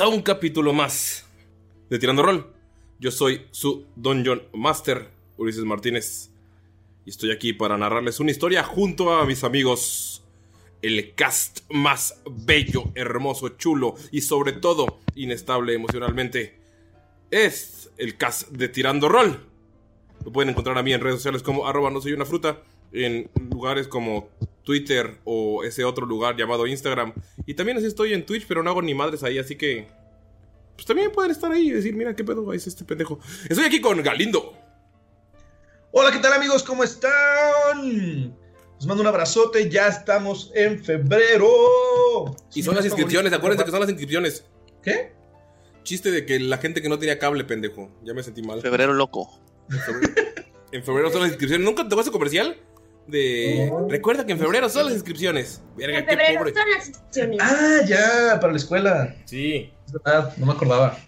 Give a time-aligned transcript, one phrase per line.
[0.00, 1.26] A un capítulo más
[1.90, 2.46] de Tirando Roll.
[3.00, 6.30] Yo soy su Dungeon Master, Ulises Martínez.
[7.04, 10.22] Y estoy aquí para narrarles una historia junto a mis amigos.
[10.82, 16.60] El cast más bello, hermoso, chulo y sobre todo inestable emocionalmente
[17.32, 19.40] es el cast de Tirando Roll.
[20.24, 23.28] Lo pueden encontrar a mí en redes sociales como arroba no soy una fruta, en
[23.50, 24.28] lugares como
[24.68, 27.14] Twitter o ese otro lugar llamado Instagram.
[27.46, 29.88] Y también así estoy en Twitch, pero no hago ni madres ahí, así que...
[30.74, 33.18] Pues también pueden estar ahí y decir, mira qué pedo es este pendejo.
[33.48, 34.54] Estoy aquí con Galindo.
[35.90, 36.62] Hola, ¿qué tal amigos?
[36.64, 38.36] ¿Cómo están?
[38.76, 41.48] Les mando un abrazote, ya estamos en febrero.
[42.54, 44.44] Y son las inscripciones, acuérdense que son las inscripciones.
[44.82, 45.14] ¿Qué?
[45.82, 47.90] Chiste de que la gente que no tenía cable, pendejo.
[48.04, 48.60] Ya me sentí mal.
[48.60, 49.40] Febrero loco.
[50.72, 51.64] En febrero son las inscripciones.
[51.64, 52.60] ¿Nunca te vas a comercial?
[53.08, 53.72] De.
[53.88, 55.62] Recuerda que en febrero son las inscripciones.
[55.76, 56.52] Verga, En qué febrero pobre.
[56.54, 57.38] son las inscripciones.
[57.40, 59.14] Ah, ya, para la escuela.
[59.24, 59.72] Sí.
[59.86, 60.98] Es verdad, no me acordaba.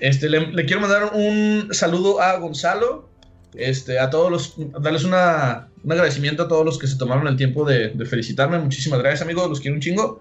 [0.00, 3.08] Este, le, le quiero mandar un saludo a Gonzalo.
[3.54, 4.54] Este, a todos los.
[4.82, 8.58] Darles una, un agradecimiento a todos los que se tomaron el tiempo de, de felicitarme.
[8.58, 9.48] Muchísimas gracias, amigos.
[9.48, 10.20] Los quiero un chingo.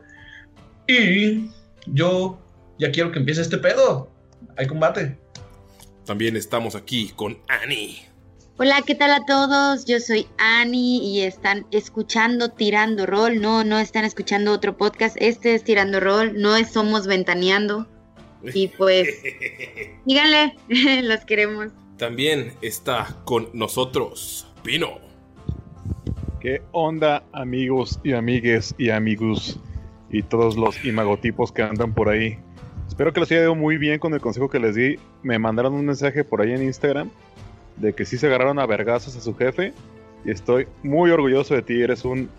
[0.88, 1.50] Y
[1.88, 2.40] yo
[2.80, 4.10] ya quiero que empiece este pedo.
[4.58, 5.18] Hay combate.
[6.06, 8.06] También estamos aquí con Annie.
[8.57, 9.85] Hola, ¿qué tal a todos?
[9.85, 13.41] Yo soy Ani y están escuchando Tirando Rol.
[13.41, 15.16] No, no están escuchando otro podcast.
[15.19, 17.88] Este es Tirando Rol, no es Somos Ventaneando.
[18.53, 19.07] Y pues,
[20.06, 20.56] díganle,
[21.03, 21.67] los queremos.
[21.97, 24.97] También está con nosotros Pino.
[26.39, 29.59] ¿Qué onda, amigos y amigues y amigos
[30.09, 32.39] y todos los imagotipos que andan por ahí?
[32.88, 34.97] Espero que les haya ido muy bien con el consejo que les di.
[35.22, 37.12] Me mandaron un mensaje por ahí en Instagram
[37.78, 39.74] de que sí se agarraron a vergazos a su jefe
[40.25, 41.81] y estoy muy orgulloso de ti.
[41.81, 42.30] Eres un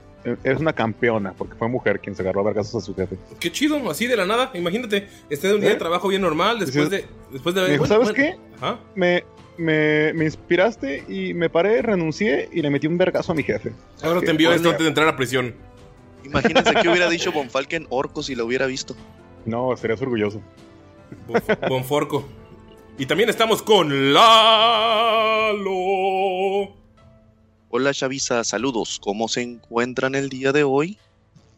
[0.44, 3.16] eres una campeona porque fue mujer quien se agarró a vergazos a su jefe.
[3.40, 4.50] Qué chido, así de la nada.
[4.54, 5.72] Imagínate, este de un día ¿Eh?
[5.74, 6.60] de trabajo bien normal.
[6.60, 7.06] Después de.
[7.32, 8.36] Después de Me dijo, ¿sabes bueno, qué?
[8.60, 8.78] Ajá.
[8.94, 9.24] Me,
[9.58, 13.72] me, me inspiraste y me paré, renuncié y le metí un vergazo a mi jefe.
[14.02, 15.54] Ahora te envió esto antes de entrar a prisión.
[16.24, 18.94] Imagínense que hubiera dicho Von Falken Orco si lo hubiera visto.
[19.44, 20.40] No, estarías orgulloso.
[21.28, 22.24] Bonf- Bonforco.
[23.02, 25.66] Y también estamos con Lalo.
[27.68, 29.00] Hola Chavisa, saludos.
[29.02, 30.98] ¿Cómo se encuentran el día de hoy?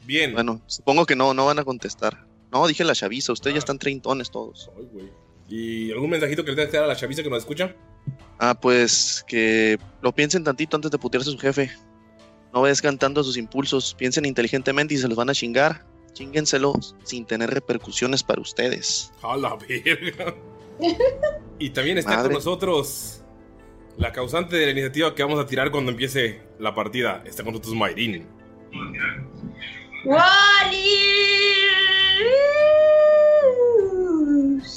[0.07, 0.33] Bien.
[0.33, 2.25] Bueno, supongo que no, no van a contestar.
[2.51, 4.71] No, dije la Chavisa, ustedes ya están treintones todos.
[4.75, 5.11] Ay, güey.
[5.51, 7.77] ¿Y algún mensajito que le tengas que dar a la chaviza que nos escucha?
[8.39, 11.71] Ah, pues que lo piensen tantito antes de putearse a su jefe.
[12.55, 15.85] No cantando a sus impulsos, piensen inteligentemente y se los van a chingar.
[16.15, 19.13] Chinguenselos sin tener repercusiones para ustedes.
[19.21, 20.35] A la verga.
[21.59, 22.25] Y también está Madre.
[22.25, 23.23] con nosotros
[23.97, 27.23] la causante de la iniciativa que vamos a tirar cuando empiece la partida.
[27.25, 28.27] Está con nosotros Mayrin.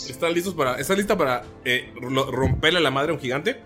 [0.10, 0.76] ¿Están listos para.
[0.80, 3.62] ¿Estás lista para eh, ro- romperle la madre a un gigante?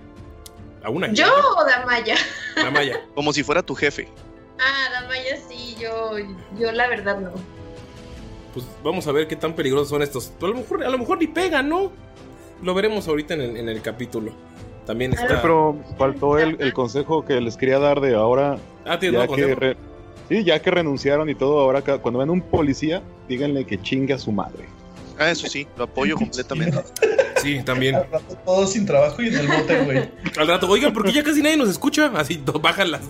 [0.84, 1.42] A una ¿Yo gigante.
[1.58, 2.16] o Damaya?
[2.56, 3.02] La maya.
[3.16, 4.08] Como si fuera tu jefe.
[4.60, 6.12] Ah, Damaya sí, yo,
[6.60, 7.32] yo la verdad no.
[8.54, 10.34] Pues vamos a ver qué tan peligrosos son estos.
[10.42, 11.92] A lo mejor, a lo mejor ni pegan, ¿no?
[12.62, 14.32] Lo veremos ahorita en el, en el capítulo.
[14.86, 15.42] También Sí, está.
[15.42, 18.58] pero faltó el, el consejo que les quería dar de ahora.
[18.86, 19.78] Ah, ¿tienes Ya que, re-
[20.30, 24.18] sí, ya que renunciaron y todo, ahora cuando ven un policía, díganle que chingue a
[24.18, 24.66] su madre.
[25.20, 26.80] Ah, eso sí, lo apoyo completamente.
[27.38, 27.96] Sí, también.
[27.96, 30.10] Al rato Todos sin trabajo y en el bote, güey.
[30.38, 32.12] Al rato, oigan, porque ya casi nadie nos escucha.
[32.16, 33.02] Así, to- bajan las.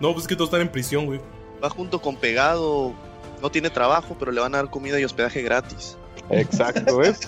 [0.00, 1.20] No, pues es que todos están en prisión, güey.
[1.62, 2.92] Va junto con Pegado.
[3.42, 5.96] No tiene trabajo, pero le van a dar comida y hospedaje gratis.
[6.30, 7.20] Exacto, es.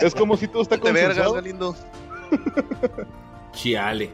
[0.00, 1.34] Es como si todo está consensuado.
[1.34, 1.76] Galindo.
[3.52, 4.10] Chiale.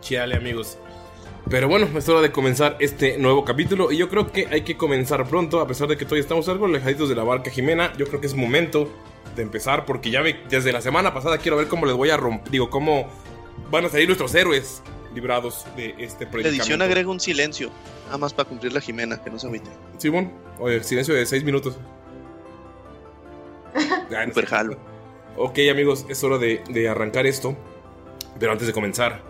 [0.00, 0.78] Chiale, amigos.
[1.48, 3.90] Pero bueno, es hora de comenzar este nuevo capítulo.
[3.90, 6.66] Y yo creo que hay que comenzar pronto, a pesar de que todavía estamos algo
[6.66, 7.92] alejaditos de la barca Jimena.
[7.96, 8.88] Yo creo que es momento
[9.34, 12.50] de empezar, porque ya desde la semana pasada quiero ver cómo les voy a romper.
[12.52, 13.08] Digo, cómo
[13.70, 14.82] van a salir nuestros héroes
[15.14, 16.62] librados de este La predicamento.
[16.62, 17.70] edición agrega un silencio.
[18.06, 19.70] Nada más para cumplir la Jimena, que no se agüite.
[19.98, 21.76] Simón, oye, silencio de 6 minutos.
[24.26, 24.78] Super jalo.
[25.36, 27.56] Ok, amigos, es hora de, de arrancar esto.
[28.38, 29.22] Pero antes de comenzar,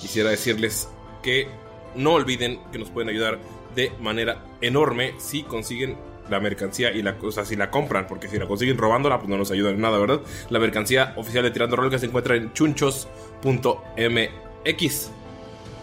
[0.00, 0.88] quisiera decirles
[1.22, 1.48] que
[1.94, 3.38] no olviden que nos pueden ayudar
[3.74, 5.96] de manera enorme si consiguen
[6.28, 9.28] la mercancía y la o sea, si la compran, porque si la consiguen robándola, pues
[9.28, 10.20] no nos ayudan en nada, ¿verdad?
[10.48, 13.10] La mercancía oficial de Tirando Rol que se encuentra en chunchos.mx.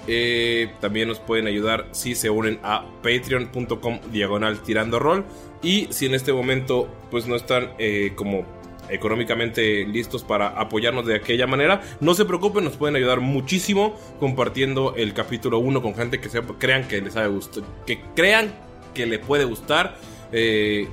[0.07, 5.25] Eh, también nos pueden ayudar si se unen a patreon.com diagonal tirando rol.
[5.61, 8.45] Y si en este momento pues no están eh, como
[8.89, 14.93] económicamente listos para apoyarnos de aquella manera, no se preocupen, nos pueden ayudar muchísimo compartiendo
[14.95, 18.53] el capítulo 1 con gente que sepa- crean que les haya gustado, que crean
[18.93, 19.97] que le puede gustar.
[20.31, 20.87] Eh,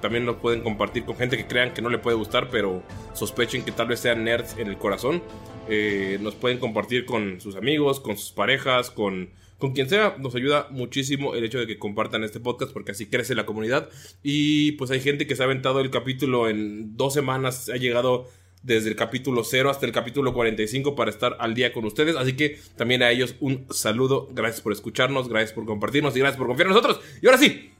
[0.00, 2.82] también lo pueden compartir con gente que crean que no le puede gustar, pero
[3.12, 5.22] sospechen que tal vez sean nerds en el corazón.
[5.68, 10.16] Eh, nos pueden compartir con sus amigos, con sus parejas, con, con quien sea.
[10.18, 13.88] Nos ayuda muchísimo el hecho de que compartan este podcast porque así crece la comunidad.
[14.22, 18.28] Y pues hay gente que se ha aventado el capítulo en dos semanas, ha llegado
[18.64, 22.16] desde el capítulo 0 hasta el capítulo 45 para estar al día con ustedes.
[22.16, 24.28] Así que también a ellos un saludo.
[24.32, 27.00] Gracias por escucharnos, gracias por compartirnos y gracias por confiar en nosotros.
[27.22, 27.73] Y ahora sí.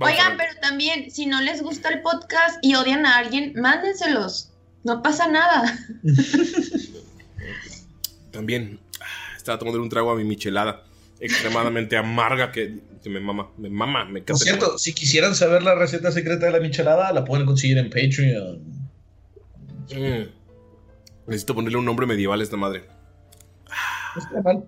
[0.00, 4.52] Oigan, pero también, si no les gusta el podcast y odian a alguien, mándenselos.
[4.84, 5.76] No pasa nada.
[8.30, 10.84] También ah, estaba tomando un trago a mi michelada.
[11.20, 15.74] Extremadamente amarga que, que me mama, me mama, me Por cierto, si quisieran saber la
[15.74, 18.62] receta secreta de la michelada, la pueden conseguir en Patreon.
[19.90, 20.28] Mm.
[21.26, 22.84] Necesito ponerle un nombre medieval a esta madre.
[24.14, 24.64] No está mal.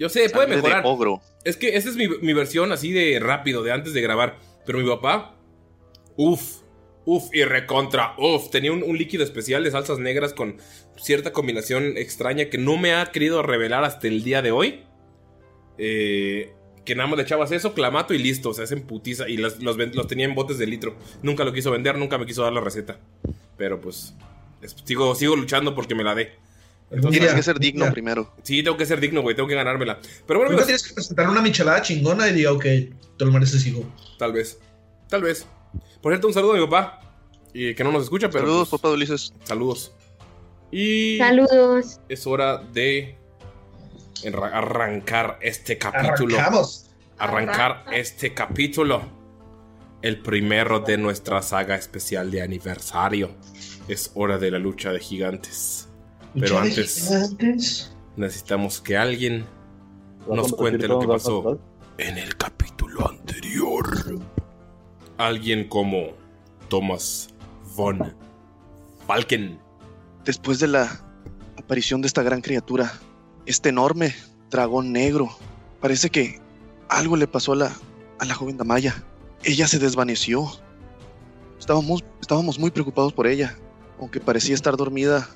[0.00, 0.82] Yo sé, puede Sangre de mejorar.
[0.86, 1.20] ogro.
[1.44, 4.38] Es que esa es mi, mi versión así de rápido, de antes de grabar.
[4.66, 5.36] Pero mi papá,
[6.16, 6.62] uff,
[7.04, 8.50] uff y recontra, uff.
[8.50, 10.56] Tenía un, un líquido especial de salsas negras con
[10.96, 14.84] cierta combinación extraña que no me ha querido revelar hasta el día de hoy.
[15.78, 16.52] Eh,
[16.84, 18.50] que nada más le echabas eso, clamato y listo.
[18.50, 19.28] O sea, es en putiza.
[19.28, 20.96] Y los, los los tenía en botes de litro.
[21.22, 22.98] Nunca lo quiso vender, nunca me quiso dar la receta.
[23.56, 24.14] Pero pues,
[24.62, 26.32] es- sigo, sigo luchando porque me la dé.
[26.90, 28.34] Tienes que ser digno mira, primero.
[28.42, 29.36] Sí, tengo que ser digno, güey.
[29.36, 30.00] Tengo que ganármela.
[30.00, 33.30] Pero bueno, Primero amigos, tienes que presentar una michelada chingona y diga, ok, te lo
[33.30, 33.84] mereces, hijo.
[34.18, 34.58] Tal vez.
[35.08, 35.46] Tal vez.
[36.02, 37.00] Por cierto, un saludo a mi papá.
[37.54, 38.44] Y que no nos escucha, pero.
[38.44, 39.32] Saludos, pues, papá Ulises.
[39.44, 39.92] Saludos.
[40.72, 42.00] Y Saludos.
[42.08, 43.16] es hora de
[44.52, 46.36] arrancar este capítulo.
[46.36, 46.86] Arrancamos.
[47.18, 47.96] Arrancar Arranca.
[47.96, 49.02] este capítulo.
[50.02, 53.30] El primero de nuestra saga especial de aniversario.
[53.86, 55.89] Es hora de la lucha de gigantes.
[56.38, 57.92] Pero antes-.
[58.16, 59.46] Necesitamos que alguien
[60.20, 61.58] ¿Vas a nos cuente lo que pasó
[61.98, 64.18] en el capítulo anterior.
[65.18, 66.08] Alguien como
[66.68, 67.28] Thomas
[67.76, 68.14] von
[69.06, 69.58] Falken.
[70.24, 71.00] Después de la
[71.56, 72.92] aparición de esta gran criatura,
[73.46, 74.14] este enorme
[74.50, 75.30] dragón negro,
[75.80, 76.40] parece que
[76.88, 77.72] algo le pasó a la,
[78.18, 79.02] a la joven Damaya.
[79.42, 80.46] Ella se desvaneció.
[81.58, 83.56] Estábamos, estábamos muy preocupados por ella.
[83.98, 85.28] Aunque parecía estar dormida,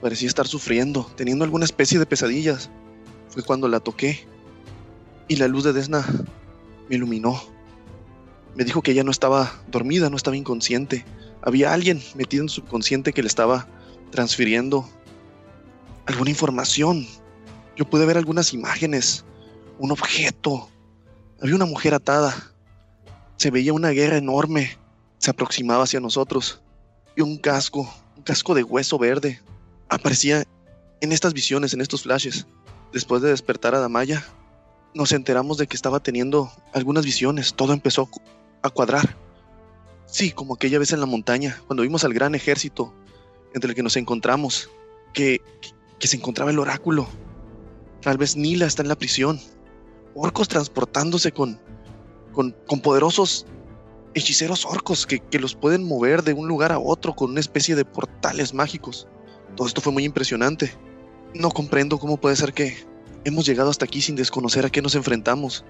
[0.00, 2.70] parecía estar sufriendo, teniendo alguna especie de pesadillas.
[3.28, 4.26] Fue cuando la toqué
[5.28, 6.06] y la luz de Desna
[6.88, 7.40] me iluminó.
[8.54, 11.04] Me dijo que ella no estaba dormida, no estaba inconsciente.
[11.42, 13.68] Había alguien metido en su subconsciente que le estaba
[14.10, 14.88] transfiriendo
[16.06, 17.06] alguna información.
[17.76, 19.24] Yo pude ver algunas imágenes,
[19.78, 20.70] un objeto.
[21.40, 22.34] Había una mujer atada.
[23.36, 24.78] Se veía una guerra enorme.
[25.18, 26.62] Se aproximaba hacia nosotros.
[27.14, 29.42] Y un casco, un casco de hueso verde.
[29.88, 30.44] Aparecía
[31.00, 32.46] en estas visiones, en estos flashes.
[32.92, 34.24] Después de despertar a Damaya,
[34.94, 37.54] nos enteramos de que estaba teniendo algunas visiones.
[37.54, 38.22] Todo empezó a cu-
[38.62, 39.16] a cuadrar.
[40.06, 42.94] Sí, como aquella vez en la montaña, cuando vimos al gran ejército
[43.54, 44.70] entre el que nos encontramos,
[45.12, 45.40] que,
[45.98, 47.08] que, se encontraba el oráculo.
[48.02, 49.40] Tal vez Nila está en la prisión.
[50.14, 51.60] Orcos transportándose con,
[52.32, 53.46] con, con poderosos
[54.14, 57.74] hechiceros orcos que, que los pueden mover de un lugar a otro con una especie
[57.74, 59.06] de portales mágicos.
[59.56, 60.72] Todo esto fue muy impresionante.
[61.34, 62.76] No comprendo cómo puede ser que
[63.24, 65.64] hemos llegado hasta aquí sin desconocer a qué nos enfrentamos.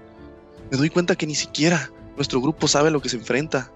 [0.69, 3.71] Me doy cuenta que ni siquiera nuestro grupo sabe a lo que se enfrenta.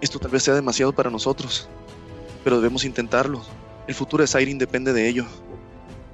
[0.00, 1.68] Esto tal vez sea demasiado para nosotros,
[2.44, 3.42] pero debemos intentarlo.
[3.88, 5.26] El futuro de Siren depende de ello.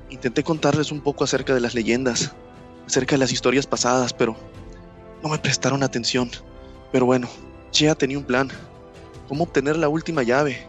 [0.09, 2.33] Intenté contarles un poco acerca de las leyendas,
[2.87, 4.37] acerca de las historias pasadas, pero
[5.23, 6.31] no me prestaron atención.
[6.93, 7.29] Pero bueno,
[7.73, 8.49] Chea tenía un plan.
[9.29, 10.67] Cómo obtener la última llave.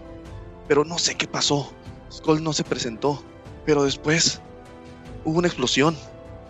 [0.67, 1.71] Pero no sé qué pasó.
[2.11, 3.23] Skull no se presentó.
[3.65, 4.41] Pero después
[5.23, 5.95] hubo una explosión.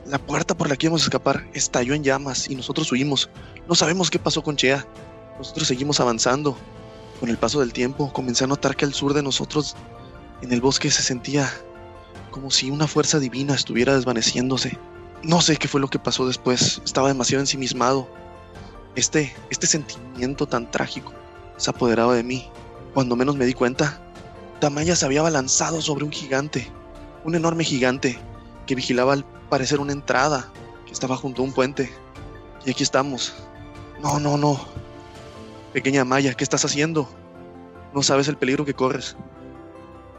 [0.05, 3.29] La puerta por la que íbamos a escapar estalló en llamas y nosotros huimos.
[3.67, 4.85] No sabemos qué pasó con Chea.
[5.37, 6.57] Nosotros seguimos avanzando.
[7.19, 9.75] Con el paso del tiempo comencé a notar que al sur de nosotros,
[10.41, 11.49] en el bosque, se sentía
[12.29, 14.77] como si una fuerza divina estuviera desvaneciéndose.
[15.23, 16.81] No sé qué fue lo que pasó después.
[16.83, 18.07] Estaba demasiado ensimismado.
[18.95, 21.13] Este, este sentimiento tan trágico
[21.57, 22.49] se apoderaba de mí.
[22.93, 24.04] Cuando menos me di cuenta,
[24.59, 26.67] Damaya se había abalanzado sobre un gigante,
[27.23, 28.17] un enorme gigante
[28.65, 30.51] que vigilaba al parecer una entrada
[30.85, 31.91] que estaba junto a un puente.
[32.65, 33.35] Y aquí estamos.
[34.01, 34.59] No, no, no.
[35.73, 37.09] Pequeña Maya, ¿qué estás haciendo?
[37.93, 39.15] No sabes el peligro que corres.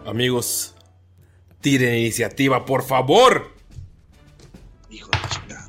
[0.04, 0.74] Amigos,
[1.60, 3.50] tiren iniciativa, por favor.
[4.90, 5.68] Hijo de chingada.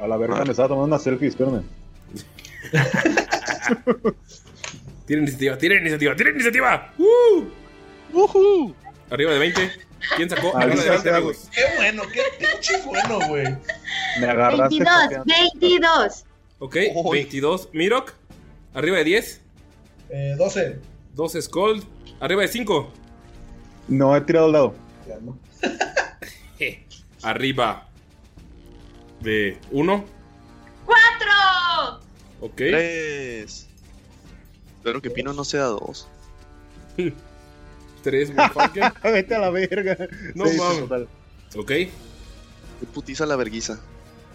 [0.00, 1.62] A la verga me estaba tomando una selfie, espérame.
[5.06, 6.92] Tiren iniciativa, tiren iniciativa, tiren iniciativa.
[6.98, 7.44] ¡Uh!
[9.10, 9.72] Arriba de 20.
[10.16, 10.56] ¿Quién sacó?
[10.56, 11.48] Arriba de 20, amigos.
[11.52, 13.56] Qué bueno, qué pinche bueno, güey.
[14.20, 14.78] Me agarraste.
[14.78, 15.24] 22, copiando.
[15.26, 16.24] 22.
[16.60, 17.68] Ok, oh, 22.
[17.72, 18.12] Mirok.
[18.74, 19.40] Arriba de 10.
[20.10, 20.80] Eh, 12.
[21.14, 21.84] 12 Scold.
[22.20, 22.92] Arriba de 5.
[23.88, 24.74] No, he tirado al lado.
[25.06, 25.38] Ya, no.
[27.22, 27.88] Arriba
[29.20, 30.04] de 1.
[30.84, 32.00] 4.
[32.40, 32.56] Ok.
[32.56, 33.68] 3.
[34.76, 36.08] Espero que Pino no sea 2.
[38.02, 38.92] Tres Moonfalken.
[39.02, 39.96] Vete a la verga.
[40.34, 40.80] No mames.
[40.80, 41.08] Total.
[41.56, 41.72] Ok.
[42.94, 43.80] Putiza la verguiza.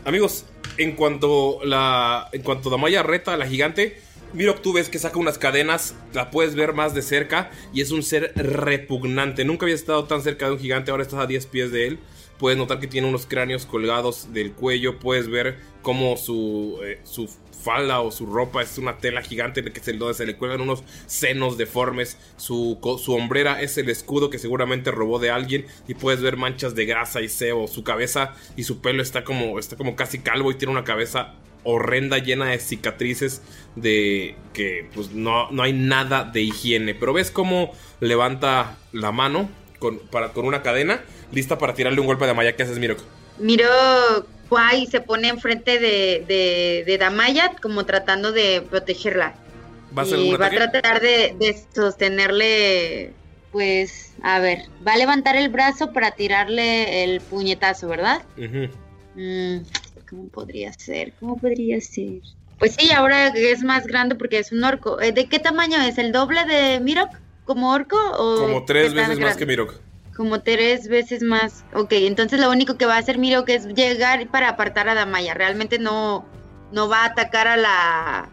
[0.06, 0.46] Amigos,
[0.78, 2.30] en cuanto la.
[2.32, 4.02] En cuanto Damaya reta a la gigante.
[4.34, 7.92] Miro, tú ves que saca unas cadenas, la puedes ver más de cerca y es
[7.92, 9.46] un ser repugnante.
[9.46, 12.00] Nunca había estado tan cerca de un gigante, ahora estás a 10 pies de él.
[12.44, 15.00] Puedes notar que tiene unos cráneos colgados del cuello.
[15.00, 17.30] Puedes ver cómo su, eh, su
[17.64, 20.84] falda o su ropa es una tela gigante que se, donde se le cuelgan unos
[21.06, 22.18] senos deformes.
[22.36, 25.68] Su, su hombrera es el escudo que seguramente robó de alguien.
[25.88, 27.70] Y puedes ver manchas de grasa y sebo.
[27.70, 31.36] Su cabeza y su pelo está como, está como casi calvo y tiene una cabeza
[31.64, 33.42] horrenda llena de cicatrices
[33.78, 36.94] de que pues no, no hay nada de higiene.
[36.94, 37.72] Pero ves cómo
[38.02, 41.04] levanta la mano con, para, con una cadena,
[41.34, 42.56] lista para tirarle un golpe de Maya.
[42.56, 43.00] ¿Qué haces, Mirok?
[43.40, 43.68] Miro
[44.50, 49.36] Kwai se pone enfrente de, de, de Damaya como tratando de protegerla.
[49.98, 53.14] ¿Va a hacer y va a tratar de, de sostenerle,
[53.52, 58.24] pues, a ver, va a levantar el brazo para tirarle el puñetazo, ¿verdad?
[59.16, 59.58] Mm,
[60.10, 61.14] ¿Cómo podría ser?
[61.20, 62.22] ¿Cómo podría ser?
[62.58, 65.02] Pues sí, ahora es más grande porque es un orco.
[65.02, 65.98] Eh, ¿De qué tamaño es?
[65.98, 67.10] ¿El doble de Mirok
[67.46, 67.98] como orco?
[68.18, 69.76] O Como tres veces más que Mirok.
[70.16, 71.66] Como tres veces más.
[71.74, 75.34] Ok, entonces lo único que va a hacer Mirok es llegar para apartar a Damaya.
[75.34, 76.26] Realmente no,
[76.72, 78.30] no va a atacar a la,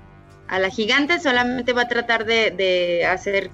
[0.48, 3.50] a la gigante, solamente va a tratar de, de hacer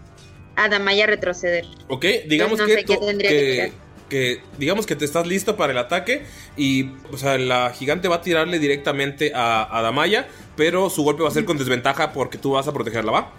[0.56, 1.64] a Damaya retroceder.
[1.88, 3.72] Ok, digamos no que, tendría que que,
[4.08, 6.24] que- digamos que te estás listo para el ataque
[6.56, 11.22] y o sea, la gigante va a tirarle directamente a, a Damaya, pero su golpe
[11.22, 13.32] va a ser con desventaja porque tú vas a protegerla, ¿va?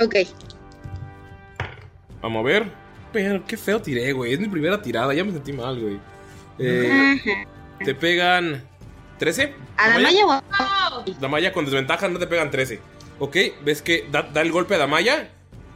[0.00, 0.14] Ok,
[2.20, 2.87] Vamos a ver.
[3.12, 4.32] Pero qué feo tiré, güey.
[4.34, 5.98] Es mi primera tirada, ya me sentí mal, güey.
[6.58, 7.16] Eh,
[7.84, 8.64] te pegan
[9.18, 9.54] 13.
[9.76, 10.42] ¿A Damaya o a-
[10.92, 11.04] ¡Oh!
[11.20, 12.80] Damaya con desventaja no te pegan 13.
[13.18, 15.30] Ok, ves que da, da el golpe a Damaya.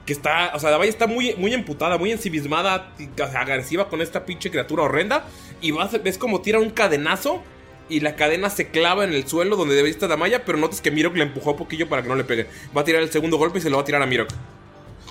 [0.07, 2.93] Que está, o sea, Damaya está muy, muy emputada, muy ensimismada,
[3.37, 5.25] agresiva con esta pinche criatura horrenda.
[5.61, 7.43] Y vas, ves como tira un cadenazo.
[7.89, 10.45] Y la cadena se clava en el suelo donde debería estar Damaya.
[10.45, 12.47] Pero notas que Mirok le empujó un poquillo para que no le pegue.
[12.77, 14.29] Va a tirar el segundo golpe y se lo va a tirar a Mirok.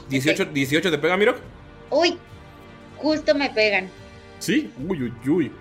[0.09, 1.37] 18, 18 te pega Mirok.
[1.91, 2.17] Uy,
[2.97, 3.89] justo me pegan.
[4.39, 5.51] Sí, uy, uy, uy.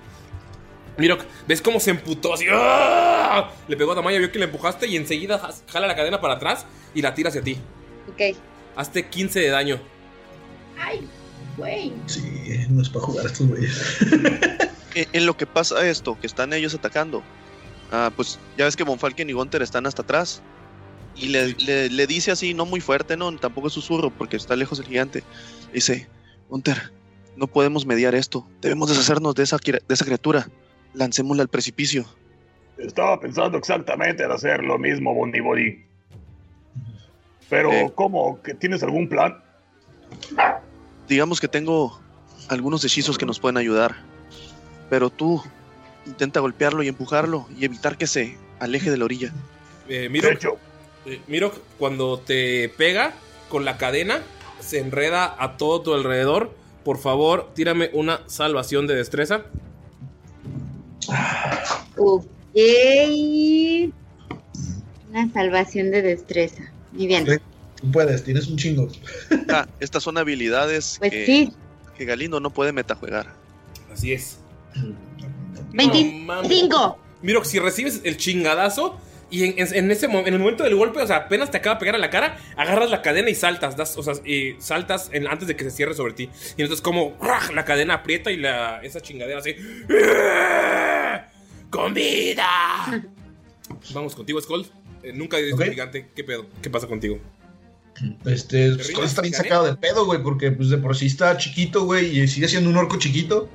[0.96, 2.46] Mirok, ¿ves cómo se emputó así?
[2.50, 3.50] ¡ah!
[3.68, 6.66] Le pegó a Damaya, vio que le empujaste y enseguida jala la cadena para atrás
[6.94, 7.56] y la tira hacia ti.
[8.08, 8.36] Ok.
[8.76, 9.80] Hazte 15 de daño.
[10.78, 11.06] Ay,
[11.56, 11.92] güey.
[12.06, 13.98] Sí, no es para jugar a estos güeyes.
[14.92, 17.22] En, en lo que pasa esto, que están ellos atacando,
[17.92, 20.42] ah, pues ya ves que Bonfalken y Gunter están hasta atrás.
[21.14, 24.56] Y le, le- le dice así, no muy fuerte, no, tampoco es susurro, porque está
[24.56, 25.22] lejos el gigante.
[25.72, 26.08] Dice,
[26.50, 26.92] Gunter,
[27.36, 28.46] no podemos mediar esto.
[28.60, 30.48] Debemos deshacernos de esa, de esa criatura.
[30.94, 32.04] Lancémosla al precipicio.
[32.76, 35.84] Estaba pensando exactamente en hacer lo mismo, Bonnie Body.
[37.48, 37.92] Pero, Eh.
[37.94, 38.40] ¿cómo?
[38.42, 39.42] ¿Que ¿Tienes algún plan?
[41.08, 42.00] Digamos que tengo
[42.48, 43.96] algunos hechizos que nos pueden ayudar.
[44.88, 45.42] Pero tú
[46.06, 49.32] intenta golpearlo y empujarlo y evitar que se aleje de la orilla.
[49.88, 50.42] Eh, Mirok,
[51.06, 53.12] eh, cuando te pega
[53.48, 54.22] con la cadena,
[54.60, 56.54] se enreda a todo tu alrededor.
[56.84, 59.42] Por favor, tírame una salvación de destreza.
[61.96, 62.24] Ok.
[65.10, 66.62] Una salvación de destreza.
[66.92, 67.26] Muy bien.
[67.76, 68.88] Tú puedes, tienes un chingo.
[69.48, 71.52] Ah, estas son habilidades Pues que, sí.
[71.96, 73.26] que Galindo no puede metajuegar.
[73.92, 74.38] Así es.
[75.72, 76.98] 25.
[77.22, 78.96] Mirok, si recibes el chingadazo
[79.30, 81.76] y en, en- en ese en el momento del golpe, o sea, apenas te acaba
[81.76, 85.08] de pegar a la cara, agarras la cadena y saltas, das, o sea, y saltas
[85.12, 86.28] en- antes de que se cierre sobre ti.
[86.56, 87.52] Y entonces como ¡ruah!
[87.54, 89.54] la cadena aprieta y la, esa chingadera así.
[91.70, 92.46] ¡Con vida!
[93.94, 94.66] Vamos contigo, Skull.
[95.02, 95.62] Eh, nunca he visto Ok.
[95.66, 96.08] un gigante.
[96.14, 96.46] ¿Qué pedo?
[96.60, 97.18] ¿Qué pasa contigo?
[98.26, 101.84] Este, Skull está bien sacado de pedo, güey, porque pues de por sí está chiquito,
[101.84, 103.48] güey, y sigue siendo un orco chiquito.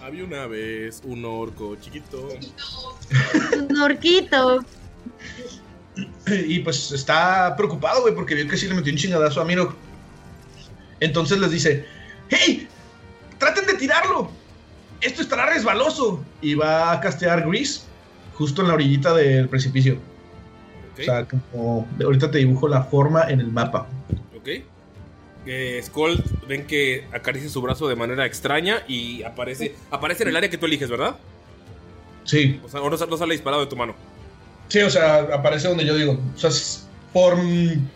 [0.00, 2.28] Había una vez un orco chiquito.
[3.68, 4.64] Un orquito.
[6.46, 9.74] Y pues está preocupado, güey, porque vio que sí le metió un chingadazo a Miro.
[11.00, 11.86] Entonces les dice,
[12.28, 12.68] ¡Hey!
[13.38, 14.30] ¡Traten de tirarlo!
[15.00, 16.22] Esto estará resbaloso.
[16.40, 17.82] Y va a castear Grease
[18.34, 19.98] justo en la orillita del precipicio.
[20.98, 23.86] O sea, como ahorita te dibujo la forma en el mapa.
[24.36, 24.48] ¿Ok?
[25.46, 30.36] Eh, Skull ven que acaricia su brazo de manera extraña y aparece, aparece en el
[30.36, 31.16] área que tú eliges, ¿verdad?
[32.24, 33.94] Sí, O sea, no sale disparado de tu mano.
[34.68, 36.18] Sí, o sea, aparece donde yo digo.
[36.34, 36.50] O sea,
[37.12, 37.36] por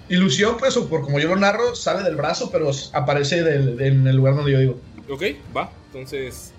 [0.09, 4.07] ilusión, pues, o por como yo lo narro, sale del brazo, pero aparece del- en
[4.07, 4.81] el lugar donde yo digo.
[5.11, 5.23] Ok,
[5.57, 5.71] va.
[5.87, 6.53] Entonces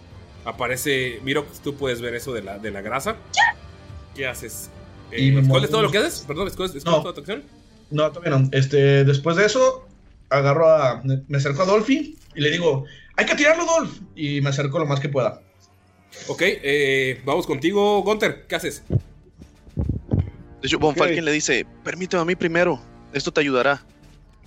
[0.45, 1.19] aparece.
[1.23, 3.15] Miro, tú puedes ver eso de la, de la grasa.
[4.15, 4.69] ¿Qué haces?
[5.11, 6.23] Y Eh, ¿Skull muevo es todo lo que haces?
[6.27, 7.01] Perdón, ¿Skull es No.
[7.01, 7.43] toda tu acción?
[7.89, 8.49] No, todavía no.
[8.51, 9.87] Este, después de eso,
[10.29, 11.01] agarro a.
[11.27, 12.85] Me acerco a Dolphy y le digo:
[13.17, 13.97] ¡Hay que tirarlo, Dolph!
[14.15, 15.41] Y me acerco lo más que pueda.
[16.27, 18.45] Ok, eh, vamos contigo, Gunter.
[18.47, 18.83] ¿Qué haces?
[20.63, 22.79] De hecho, Von Falken le dice, permíteme a mí primero,
[23.11, 23.83] esto te ayudará.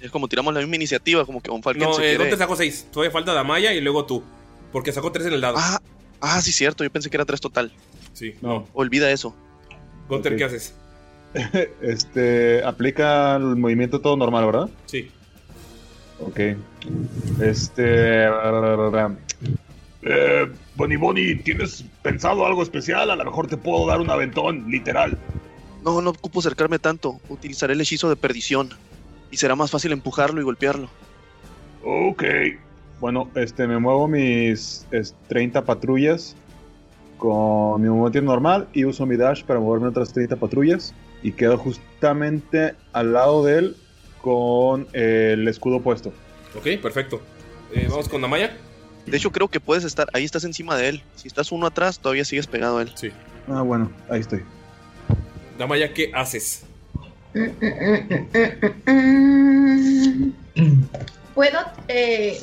[0.00, 2.24] Es como tiramos la misma iniciativa, como que Von Falken No, se eh, quiere...
[2.24, 2.86] Gunter sacó 6.
[2.90, 4.24] Todavía falta Damaya y luego tú.
[4.72, 5.56] Porque sacó 3 en el dado.
[5.58, 5.78] Ah,
[6.22, 7.70] ah, sí, cierto, yo pensé que era tres total.
[8.14, 8.66] sí, No.
[8.72, 9.36] Olvida eso.
[10.08, 10.36] Gunter.
[10.36, 10.74] ¿qué haces?
[11.82, 14.70] Este, aplica el movimiento todo normal, ¿verdad?
[14.86, 15.10] Sí.
[16.18, 16.40] Ok.
[17.42, 18.24] Este.
[20.02, 23.10] Eh, Bonnie Bonnie, ¿tienes pensado algo especial?
[23.10, 25.18] A lo mejor te puedo dar un aventón, literal.
[25.86, 28.70] No, no ocupo acercarme tanto, utilizaré el hechizo de perdición.
[29.30, 30.90] Y será más fácil empujarlo y golpearlo.
[31.84, 32.24] Ok.
[32.98, 36.34] Bueno, este, me muevo mis es, 30 patrullas
[37.18, 40.92] con mi movimiento normal y uso mi dash para moverme otras 30 patrullas.
[41.22, 43.76] Y quedo justamente al lado de él
[44.22, 46.12] con el escudo puesto.
[46.56, 47.22] Ok, perfecto.
[47.72, 48.56] Eh, vamos con Damaya.
[49.06, 51.02] De hecho, creo que puedes estar, ahí estás encima de él.
[51.14, 52.92] Si estás uno atrás, todavía sigues pegado a él.
[52.96, 53.12] Sí.
[53.46, 54.42] Ah, bueno, ahí estoy.
[55.58, 56.64] Damaya, ¿qué haces?
[61.34, 62.40] Puedo, eh,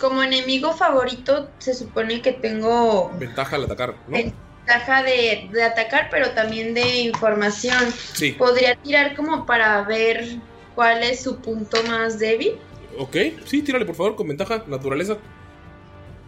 [0.00, 4.16] como enemigo favorito, se supone que tengo Ventaja al atacar, ¿no?
[4.16, 7.84] ventaja de, de atacar, pero también de información.
[8.14, 8.32] Sí.
[8.32, 10.38] Podría tirar como para ver
[10.74, 12.56] cuál es su punto más débil.
[12.98, 15.18] Ok, sí, tírale por favor con ventaja, naturaleza.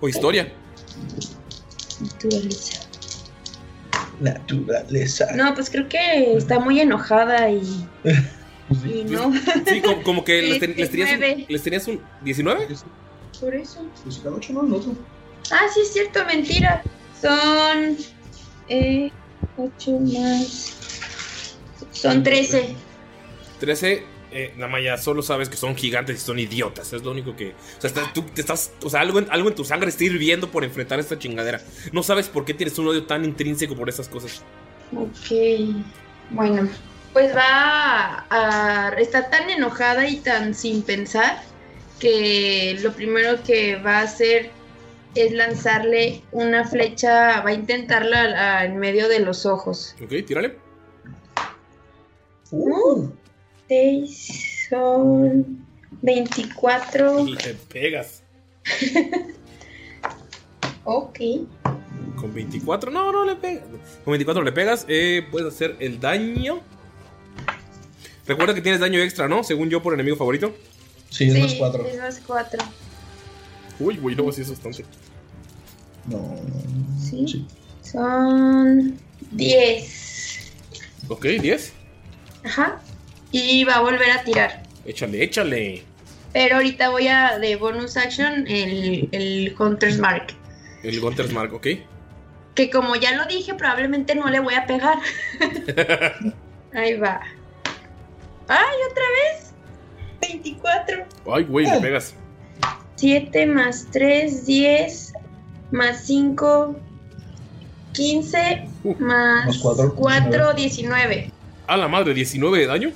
[0.01, 0.53] O historia.
[2.01, 2.88] Naturaleza.
[4.21, 5.27] Naturaleza.
[5.35, 7.61] No, pues creo que está muy enojada y,
[8.03, 9.33] Pues y no.
[9.67, 11.47] Sí, como, como que les, ten- les tenías un, 19.
[11.49, 12.69] les tenías un 19.
[13.41, 13.87] Por eso.
[14.05, 14.67] Pues cada ocho, ¿no?
[14.67, 14.93] El otro.
[15.51, 16.83] Ah, sí, es cierto, mentira.
[17.21, 17.97] Son.
[18.69, 19.11] Eh,
[19.57, 20.75] 8 más.
[21.93, 22.75] Son 13.
[23.61, 24.05] 13.
[24.31, 26.93] Eh, Damaya, solo sabes que son gigantes y son idiotas.
[26.93, 27.51] Es lo único que.
[27.79, 28.73] O sea, está- tú te estás.
[28.85, 31.61] O sea, algo en, algo en tu sangre está hirviendo por enfrentar esta chingadera.
[31.93, 34.43] No sabes por qué tienes un odio tan intrínseco por esas cosas.
[34.95, 35.75] Ok.
[36.31, 36.69] Bueno,
[37.15, 38.91] pues va a.
[38.99, 41.43] Está tan enojada y tan sin pensar
[41.99, 44.51] que lo primero que va a hacer
[45.15, 49.97] es lanzarle una flecha, va a intentarla a- en medio de los ojos.
[50.05, 50.59] Ok, tírale.
[52.51, 53.09] Uh,
[53.69, 55.67] 6 son
[56.03, 57.25] 24.
[57.27, 58.23] Le pegas.
[60.91, 61.19] Ok.
[62.17, 63.63] Con 24, no, no le pegas.
[64.07, 66.61] Con 24 le pegas, eh, puedes hacer el daño.
[68.27, 69.45] Recuerda que tienes daño extra, ¿no?
[69.45, 70.55] Según yo, por enemigo favorito.
[71.11, 71.87] sí, es sí, más cuatro.
[71.87, 72.65] es más 4.
[73.81, 74.87] Uy, güey, no, sí es bastante.
[76.07, 76.37] No.
[76.99, 77.27] Sí.
[77.29, 77.47] Sí.
[77.83, 78.99] Son
[79.33, 80.53] 10.
[81.09, 81.73] Ok, 10.
[82.45, 82.81] Ajá.
[83.31, 84.63] Y va a volver a tirar.
[84.85, 85.83] Échale, échale.
[86.33, 90.35] Pero ahorita voy a de bonus action el, el Hunter's Mark.
[90.83, 91.67] El Gunter's Mark, ok.
[92.55, 94.99] Que como ya lo dije, probablemente no le voy a pegar.
[96.75, 97.21] Ahí va.
[98.49, 99.53] ¡Ay, otra vez!
[100.21, 101.05] 24.
[101.33, 102.15] Ay, güey, le pegas.
[102.97, 105.13] 7 más 3, 10.
[105.71, 106.77] Más 5,
[107.93, 108.69] 15.
[108.85, 111.33] Uh, más más cuatro, 4, 19.
[111.67, 112.93] A la madre, 19 de daño.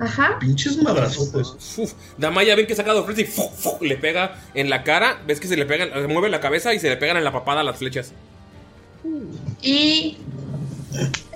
[0.00, 0.38] Ajá.
[0.38, 1.76] Pinches madrazotes.
[1.78, 5.20] Uf, Damaya ven que saca dos flechas y fu, fu, le pega en la cara.
[5.26, 7.32] Ves que se le pegan, se mueve la cabeza y se le pegan en la
[7.32, 8.12] papada las flechas.
[9.62, 10.16] Y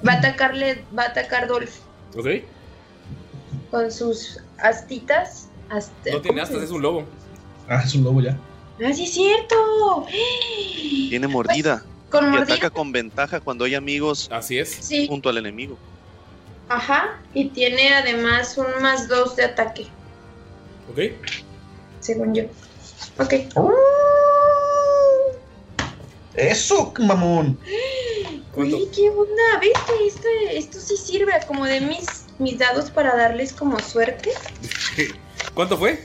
[0.07, 1.71] va a atacarle, va a atacar Dolph
[2.17, 2.27] ¿Ok?
[3.71, 5.49] con sus astitas.
[5.71, 7.05] Ast- No tiene astas, es un lobo.
[7.69, 8.37] Ah, es un lobo ya.
[8.85, 10.07] ¡Ah, sí es cierto!
[11.09, 11.83] Tiene mordida.
[12.11, 12.55] Con Y mordida.
[12.55, 14.69] ataca con ventaja cuando hay amigos Así es.
[14.81, 15.79] Sí, junto al enemigo.
[16.69, 17.21] Ajá.
[17.35, 19.87] Y tiene además un más 2 de ataque,
[20.91, 20.99] ¿Ok?
[22.01, 22.45] según yo.
[23.19, 23.35] Ok.
[26.35, 27.59] ¡Eso, mamón!
[28.55, 28.77] ¿Cuánto?
[28.77, 29.59] Uy, ¿qué onda?
[29.61, 29.93] ¿Viste?
[30.07, 34.31] Este, esto sí sirve como de mis, mis dados para darles como suerte.
[35.55, 36.03] ¿Cuánto fue?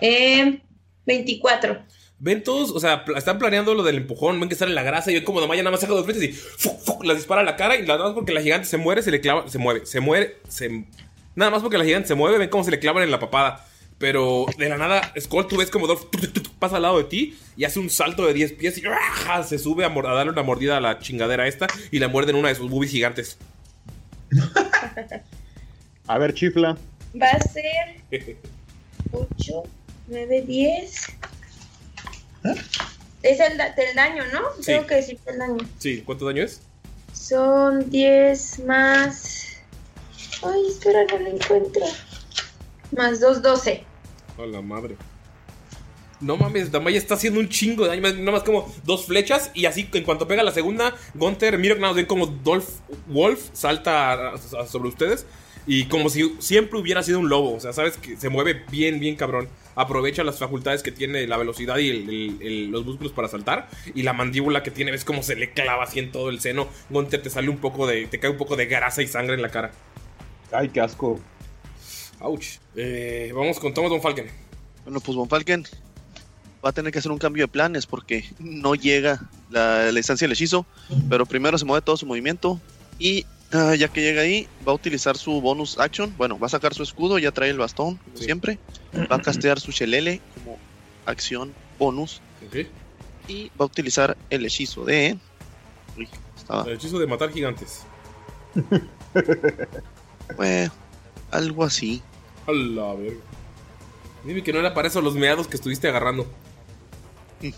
[0.00, 0.60] Eh,
[1.06, 1.78] 24.
[2.18, 5.14] Ven todos, o sea, están planeando lo del empujón, ven que sale la grasa y
[5.14, 7.56] ven como Damaya nada más saca dos flechas y fu, fu, las dispara a la
[7.56, 10.00] cara y nada más porque la gigante se muere, se le clava, se mueve, se
[10.00, 10.84] muere, se...
[11.34, 13.66] Nada más porque la gigante se mueve, ven cómo se le clavan en la papada.
[13.98, 16.98] Pero de la nada, Skull, tú ves como Dolph tuc, tuc, tuc, pasa al lado
[16.98, 19.42] de ti y hace un salto de 10 pies y ¡ah!
[19.42, 22.36] se sube a, a darle una mordida a la chingadera esta y la muerde en
[22.36, 23.38] una de sus boobies gigantes.
[26.06, 26.76] A ver, chifla.
[27.20, 27.64] Va a ser
[29.12, 29.62] 8,
[30.08, 31.06] 9, 10.
[33.22, 34.40] Es el, del daño, ¿no?
[34.58, 34.66] Sí.
[34.66, 35.56] Tengo que decir el daño.
[35.78, 36.60] Sí, ¿cuánto daño es?
[37.12, 39.56] Son 10 más.
[40.42, 41.86] Ay, espera, no lo encuentro.
[42.96, 43.84] Más 2, 12.
[44.38, 44.96] A la madre.
[46.20, 48.02] No mames, Damaya está haciendo un chingo de daño.
[48.02, 49.50] Nada más como dos flechas.
[49.54, 52.68] Y así, en cuanto pega la segunda, Gunter, mira nada más ven como Dolph
[53.06, 54.34] Wolf salta
[54.68, 55.26] sobre ustedes.
[55.66, 57.54] Y como si siempre hubiera sido un lobo.
[57.54, 59.48] O sea, sabes que se mueve bien, bien cabrón.
[59.76, 63.68] Aprovecha las facultades que tiene, la velocidad y el- el- el- los músculos para saltar.
[63.94, 66.68] Y la mandíbula que tiene, ves como se le clava así en todo el seno.
[66.90, 68.06] Gunter te sale un poco de.
[68.06, 69.72] Te cae un poco de grasa y sangre en la cara.
[70.52, 71.18] Ay, qué asco.
[72.20, 72.44] Ouch.
[72.76, 74.26] Eh, vamos con Thomas Von Falken.
[74.84, 75.64] Bueno, pues Von Falken
[76.64, 80.26] va a tener que hacer un cambio de planes porque no llega la, la distancia
[80.26, 80.66] del hechizo.
[81.08, 82.60] Pero primero se mueve todo su movimiento.
[82.98, 86.14] Y ah, ya que llega ahí, va a utilizar su bonus action.
[86.18, 88.24] Bueno, va a sacar su escudo, ya trae el bastón, como Sí.
[88.24, 88.58] siempre.
[89.10, 90.58] Va a castear su Shelele como
[91.06, 92.20] acción bonus.
[92.46, 92.66] Ok.
[93.28, 95.16] Y va a utilizar el hechizo de.
[95.96, 96.64] Uy, estaba.
[96.64, 97.82] El hechizo de matar gigantes.
[101.30, 102.02] Algo así.
[102.46, 103.16] A la verga.
[104.24, 106.26] Dime que no era para eso los meados que estuviste agarrando.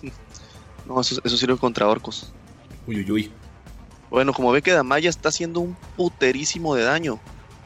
[0.87, 2.33] No, eso, eso sirve contra orcos.
[2.87, 3.33] Uy, uy, uy.
[4.11, 7.19] Bueno, como ve que Damaya está haciendo un puterísimo de daño,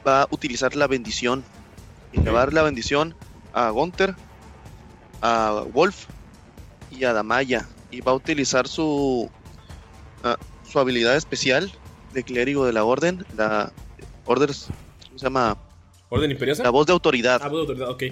[0.05, 1.43] va a utilizar la bendición.
[2.13, 3.15] Y le va a dar la bendición
[3.53, 4.15] a Gunther,
[5.21, 6.07] a Wolf
[6.89, 7.67] y a Damaya.
[7.89, 9.29] Y va a utilizar su,
[10.23, 10.37] ah,
[10.69, 11.71] su habilidad especial
[12.13, 13.71] de clérigo de la orden, la
[14.25, 14.67] Orders,
[15.07, 15.57] ¿cómo se llama?
[16.09, 16.63] ¿Orden imperiosa?
[16.63, 17.41] La voz de autoridad.
[17.43, 18.03] Ah, voz de autoridad, ok.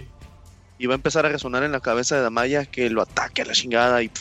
[0.78, 3.46] Y va a empezar a resonar en la cabeza de Damaya que lo ataque a
[3.46, 4.12] la chingada y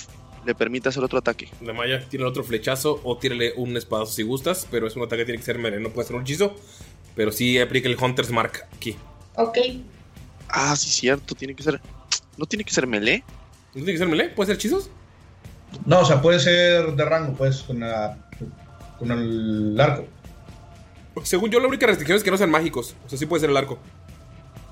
[0.49, 1.49] le permite hacer otro ataque.
[1.63, 5.19] La Maya tiene otro flechazo o tírale un espadazo si gustas, pero es un ataque
[5.19, 6.57] que tiene que ser melee, no puede ser un hechizo.
[7.15, 8.97] Pero sí aplica el Hunter's Mark aquí.
[9.37, 9.59] Ok.
[10.49, 11.81] Ah, sí, cierto, tiene que ser.
[12.37, 13.23] ¿No tiene que ser melee?
[13.75, 14.31] ¿No tiene que ser melee?
[14.31, 14.91] ¿Puede ser hechizos?
[15.85, 18.31] No, o sea, puede ser de rango, pues, con, la,
[18.99, 20.07] con el arco.
[21.25, 22.95] Según yo, la única restricción es que no sean mágicos.
[23.05, 23.79] O sea, sí puede ser el arco.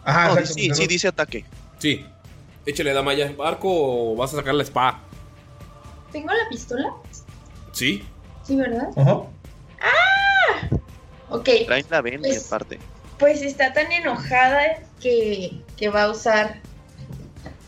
[0.04, 1.44] Ajá, No, sí, sí, dice ataque.
[1.78, 2.06] Sí.
[2.64, 3.32] Échale, Damaya.
[3.44, 5.00] ¿Arco o vas a sacar la espada?
[6.16, 6.94] ¿Tengo la pistola?
[7.72, 8.02] Sí.
[8.42, 8.88] Sí, ¿verdad?
[8.96, 9.20] Ajá.
[11.28, 11.48] Ok.
[11.66, 12.78] Traen la Bendy Pues- aparte.
[13.18, 16.58] Pues está tan enojada que, que va a usar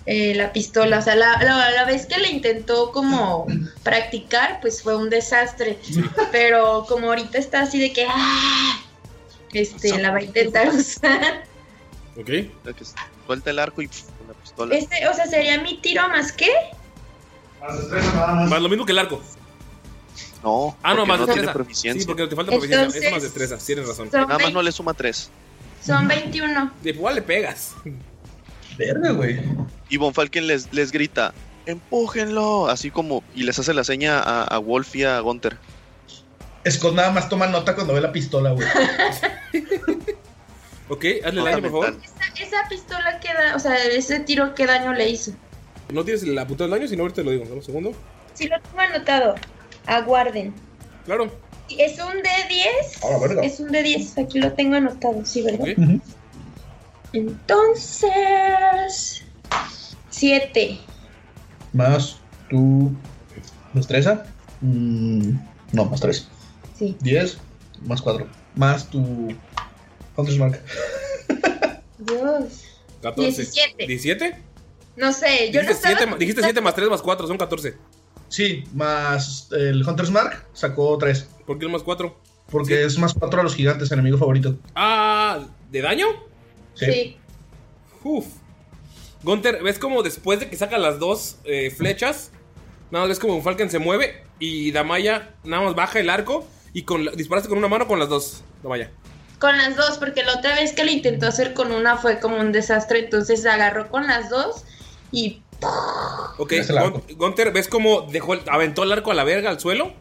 [0.06, 0.98] eh, la pistola.
[0.98, 3.46] O sea, la, la- la vez que le intentó como
[3.82, 5.78] practicar, pues fue un desastre.
[6.32, 8.80] Pero como ahorita está así de que, ¡ah!
[9.52, 11.44] Este, la va a intentar usar.
[12.18, 12.30] Ok.
[13.26, 14.74] Suelta el arco y pf, con la pistola.
[14.74, 16.48] Este, o sea, sería mi tiro más que.
[17.60, 19.20] Más lo mismo que el arco.
[20.42, 21.52] No, Ah, no, más no tiene destreza.
[21.52, 22.00] proficiencia.
[22.02, 22.86] Sí, porque te falta proficiencia.
[22.86, 24.08] Es Entonces- más destreza, tienes razón.
[24.12, 25.30] Nada más no le suma tres.
[25.84, 26.70] son 21.
[26.82, 27.74] De igual le pegas.
[28.76, 29.40] Verga, güey.
[29.88, 31.32] Y Von Falken les, les grita,
[31.66, 35.56] empújenlo, así como, y les hace la seña a, a Wolf y a Gunter.
[36.68, 38.66] Scott nada más toma nota cuando ve la pistola, güey.
[40.90, 41.96] Ok, hazle daño, por favor.
[42.02, 45.32] Esa, esa pistola que da, o sea, ese tiro, ¿qué daño le hizo?
[45.92, 47.44] No tienes la puta del daño, sino ahorita te lo digo.
[47.44, 47.92] Dame un segundo.
[48.34, 49.34] Si lo tengo anotado,
[49.86, 50.54] aguarden.
[51.04, 51.30] Claro.
[51.70, 53.04] Es un D10.
[53.04, 53.42] A la verga.
[53.42, 55.68] Es un D10, aquí lo tengo anotado, sí, ¿verdad?
[55.68, 55.78] Ok.
[55.78, 56.00] Ujú.
[57.12, 58.12] Entonces.
[60.10, 60.78] 7.
[61.72, 62.16] Más
[62.50, 62.92] tu
[63.72, 64.24] destreza.
[64.60, 65.32] Mm,
[65.72, 66.28] no, más 3.
[66.78, 66.96] Sí.
[67.00, 67.38] 10
[67.82, 68.26] más 4.
[68.54, 69.28] Más tu
[70.16, 70.60] Hunter's Mark.
[71.98, 72.64] Dios.
[73.02, 73.42] 14.
[73.86, 73.86] 17.
[73.86, 74.36] ¿17?
[74.98, 75.96] No sé, yo no Dijiste estaba.
[75.98, 77.76] 7, dijiste 7 más 3 más 4, son 14.
[78.28, 81.28] Sí, más el Hunter's Mark sacó 3.
[81.46, 82.14] ¿Por qué el más 4?
[82.50, 82.82] Porque Sí.
[82.82, 84.56] es más 4 a los gigantes, enemigo favorito.
[84.74, 86.06] Ah, ¿de daño?
[86.74, 86.86] Sí.
[86.86, 87.16] Sí.
[88.04, 88.26] Uf.
[89.22, 92.30] Gunter, ¿ves como después de que saca las dos eh, flechas?
[92.90, 96.82] Nada más ves como Falcon se mueve y Damaya nada más baja el arco y
[96.82, 98.90] con la- disparaste con una mano o con las dos, Damaya.
[99.38, 102.36] Con las dos, porque la otra vez que lo intentó hacer con una fue como
[102.38, 104.64] un desastre, entonces agarró con las dos
[105.12, 105.42] y
[106.38, 106.52] Ok,
[107.16, 109.92] Gunter, ¿ves como dejó el- aventó el arco a la verga al suelo?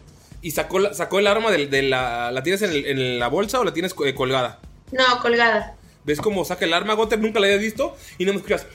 [0.41, 2.31] Y sacó, la- sacó el arma de, la...
[2.31, 4.59] ¿La tienes en, el- en la bolsa o la tienes eh, colgada?
[4.91, 5.75] no, colgada.
[6.05, 6.93] ¿Ves cómo saca el arma?
[6.93, 8.65] Gunter nunca la habías visto y no me escuchas.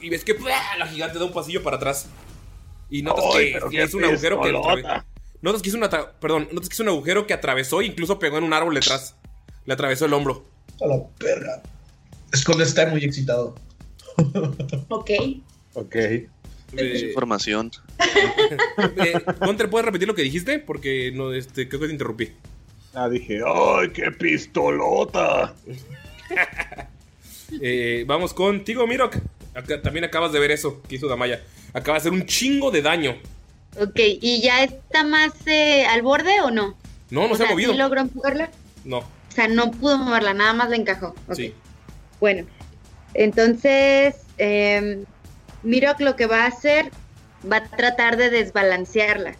[0.00, 0.36] Y ves que
[0.78, 2.06] la gigante da un pasillo para atrás.
[2.90, 5.04] Y notas Ay, que que es un agujero que atraves-
[5.42, 8.36] Notas que es una perdón, notas que es un agujero que atravesó e incluso pegó
[8.38, 9.14] en un árbol detrás.
[9.64, 10.44] Le atravesó el hombro.
[10.82, 11.62] A la verga.
[12.34, 13.54] Scott está muy excitado.
[14.88, 15.10] Ok.
[15.74, 15.94] Ok.
[15.96, 16.28] Eh,
[17.08, 17.70] información.
[18.96, 20.58] eh, Gunter, ¿puedes repetir lo que dijiste?
[20.58, 22.28] Porque no, este, creo que te interrumpí.
[22.94, 25.54] Ah, dije, ¡ay, qué pistolota!
[27.60, 29.16] Eh, vamos contigo, Mirok.
[29.54, 31.42] Acá- también acabas de ver eso que hizo Damaya.
[31.72, 33.16] Acaba de hacer un chingo de daño.
[33.80, 36.76] Ok, ¿y ya está más eh, al borde o no?
[37.10, 37.72] No, no o se ha sea, movido.
[37.72, 38.50] ¿sí logró empujarla?
[38.84, 41.12] No, O sea, no pudo moverla, nada más la encajó.
[41.34, 41.52] Sí.
[42.20, 42.46] Bueno,
[43.14, 45.04] entonces, eh,
[45.62, 46.90] Mirok lo que va a hacer,
[47.50, 49.34] va a tratar de desbalancearla.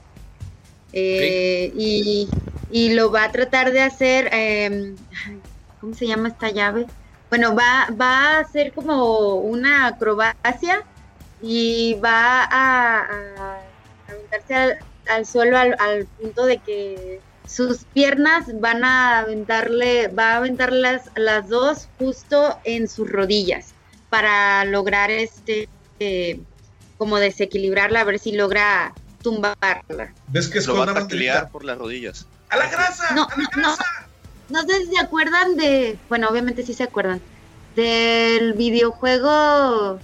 [0.92, 2.28] Eh, y,
[2.94, 4.96] lo va a tratar de hacer, ay,
[5.80, 6.87] ¿cómo se llama esta llave?
[7.28, 10.85] Bueno, va, va a hacer como una acrobacia
[11.40, 13.61] y va a, a
[15.06, 21.10] al, suelo al punto de que sus piernas van a aventarle, va a aventar las,
[21.16, 23.74] las dos justo en sus rodillas
[24.08, 26.40] para lograr este eh,
[26.96, 30.12] como desequilibrarla, a ver si logra tumbarla.
[30.28, 32.26] ¿Ves que Lo Scott va a taclear por las rodillas.
[32.50, 33.14] ¡A la grasa!
[33.14, 33.68] No, ¡A la no, no.
[33.68, 33.84] grasa!
[34.48, 37.20] No sé si se acuerdan de, bueno, obviamente sí se acuerdan,
[37.76, 39.98] del videojuego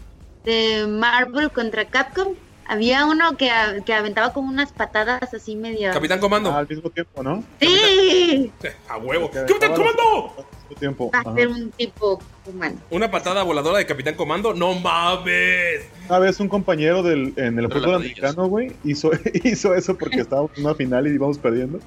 [0.45, 2.35] de Marvel contra Capcom.
[2.69, 3.51] Había uno que,
[3.85, 5.93] que aventaba como unas patadas así medio...
[5.93, 6.51] Capitán Comando.
[6.51, 7.45] Ah, al mismo tiempo, ¿no?
[7.61, 8.53] Sí,
[8.89, 9.31] A huevo.
[9.31, 10.35] ¡Capitán Comando!
[10.37, 11.11] Al mismo tiempo.
[11.15, 11.31] va ajá.
[11.31, 12.77] a ser un tipo humano.
[12.91, 14.53] Una patada voladora de Capitán Comando.
[14.55, 15.89] ¡No mames!
[16.09, 19.11] Una vez un compañero del, en el fútbol americano, güey, hizo,
[19.45, 21.79] hizo eso porque estábamos en una final y íbamos perdiendo.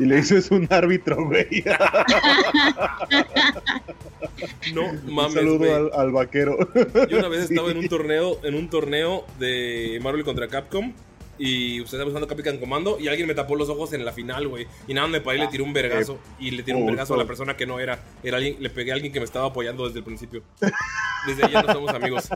[0.00, 1.62] Y le eso un árbitro, güey.
[4.72, 5.72] No un mames, saludo güey.
[5.72, 6.56] al, al vaquero.
[7.08, 10.92] Yo una vez estaba en un torneo, en un torneo de Marvel contra Capcom.
[11.38, 14.46] Y usted estaba usando Capitán Comando y alguien me tapó los ojos en la final,
[14.48, 14.66] güey.
[14.86, 16.18] Y nada, me paré y le tiré un vergazo.
[16.38, 17.98] Y le tiré un vergazo a la persona que no era.
[18.22, 20.42] Era alguien, le pegué a alguien que me estaba apoyando desde el principio.
[21.26, 22.28] Desde ahí ya no somos amigos.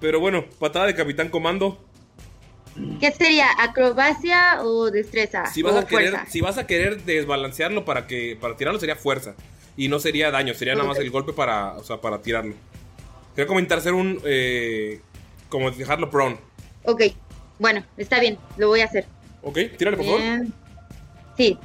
[0.00, 1.76] Pero bueno, patada de Capitán Comando.
[3.00, 3.46] ¿Qué sería?
[3.58, 5.46] ¿Acrobacia o destreza?
[5.46, 6.30] Si vas o a querer, fuerza?
[6.30, 9.34] si vas a querer desbalancearlo para que para tirarlo sería fuerza
[9.76, 12.54] y no sería daño, sería nada más el golpe para, o sea, para tirarlo.
[13.34, 15.00] Quería comentar hacer un eh,
[15.48, 16.38] como dejarlo prone.
[16.84, 17.02] Ok,
[17.58, 19.06] bueno, está bien, lo voy a hacer.
[19.42, 20.20] Ok, tírale por favor.
[21.36, 21.58] Sí.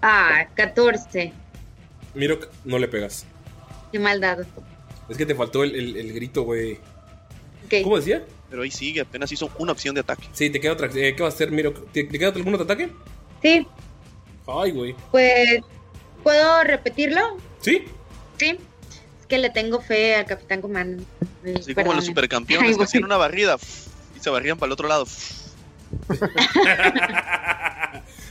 [0.00, 1.32] Ah, 14.
[2.14, 3.26] Miro, no le pegas.
[3.92, 4.44] Qué mal dado.
[5.08, 6.78] Es que te faltó el, el- el grito, güey.
[7.82, 8.24] ¿Cómo decía?
[8.50, 10.26] Pero ahí sigue, apenas hizo una opción de ataque.
[10.32, 10.88] Sí, te queda otra.
[10.94, 11.72] eh, ¿Qué vas a hacer, Miro?
[11.92, 12.90] ¿Te, te queda algún otro ataque?
[13.42, 13.66] Sí,
[14.46, 14.94] Ay, güey.
[15.10, 15.60] pues.
[16.22, 17.36] ¿Puedo repetirlo?
[17.60, 17.84] ¿Sí?
[18.38, 18.58] Sí.
[19.28, 21.04] que le tengo fe al Capitán Comando.
[21.58, 23.56] Así como los supercampeones que hacían una barrida
[24.16, 25.06] y se barrían para el otro lado.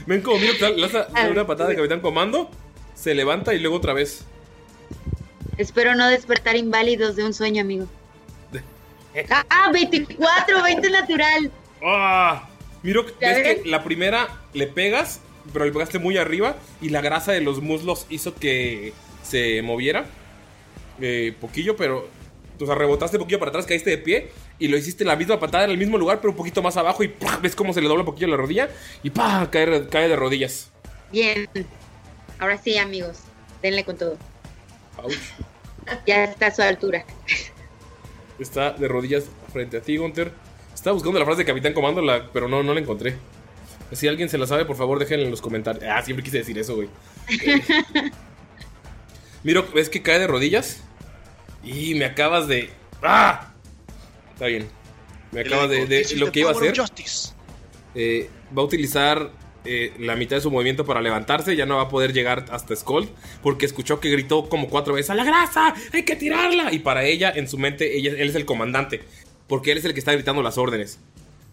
[0.06, 2.50] Ven como miro lanza una patada de Capitán Comando,
[2.94, 4.24] se levanta y luego otra vez.
[5.56, 7.86] Espero no despertar inválidos de un sueño, amigo.
[9.30, 11.50] ah, ah, 24, 20 natural.
[11.84, 12.48] ¡Ah!
[12.82, 15.20] Miro, ves que la primera le pegas,
[15.52, 20.06] pero le pegaste muy arriba y la grasa de los muslos hizo que se moviera.
[21.00, 22.08] Eh, poquillo, pero.
[22.60, 25.38] O sea, rebotaste un poquillo para atrás, caíste de pie y lo hiciste la misma
[25.38, 27.38] patada en el mismo lugar, pero un poquito más abajo y ¡pah!
[27.40, 28.68] ves cómo se le dobla un poquillo la rodilla
[29.04, 29.48] y ¡pah!
[29.48, 30.72] Cae, cae de rodillas.
[31.12, 31.48] Bien.
[32.40, 33.20] Ahora sí, amigos.
[33.62, 34.16] Denle con todo.
[35.02, 35.14] Ouch.
[36.06, 37.04] Ya está a su altura.
[38.38, 40.32] Está de rodillas frente a ti, Gunter.
[40.74, 43.16] Estaba buscando la frase de Capitán Comando, la- pero no, no la encontré.
[43.92, 45.82] Si alguien se la sabe, por favor, déjenla en los comentarios.
[45.90, 46.88] Ah, siempre quise decir eso, güey.
[49.42, 50.82] Miro, ¿ves que cae de rodillas?
[51.64, 52.70] Y me acabas de.
[53.02, 53.52] ¡Ah!
[54.34, 54.68] Está bien.
[55.32, 55.86] Me acabas de.
[55.86, 56.74] de- lo que iba a hacer.
[57.94, 59.30] eh, va a utilizar
[59.68, 61.54] eh, la mitad de su movimiento para levantarse.
[61.56, 63.08] Ya no va a poder llegar hasta Skull.
[63.42, 65.74] Porque escuchó que gritó como cuatro veces: ¡A la grasa!
[65.92, 66.72] ¡Hay que tirarla!
[66.72, 69.02] Y para ella, en su mente, ella, él es el comandante.
[69.46, 70.98] Porque él es el que está gritando las órdenes.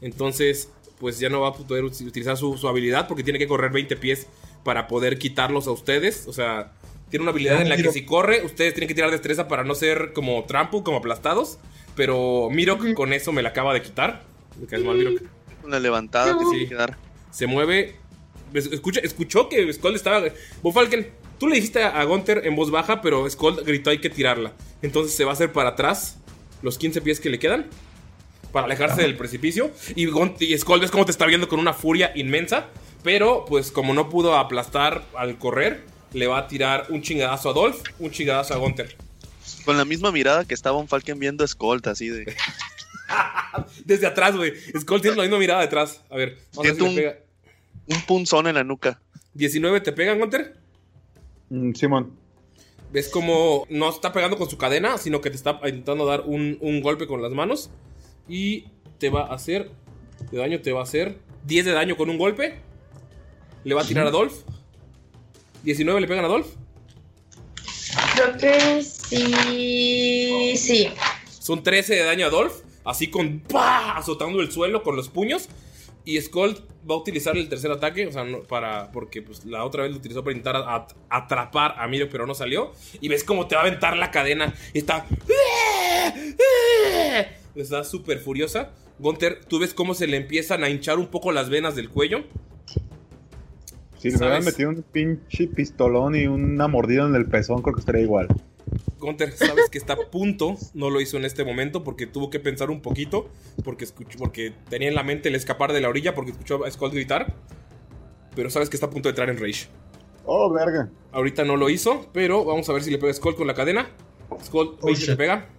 [0.01, 3.07] Entonces, pues ya no va a poder ut- utilizar su, su habilidad.
[3.07, 4.27] Porque tiene que correr 20 pies
[4.63, 6.27] para poder quitarlos a ustedes.
[6.27, 6.71] O sea,
[7.09, 9.75] tiene una habilidad en la que si corre, ustedes tienen que tirar destreza para no
[9.75, 11.59] ser como trampo, como aplastados.
[11.95, 14.23] Pero Mirok con eso me la acaba de quitar.
[14.59, 15.21] Me caes mal, Mirok.
[15.63, 16.69] Una levantada que Sí.
[17.31, 17.95] Se mueve.
[18.55, 20.23] Es- Escucha, escuchó que Skull estaba.
[20.73, 24.53] Falken, tú le dijiste a Gunter en voz baja, pero Skull gritó hay que tirarla.
[24.81, 26.17] Entonces se va a hacer para atrás
[26.61, 27.67] los 15 pies que le quedan.
[28.51, 29.71] Para alejarse del precipicio.
[29.95, 30.07] Y,
[30.39, 32.67] y Skull ves cómo te está viendo con una furia inmensa.
[33.03, 37.53] Pero pues como no pudo aplastar al correr, le va a tirar un chingadazo a
[37.53, 38.95] Dolph, un chingadazo a Gunter.
[39.65, 42.33] Con la misma mirada que estaba un Falcon viendo a Skolt, así de.
[43.85, 44.53] Desde atrás, güey.
[44.79, 46.01] Skull tiene la misma mirada detrás.
[46.09, 47.24] A ver, vamos a ver si Siento le un- pega.
[47.87, 49.01] Un punzón en la nuca.
[49.33, 50.57] 19 te pegan, Gunter.
[51.49, 52.17] Mm, Simón.
[52.91, 56.57] Ves como no está pegando con su cadena, sino que te está intentando dar un,
[56.61, 57.69] un golpe con las manos.
[58.27, 58.65] Y
[58.97, 59.71] te va a hacer.
[60.31, 62.59] De daño te va a hacer 10 de daño con un golpe.
[63.63, 64.43] Le va a tirar a Dolph.
[65.63, 66.47] 19 le pegan a Dolph.
[68.13, 70.57] Creo que sí.
[70.57, 70.89] Sí.
[71.27, 72.53] Son 13 de daño a Dolph.
[72.83, 73.97] Así con ¡pah!
[73.97, 75.49] azotando el suelo con los puños.
[76.05, 76.55] Y Skull
[76.89, 78.07] va a utilizar el tercer ataque.
[78.07, 78.91] O sea, para.
[78.91, 82.71] Porque pues, la otra vez lo utilizó para intentar atrapar a Miro, pero no salió.
[83.01, 84.53] Y ves cómo te va a aventar la cadena.
[84.73, 85.05] Y está.
[87.55, 88.71] Está súper furiosa.
[88.99, 92.23] Gunter, tú ves cómo se le empiezan a hinchar un poco las venas del cuello.
[94.11, 97.79] Si le hubieran metido un pinche pistolón y una mordida en el pezón, creo que
[97.81, 98.27] estaría igual.
[98.99, 102.39] Gunter, sabes que está a punto, no lo hizo en este momento porque tuvo que
[102.39, 103.29] pensar un poquito,
[103.63, 106.71] porque, escuchó, porque tenía en la mente el escapar de la orilla porque escuchó a
[106.71, 107.33] Skull gritar,
[108.35, 109.67] pero sabes que está a punto de entrar en Rage.
[110.25, 110.89] Oh, verga.
[111.11, 113.53] Ahorita no lo hizo, pero vamos a ver si le pega a Skull con la
[113.53, 113.89] cadena.
[114.43, 115.17] Skull, Oh, 20 te shit.
[115.17, 115.49] pega.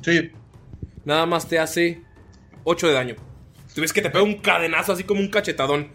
[0.00, 0.30] Sí.
[1.04, 2.00] Nada más te hace
[2.64, 3.16] 8 de daño.
[3.74, 5.88] Tú ves que te pega un cadenazo así como un cachetadón.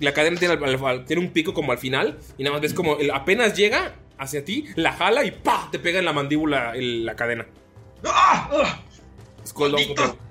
[0.00, 2.74] La cadena tiene, al- al- tiene un pico como al final y nada más ves
[2.74, 5.68] como el- apenas llega hacia ti, la jala y ¡pa!
[5.70, 7.46] te pega en la mandíbula el- la cadena.
[8.04, 8.50] ¡Ah!
[8.52, 8.80] ¡Ah!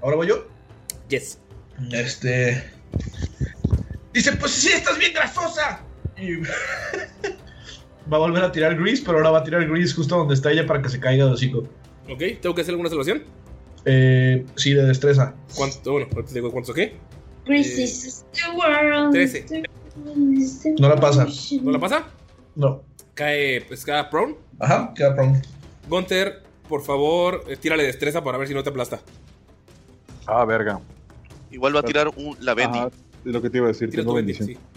[0.01, 0.47] Ahora voy yo.
[1.09, 1.39] Yes.
[1.91, 2.63] Este.
[4.13, 5.81] Dice, pues sí, estás bien grasosa.
[6.17, 6.35] Y
[8.11, 10.51] va a volver a tirar Grease, pero ahora va a tirar Grease justo donde está
[10.51, 11.59] ella para que se caiga de hocico.
[12.09, 13.23] Ok, ¿tengo que hacer alguna salvación?
[13.85, 15.35] Eh, sí, de destreza.
[15.55, 15.91] ¿Cuánto?
[15.93, 16.83] Bueno, te digo cuántos, ¿qué?
[16.83, 16.97] Grease
[17.51, 19.11] is the world.
[19.13, 19.63] 13.
[20.79, 21.27] No la pasa.
[21.61, 22.07] ¿No la pasa?
[22.55, 22.81] No.
[23.13, 24.35] Cae, pues queda prone.
[24.59, 25.41] Ajá, queda prone.
[25.87, 29.01] Gunter, por favor, eh, tírale destreza para ver si no te aplasta.
[30.25, 30.79] Ah, verga.
[31.51, 32.77] Igual va a tirar un, la Bendy.
[32.77, 32.87] Ajá,
[33.25, 33.89] es lo que te iba a decir.
[33.89, 34.61] Tira tengo tu bendy, bendición.
[34.61, 34.69] sí.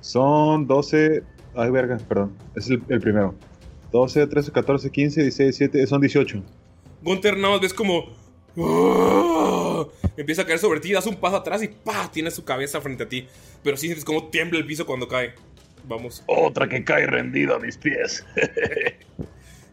[0.00, 1.22] Son 12.
[1.56, 2.32] Ay, verga, perdón.
[2.54, 3.34] Es el, el primero.
[3.92, 5.86] 12, 13, 14, 15, 16, 17.
[5.86, 6.42] Son 18.
[7.02, 8.04] Gunter nada más ves como.
[8.56, 9.84] ¡Ah!
[10.16, 12.10] Empieza a caer sobre ti, das un paso atrás y ¡pa!
[12.12, 13.26] Tiene su cabeza frente a ti.
[13.62, 15.34] Pero sí sientes como tiembla el piso cuando cae.
[15.84, 16.22] Vamos.
[16.26, 18.24] Otra que cae rendida a mis pies.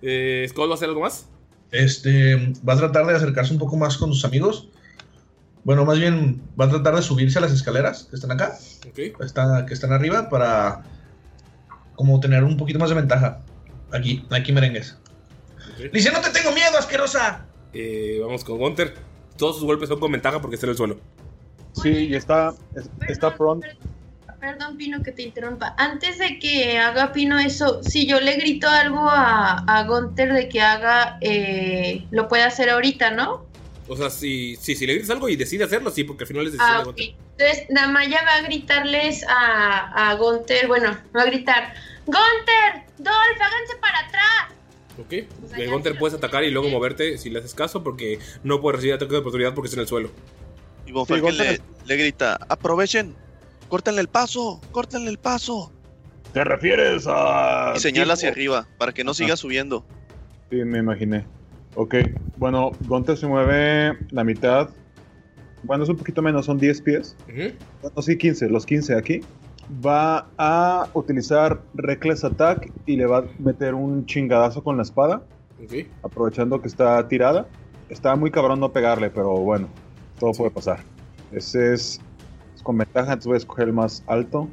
[0.02, 1.28] Eh, ¿Skull va a hacer algo más?
[1.72, 2.36] Este,
[2.68, 4.70] va a tratar de acercarse un poco más con sus amigos.
[5.64, 8.58] Bueno, más bien va a tratar de subirse a las escaleras que están acá,
[8.88, 9.00] Ok.
[9.22, 10.84] está- que están arriba, para
[11.96, 13.42] como tener un poquito más de ventaja.
[13.92, 14.98] Aquí, aquí merengues.
[15.74, 15.92] ok.
[15.92, 17.48] Dice, no te tengo miedo, asquerosa.
[17.74, 18.94] Eh, vamos con Gunter.
[19.38, 20.98] Todos sus golpes son con ventaja porque está en el suelo.
[21.74, 23.78] Sí, y está, es- está prone.
[24.40, 25.74] perdón Pino que te interrumpa.
[25.78, 30.50] Antes de que haga Pino eso, si yo le grito algo a, a Gunther de
[30.50, 33.46] que haga, eh, lo puede hacer ahorita, ¿no?
[33.90, 36.46] O sea, si, si, si le dices algo y decide hacerlo, sí, porque al final
[36.48, 36.86] es decisión Ah, de.
[36.86, 37.16] Gunter.
[37.40, 41.74] Entonces, Damaya va a gritarles a, a Gunther, bueno, va a gritar,
[42.06, 44.57] Gunther, Dolph, háganse para atrás.
[45.00, 45.10] Ok.
[45.56, 48.96] De Gunter puedes atacar y luego moverte si le haces caso, porque no puedes recibir
[48.96, 50.10] ataque de oportunidad porque está en el suelo.
[50.86, 51.16] Y Von Sí,
[51.86, 53.14] le, grita, aprovechen,
[53.68, 55.72] córtenle el paso, córtenle el paso.
[56.34, 57.74] ¿Te refieres a...?
[57.76, 59.86] Y señala hacia arriba para que no siga subiendo.
[60.50, 61.26] Sí, me imaginé.
[61.76, 61.96] Ok,
[62.38, 64.70] bueno, Gunter se mueve la mitad.
[65.64, 67.16] Bueno, es un poquito menos, son 10 pies.
[67.28, 67.52] Ujú.
[67.82, 69.22] Bueno, sí, 15, los 15 aquí.
[69.86, 75.24] Va a utilizar Reckless Attack y le va a meter un chingadazo con la espada,
[75.62, 75.88] Ok.
[76.04, 77.48] aprovechando que está tirada.
[77.90, 79.68] Está muy cabrón no pegarle, pero bueno,
[80.20, 80.80] todo puede pasar.
[81.32, 82.00] Ese es,
[82.56, 84.48] es con ventaja, entonces voy a escoger el más alto.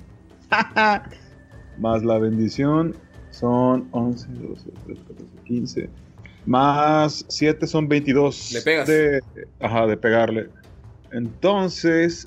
[1.79, 2.95] más la bendición
[3.31, 5.91] son 11, 12, 13, 14, 15.
[6.47, 8.53] Más 7 son 22.
[8.53, 8.87] Le pegas.
[8.89, 9.21] De,
[9.61, 10.49] ajá, de pegarle.
[11.13, 12.27] Entonces,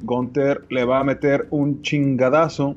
[0.00, 2.76] Gunter le va a meter un chingadazo,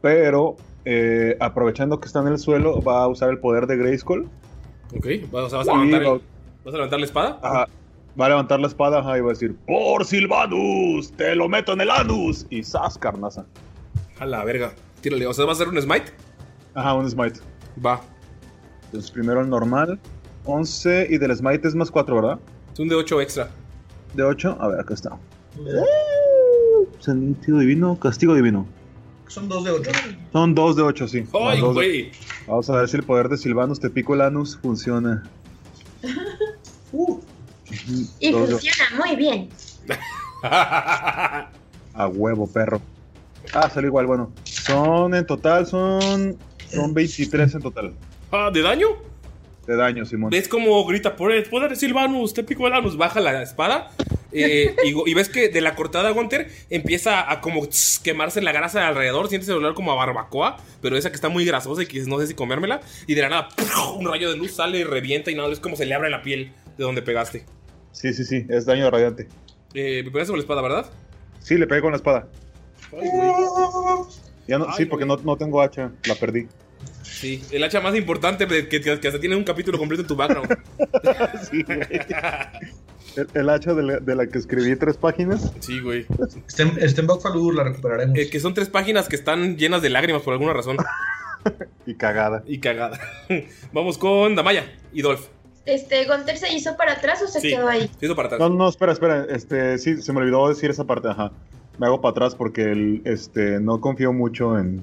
[0.00, 4.28] pero eh, aprovechando que está en el suelo, va a usar el poder de Grayskull.
[4.96, 5.06] Ok.
[5.30, 6.20] Vas, vas a levantar, va- el-
[6.64, 7.38] ¿Vas a levantar la espada?
[7.42, 7.66] Ajá.
[8.20, 11.12] Va a levantar la espada ajá, y va a decir: ¡Por Silvanus!
[11.12, 12.44] ¡Te lo meto en el anus!
[12.50, 13.46] Y ¡zas, carnaza!
[14.18, 14.72] A la verga.
[15.00, 15.26] Tírale.
[15.28, 16.12] O sea, ¿vas a hacer un smite?
[16.74, 17.38] Ajá, un smite.
[17.84, 18.00] Va.
[18.86, 19.98] Entonces, primero el normal:
[20.44, 22.38] 11 y del smite es más 4, ¿verdad?
[22.72, 23.48] Es un de 8 extra.
[24.14, 25.16] De 8, a ver, acá está.
[27.00, 28.66] Sentido divino, castigo divino.
[29.28, 29.90] Son dos de ocho.
[30.32, 31.18] Son 2 de 8, sí.
[31.32, 32.10] ¡Ay, Más dos güey!
[32.48, 35.22] Vamos a ver si el poder de Silvanus te pico el anus funciona.
[36.92, 37.20] Uh,
[38.18, 39.48] Y Dos de- funciona muy bien.
[40.42, 41.48] A
[42.12, 42.80] huevo, perro.
[43.54, 44.32] Ah, salió igual, bueno.
[44.42, 46.36] Son en total, son.
[46.68, 47.94] Son 23 en total.
[48.32, 48.88] Ah, ¿De daño?
[49.66, 50.30] De daño, Simón.
[50.30, 52.34] ¿Ves cómo grita por el poder de Silvanus?
[52.34, 52.96] Te pico el anus.
[52.96, 53.90] Baja la espada.
[54.32, 58.52] Eh, y, y ves que de la cortada Gunter empieza a como tss, quemarse la
[58.52, 59.28] grasa de alrededor.
[59.28, 60.56] Sientes el olor como a barbacoa.
[60.80, 62.80] Pero esa que está muy grasosa y que no sé si comérmela.
[63.06, 63.48] Y de la nada,
[63.96, 65.30] un rayo de luz sale y revienta.
[65.30, 67.44] Y nada, es como se le abre la piel de donde pegaste.
[67.92, 69.28] Sí, sí, sí, es daño radiante.
[69.74, 70.90] Eh, me pegaste con la espada, ¿verdad?
[71.40, 72.28] Sí, le pegué con la espada.
[72.92, 73.30] Ay, güey.
[74.46, 76.48] Ya no, Ay, sí, porque no, no tengo hacha, la perdí.
[77.02, 80.16] Sí, el hacha más importante que, que, que hasta tiene un capítulo completo en tu
[80.16, 80.56] background.
[81.50, 81.64] Sí.
[83.16, 85.52] El, el hacha de la, de la que escribí tres páginas.
[85.60, 86.06] Sí, güey.
[86.46, 88.16] Está en, está en Bokfalur, la recuperaremos.
[88.18, 90.76] Eh, que son tres páginas que están llenas de lágrimas por alguna razón.
[91.86, 92.42] Y cagada.
[92.46, 93.00] Y cagada.
[93.72, 95.22] Vamos con Damaya y Dolph.
[95.64, 97.48] Este, ¿Gunther se hizo para atrás o se Sí.
[97.50, 97.90] quedó ahí?
[97.98, 98.40] Se hizo para atrás.
[98.40, 99.26] No, no, espera, espera.
[99.30, 101.32] Este, sí, se me olvidó decir esa parte, ajá.
[101.78, 104.82] Me hago para atrás porque el, este, no confío mucho en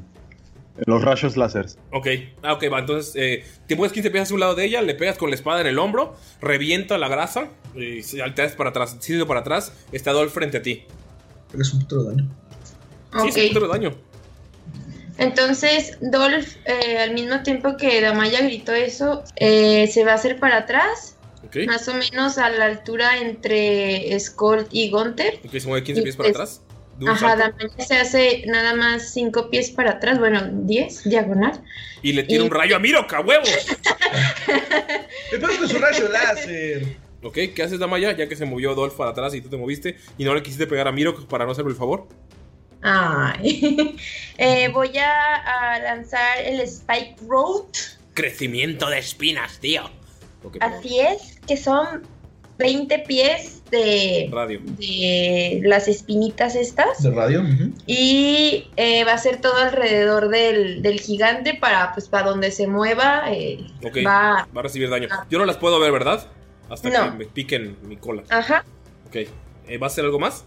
[0.86, 1.78] los rayos láseres.
[1.91, 2.07] Ok,
[2.43, 2.80] ah, ok, va.
[2.80, 5.36] Entonces, eh, te mueves 15 pies hacia un lado de ella, le pegas con la
[5.36, 8.95] espada en el hombro, revienta la grasa y se alteras para atrás.
[8.99, 10.84] Si para atrás, está Dolph frente a ti.
[11.57, 12.30] Es un puto de daño.
[13.13, 13.32] Sí, Ok.
[13.32, 13.95] se quitó el daño.
[15.17, 20.39] Entonces, Dolph, eh, al mismo tiempo que Damaya gritó eso, eh, se va a hacer
[20.39, 21.15] para atrás,
[21.45, 25.39] Ok, más o menos a la altura entre Skull y Gunther.
[25.43, 26.61] ok, se mueve 15 pies para Es- atrás.
[27.00, 31.62] De Ajá, Damaya se hace nada más 5 pies para atrás, bueno, 10, diagonal.
[32.02, 33.43] y le tira y- un rayo a Mirok, a huevo.
[35.32, 36.98] ¡Me pego con su rayo láser!
[37.24, 38.16] Ok, ¿qué haces, Damaya?
[38.16, 40.68] Ya que se movió Dolph para atrás y tú te moviste y no le quisiste
[40.68, 42.08] pegar a Mirok para no hacerle el favor.
[42.82, 43.95] Ay.
[44.39, 45.36] Eh, voy a,
[45.74, 47.66] a lanzar el Spike Road.
[48.14, 49.86] Crecimiento de espinas, tío.
[50.43, 50.78] Ok, perdón.
[50.78, 52.04] Así es, que son
[52.60, 54.59] 20 pies de, Radio.
[54.63, 57.01] de las espinitas estas.
[57.03, 57.43] De radio.
[57.86, 62.68] Y eh, va a ser todo alrededor del, del gigante para, pues, para donde se
[62.68, 63.24] mueva.
[63.32, 63.65] eh,
[64.05, 64.47] Va.
[64.55, 65.07] va a recibir daño.
[65.30, 66.28] Yo no las puedo ver, ¿verdad?
[66.70, 67.11] Hasta No.
[67.11, 68.24] que me piquen mi cola.
[68.30, 68.65] Ajá.
[69.07, 70.43] Ok, eh, ¿va a hacer algo más?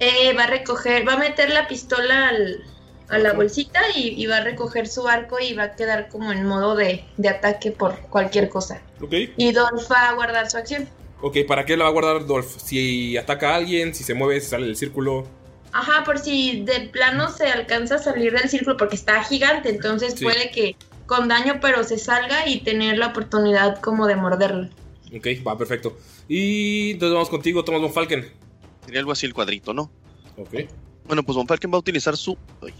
[0.00, 2.64] Eh, va a recoger, va a meter la pistola al-
[3.08, 6.32] a la bolsita y, y va a recoger su arco y va a quedar como
[6.32, 8.80] en modo de, de ataque por cualquier cosa.
[9.02, 9.12] Ok.
[9.36, 10.88] Y Dolph va a guardar su acción.
[11.22, 12.58] Ok, ¿para qué la va a guardar Dolph?
[12.64, 15.26] Si ataca a alguien, si se mueve, si sale del círculo.
[15.72, 20.14] Ajá, por si de plano se alcanza a salir del círculo porque está gigante, entonces
[20.16, 20.24] Sí.
[20.24, 24.68] puede que con daño pero se salga y tener la oportunidad como de morderlo.
[25.16, 25.96] Ok, va, perfecto.
[26.28, 28.28] Y entonces vamos contigo, Thomas Von Falken.
[28.84, 29.90] Sería algo así el cuadrito, ¿no?
[30.36, 30.54] Ok.
[31.06, 32.36] Bueno, pues Von Falken va a utilizar su.
[32.60, 32.74] Ay,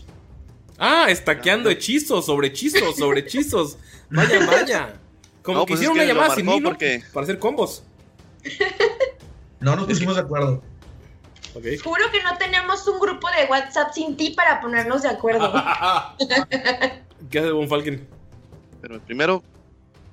[0.78, 3.78] Ah, estaqueando hechizos, sobre hechizos, sobre hechizos.
[4.11, 5.01] Vaya, vaya.
[5.43, 7.38] Como No, que pues hicieron es una que llamada sin marcó hilo porque- para hacer
[7.38, 7.84] combos.
[9.61, 10.62] No nos pusimos de acuerdo.
[11.55, 11.64] Ok.
[11.84, 15.53] Juro que no tenemos un grupo de WhatsApp sin ti para ponernos de acuerdo.
[17.30, 18.07] ¿Qué hace Von Falken?
[18.80, 19.43] Pero primero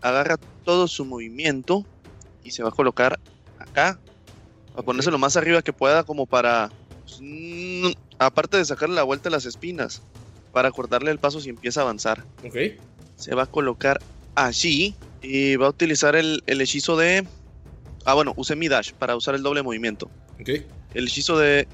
[0.01, 1.86] agarra todo su movimiento
[2.43, 3.19] y se va a colocar
[3.57, 3.99] acá.
[4.75, 6.69] A ponerse lo más arriba que pueda como para...
[7.05, 7.19] pues,
[8.19, 10.03] aparte de sacarle la vuelta a las espinas.
[10.53, 12.23] Para cortarle el paso si empieza a avanzar.
[12.45, 12.55] Ok.
[13.15, 13.99] Se va a colocar
[14.36, 14.95] allí.
[15.21, 17.25] Y va a utilizar el, el hechizo de...
[18.06, 20.10] Ah, bueno, usé mi dash para usar el doble movimiento.
[20.39, 20.50] Ok.
[20.93, 21.68] El hechizo de...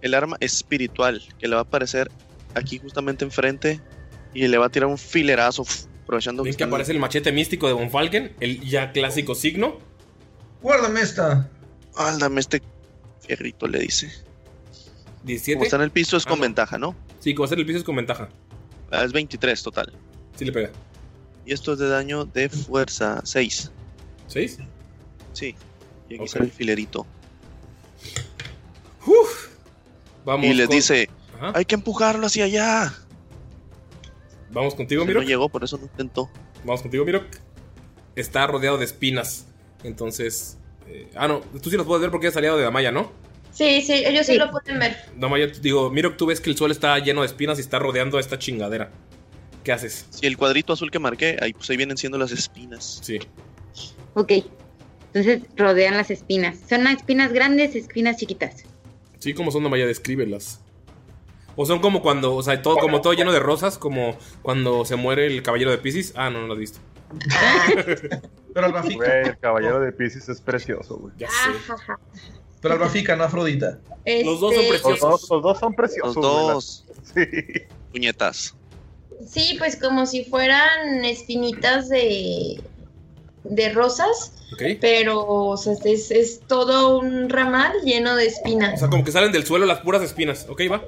[0.00, 1.22] El arma espiritual.
[1.38, 2.10] Que le va a aparecer
[2.54, 3.80] aquí justamente enfrente.
[4.34, 5.62] Y le va a tirar un filerazo.
[5.62, 9.78] uf, aprovechando Ven que aparece el machete místico de Von Falken, el ya clásico signo.
[10.60, 11.48] Guárdame esta.
[11.96, 12.60] Ah, dame este
[13.26, 14.10] fierrito, le dice.
[15.22, 15.54] 17.
[15.56, 16.42] Como está en el piso es Ah, con no.
[16.42, 16.94] ventaja, ¿no?
[17.20, 18.28] Sí, como hacer el piso es con ventaja.
[18.90, 19.92] Ah, es 23 total.
[20.36, 20.70] Sí le pega.
[21.46, 23.70] Y esto es de daño de fuerza 6.
[24.26, 24.58] ¿Seis?
[25.34, 25.54] Sí.
[26.08, 26.28] Y aquí Ok.
[26.28, 27.06] sale el filerito.
[29.06, 29.48] Uf.
[30.24, 30.46] Vamos.
[30.46, 31.52] y les con- dice, Ajá.
[31.54, 32.94] hay que empujarlo hacia allá.
[34.50, 35.22] Vamos contigo, No Miro.
[35.22, 36.30] llegó, por eso no intentó.
[36.64, 37.24] Vamos contigo, Miro.
[38.16, 39.46] Está rodeado de espinas.
[39.82, 40.56] Entonces.
[40.86, 41.40] eh, ah, no.
[41.62, 43.10] Tú sí los puedes ver porque es aliado de Damaya, ¿no?
[43.52, 44.38] Sí, sí, ellos sí, Sí.
[44.38, 44.96] lo pueden ver.
[45.16, 48.16] Damaya, digo, Miro, tú ves que el suelo está lleno de espinas y está rodeando
[48.16, 48.90] a esta chingadera.
[49.62, 50.06] ¿Qué haces?
[50.10, 53.00] Si el cuadrito azul que marqué, ahí pues ahí vienen siendo las espinas.
[53.02, 53.18] Sí.
[54.14, 54.32] Ok.
[55.14, 56.58] Entonces rodean las espinas.
[56.68, 58.64] ¿Son espinas grandes, espinas chiquitas?
[59.20, 60.60] Sí, como son Damaya, descríbelas.
[61.56, 64.96] O son como cuando, o sea, todo, como todo lleno de rosas, como cuando se
[64.96, 66.12] muere el caballero de Pisces.
[66.16, 66.80] Ah, no, no lo has visto.
[68.54, 68.96] Pero Albafica.
[69.06, 71.14] Güey, el caballero de Pisces es precioso, güey.
[71.16, 71.50] Ya sé.
[71.72, 71.98] Ajaja.
[72.60, 73.78] Pero Albafica, no Afrodita.
[74.24, 75.00] Los dos son Este, preciosos.
[75.00, 76.16] Los dos, los dos son Los preciosos.
[76.16, 76.84] güey, dos
[77.14, 77.20] Sí.
[77.92, 78.54] puñetas.
[79.28, 82.60] Sí, pues como si fueran espinitas de,
[83.44, 84.32] de rosas,
[84.80, 88.80] pero o sea, es, es todo un ramal lleno de O espinas.
[88.80, 90.46] sea, como que salen del suelo las puras espinas.
[90.48, 90.82] Ok, va.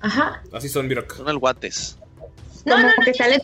[0.00, 0.42] Ajá.
[0.52, 1.16] Así son, Mirok.
[1.16, 1.96] Son alguates.
[2.64, 3.40] No, Como no, no, que sale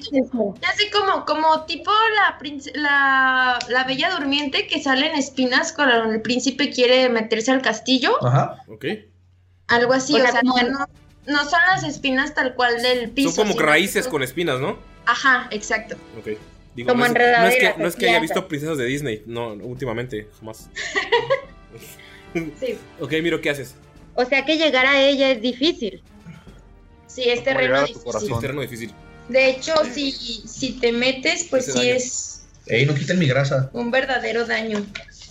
[0.61, 2.39] ya sé como, como tipo la,
[2.75, 8.23] la, la bella durmiente que salen espinas cuando el príncipe quiere meterse al castillo.
[8.25, 8.63] Ajá.
[8.69, 8.85] Ok.
[9.69, 10.73] Algo así, O o sea, sea, como no, en-
[11.33, 13.31] no- son las espinas tal cual del piso.
[13.33, 14.79] Son como raíces con espinas, ¿no?
[15.07, 15.97] Ajá, exacto.
[16.19, 16.37] Ok.
[16.77, 19.23] Digo, Como no, es, no, es que, no es que haya visto princesas de Disney.
[19.27, 20.69] No, últimamente, jamás.
[22.61, 23.75] Sí, Ok, Miro, ¿qué haces?
[24.15, 26.03] O sea que llegar a ella es difícil.
[27.07, 28.33] sí, es terreno difícil.
[28.33, 28.93] es terreno difícil.
[29.29, 31.95] De hecho, si, si te metes, pues sí daño.
[31.95, 33.71] es Ey, no quiten mi grasa.
[33.73, 34.85] un verdadero daño.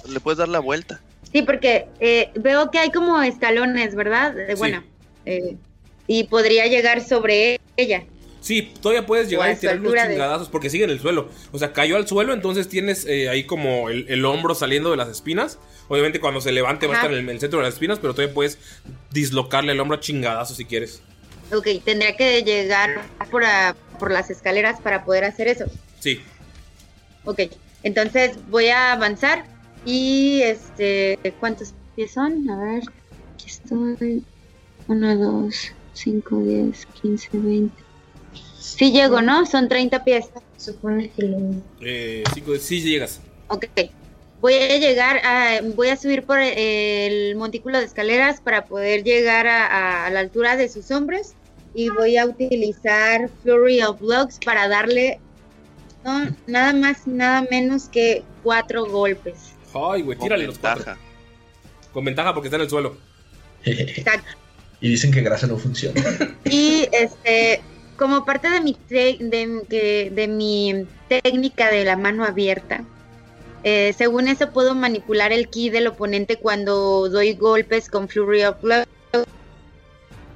[0.07, 1.01] Le puedes dar la vuelta.
[1.31, 4.37] Sí, porque eh, veo que hay como escalones, ¿verdad?
[4.39, 4.55] Eh, Sí.
[4.57, 4.83] Bueno,
[5.25, 5.55] eh,
[6.07, 8.03] y podría llegar sobre ella.
[8.45, 11.29] Sí, todavía puedes llegar y tirar de- chingadazos porque sigue en el suelo.
[11.51, 14.97] O sea, cayó al suelo, entonces tienes eh, ahí como el, el hombro saliendo de
[14.97, 15.57] las espinas.
[15.87, 17.97] Obviamente cuando se levante va a estar en el, en el centro de las espinas,
[17.97, 18.59] pero todavía puedes
[19.11, 21.01] dislocarle el hombro a chingadazos si quieres.
[21.51, 25.65] Ok, tendría que llegar por, a- por las escaleras para poder hacer eso.
[25.99, 26.21] Sí.
[27.23, 27.39] Ok,
[27.81, 29.45] entonces voy a avanzar
[29.87, 32.47] y este, ¿cuántos pies son?
[32.47, 32.83] A ver,
[33.33, 34.23] aquí estoy.
[34.87, 35.55] 1, 2,
[35.93, 37.84] 5, 10, 15, 20.
[38.77, 39.45] Sí llego, ¿no?
[39.45, 40.25] Son 30 pies.
[40.57, 41.37] Supone que lo...
[41.81, 42.23] Eh,
[42.59, 43.21] sí llegas.
[43.47, 43.65] Ok.
[44.41, 49.47] Voy a llegar a, voy a subir por el montículo de escaleras para poder llegar
[49.47, 51.33] a, a- a la altura de sus hombros
[51.73, 55.19] y voy a utilizar Flurry of Blocks para darle
[56.03, 59.35] no, nada más y nada menos que cuatro golpes.
[59.73, 60.85] Ay, güey, Con tírale los cuatro.
[60.85, 60.99] ventaja.
[61.93, 62.97] Con ventaja porque está en el suelo.
[63.63, 64.27] Exacto.
[64.81, 65.99] y dicen que grasa no funciona.
[66.45, 67.61] Y este,
[67.97, 72.83] como parte de mi, te- de, mi técnica de la mano abierta,
[73.63, 78.61] eh, según eso puedo manipular el ki del oponente cuando doy golpes con Flurry of
[78.61, 78.85] Blows.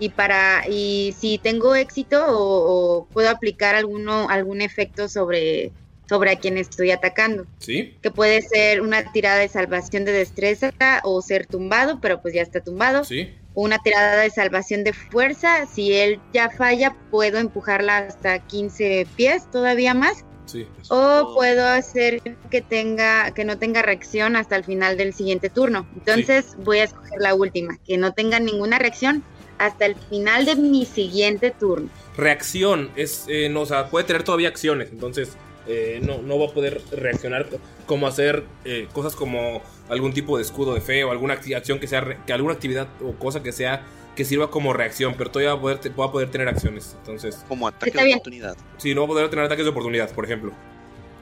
[0.02, 5.72] Y para y si tengo éxito o, o puedo aplicar alguno algún efecto sobre
[6.08, 7.98] sobre a quien estoy atacando, ¿Sí?
[8.02, 10.72] que puede ser una tirada de salvación de destreza
[11.04, 13.36] o ser tumbado, pero pues ya está tumbado ¿Sí?
[13.64, 15.66] Una tirada de salvación de fuerza.
[15.66, 20.26] Si él ya falla, puedo empujarla hasta 15 pies, todavía más.
[20.46, 20.68] Sí.
[20.90, 25.88] O puedo hacer que tenga, que no tenga reacción hasta el final del siguiente turno.
[25.96, 29.24] Entonces voy a escoger la última, que no tenga ninguna reacción
[29.60, 31.90] hasta el final de mi siguiente turno.
[32.18, 35.38] Reacción es, eh, no, o sea, puede tener todavía acciones, entonces
[35.70, 37.48] eh, no, no va a poder reaccionar
[37.86, 41.88] como hacer eh, cosas como algún tipo de escudo de fe o alguna acción que
[41.88, 45.54] sea, re- que alguna actividad o cosa que sea que sirva como reacción, pero todavía
[45.54, 48.18] va a poder, te- va a poder tener acciones, entonces, Como ataque de bien.
[48.18, 48.58] oportunidad.
[48.78, 50.52] sí, no va a poder tener ataques de oportunidad, por ejemplo,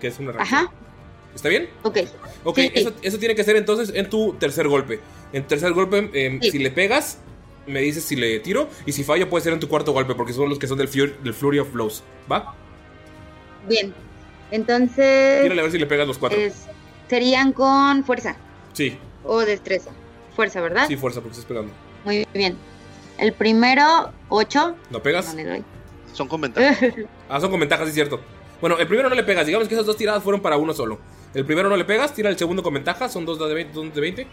[0.02, 0.60] que es una reacción.
[0.66, 0.72] Ajá,
[1.36, 1.70] ¿Está bien?
[1.84, 1.98] ok.
[2.46, 2.72] Ok, Sí.
[2.74, 5.00] eso, eso tiene que ser entonces en tu tercer golpe.
[5.34, 6.52] En tercer golpe, eh, Sí.
[6.52, 7.20] si le pegas,
[7.68, 8.68] me dices si le tiro.
[8.88, 10.88] Y si fallo, puede ser en tu cuarto golpe, porque son los que son del,
[10.88, 12.02] Fury, del Flurry of Blows.
[12.32, 12.56] ¿Va?
[13.68, 13.94] Bien.
[14.52, 15.42] Entonces.
[15.44, 16.40] Tírale a ver si le pegas los cuatro.
[16.40, 16.66] es-
[17.10, 18.36] serían con fuerza
[18.74, 19.92] Sí, o destreza.
[20.36, 20.88] Fuerza, ¿verdad?
[20.88, 21.72] sí, fuerza, porque estás pegando.
[22.06, 22.58] Muy bien.
[23.18, 24.76] El primero, 8.
[24.92, 25.28] ¿No pegas?
[25.30, 25.64] No le doy.
[26.14, 26.78] Son con ventaja.
[27.30, 28.22] Ah, son con ventajas, sí, cierto.
[28.62, 29.46] Bueno, el primero no le pegas.
[29.46, 31.00] Digamos que esas dos tiradas fueron para uno solo.
[31.34, 33.10] El primero no le pegas, tira el segundo con ventaja.
[33.10, 33.74] Son dos de 20.
[33.74, 34.28] dos de 20.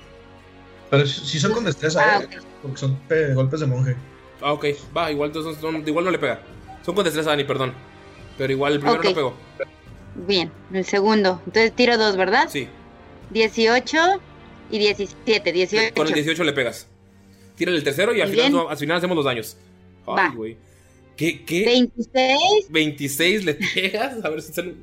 [0.91, 2.27] Pero si son con destreza, Ah, ¿eh?
[2.39, 2.45] ok.
[2.63, 3.97] Porque son eh, golpes de monje.
[4.41, 4.67] Ah, ok.
[4.97, 6.41] Va, igual, entonces son- igual no le pega.
[6.85, 7.73] Son con destreza, Dani, perdón.
[8.39, 9.35] Pero igual el primero no pegó.
[10.15, 10.51] Bien.
[10.73, 11.41] El segundo.
[11.47, 12.49] Entonces tiro dos, ¿verdad?
[12.49, 12.69] Sí.
[13.31, 13.97] 18
[14.71, 15.53] y 17.
[15.53, 15.95] 18.
[15.95, 16.89] Con el 18 le pegas.
[17.57, 19.57] Tírale el tercero y al final, al final hacemos los daños.
[20.07, 20.57] Ay, güey.
[21.17, 21.45] ¿Qué?
[21.45, 21.65] ¿Qué?
[21.65, 22.39] 26,
[22.71, 24.25] 26 le pegas.
[24.25, 24.75] A ver si sale.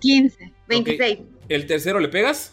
[0.00, 1.18] 15, 26.
[1.48, 2.52] El tercero le pegas.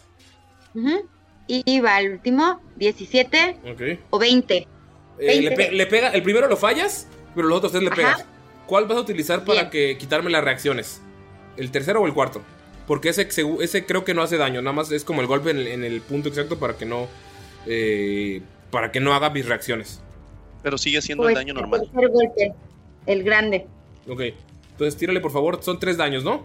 [0.74, 1.06] Ujú.
[1.46, 3.82] Y va el último, 17 Ok.
[4.10, 4.56] o 20.
[4.56, 4.66] Eh,
[5.18, 5.56] le, 20.
[5.56, 6.10] pe- le pega.
[6.10, 7.96] El primero lo fallas, pero los otros tres le Ajá.
[7.96, 8.26] pegas.
[8.66, 9.70] ¿Cuál vas a utilizar para Bien.
[9.70, 11.00] que quitarme las reacciones?
[11.58, 12.40] ¿El tercero o el cuarto?
[12.86, 13.28] Porque ese,
[13.60, 14.62] ese creo que no hace daño.
[14.62, 17.06] Nada más es como el golpe en el, en el punto exacto para que no.
[17.66, 18.40] eh,
[18.70, 20.00] para que no haga mis reacciones.
[20.62, 21.82] Pero sigue siendo Pues, el daño normal.
[21.84, 22.54] El tercer golpe,
[23.06, 23.66] el grande.
[24.08, 24.22] Ok.
[24.72, 25.62] Entonces tírale por favor.
[25.62, 26.44] Son tres daños, ¿no?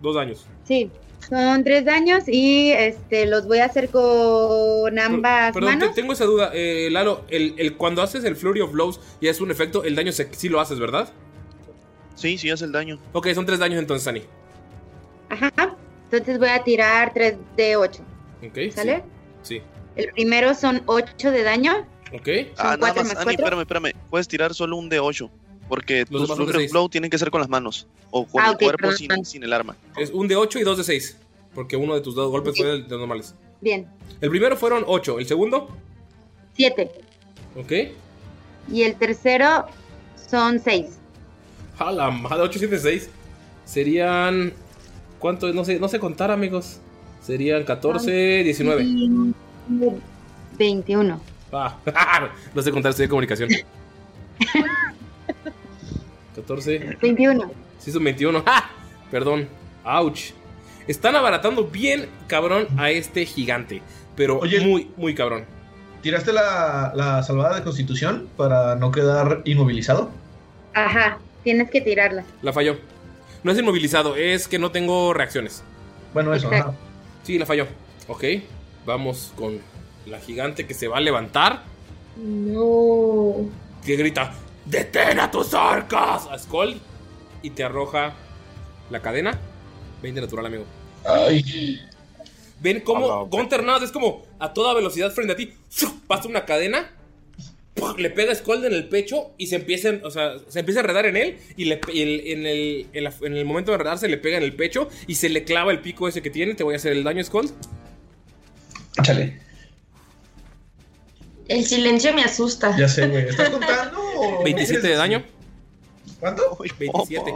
[0.00, 0.46] Dos daños.
[0.64, 0.90] Sí,
[1.28, 6.24] son tres daños y este los voy a hacer con ambas Perdón, te- tengo esa
[6.24, 6.50] duda.
[6.54, 9.94] Eh, Lalo, el, el- cuando haces el Flurry of Blows y es un efecto, el
[9.96, 11.12] daño se- sí lo haces, ¿verdad?
[12.14, 12.98] Sí, sí hace el daño.
[13.12, 14.22] Ok, son tres daños entonces, Sani.
[15.30, 15.52] Ajá.
[16.10, 18.02] Entonces voy a tirar 3 de 8.
[18.46, 18.54] Ok.
[18.54, 19.02] sí, ¿Sale?
[19.42, 19.62] Sí.
[19.96, 21.86] El primero son 8 de daño.
[22.12, 22.28] Ok.
[22.58, 23.14] Ah, nada cuatro más.
[23.14, 23.30] más Ani, cuatro.
[23.30, 23.92] espérame, espérame.
[24.10, 25.30] Puedes tirar solo un de 8.
[25.68, 26.66] Porque Los tus Flurry.
[26.68, 27.86] Blow tienen que ser con las manos.
[28.10, 29.76] O con Ah, el ok, cuerpo sin, sin el arma.
[29.96, 31.16] Es un de 8 y dos de 6.
[31.54, 33.34] Porque uno de tus dos golpes fue de, de los normales.
[33.60, 33.86] Bien.
[34.20, 35.20] El primero fueron 8.
[35.20, 35.68] El segundo,
[36.56, 36.90] 7.
[37.56, 37.72] ok.
[38.72, 39.66] Y el tercero
[40.28, 40.86] son 6.
[41.78, 43.10] A la madre, 8, 7, 6.
[43.64, 44.52] Serían.
[45.20, 45.52] ¿Cuánto?
[45.52, 46.80] No sé, no sé contar, amigos.
[47.20, 48.86] Serían 14, 19.
[50.58, 51.20] 21.
[51.52, 51.76] Ah,
[52.54, 53.50] no sé contar, estoy de comunicación.
[56.34, 56.96] 14.
[57.00, 57.52] 21.
[57.78, 58.42] Sí, son 21.
[58.46, 58.70] ¡Ah!
[59.10, 59.46] Perdón.
[59.84, 60.30] Ouch.
[60.88, 63.82] Están abaratando bien cabrón a este gigante.
[64.16, 64.60] Pero Oye.
[64.60, 65.44] muy, muy cabrón.
[66.00, 70.10] ¿Tiraste la, la salvada de constitución para no quedar inmovilizado?
[70.72, 71.18] Ajá.
[71.44, 72.24] Tienes que tirarla.
[72.40, 72.76] La falló.
[73.42, 75.62] No es inmovilizado, es que no tengo reacciones.
[76.12, 76.74] Bueno, eso, ajá.
[77.22, 77.66] Sí, la falló.
[78.08, 78.24] Ok.
[78.84, 79.60] Vamos con
[80.06, 81.62] la gigante que se va a levantar.
[82.16, 83.48] No.
[83.84, 84.32] Que grita:
[84.64, 86.26] ¡Detén a tus arcas!
[86.30, 86.80] A Skull.
[87.42, 88.14] Y te arroja
[88.90, 89.38] la cadena.
[90.02, 90.64] 20 natural, amigo.
[91.04, 91.80] Ay,
[92.60, 95.54] Ven cómo la Gunter nada, es como a toda velocidad frente a ti.
[96.06, 96.90] Pasa una cadena.
[97.98, 100.82] Le pega a Skull en el pecho y se empieza, o sea, se empieza a
[100.82, 101.38] enredar en él.
[101.56, 104.36] Y, le, y el- en, el, en, la- en el momento de enredarse le pega
[104.38, 106.54] en el pecho y se le clava el pico ese que tiene.
[106.54, 107.50] Te voy a hacer el daño, Skull.
[108.98, 109.40] échale.
[111.48, 112.76] El silencio me asusta.
[112.78, 113.28] Ya sé, güey.
[113.28, 113.98] ¿Estás contando?
[114.16, 115.24] o 27 de no daño.
[116.20, 116.56] ¿Cuánto?
[116.60, 117.32] 27.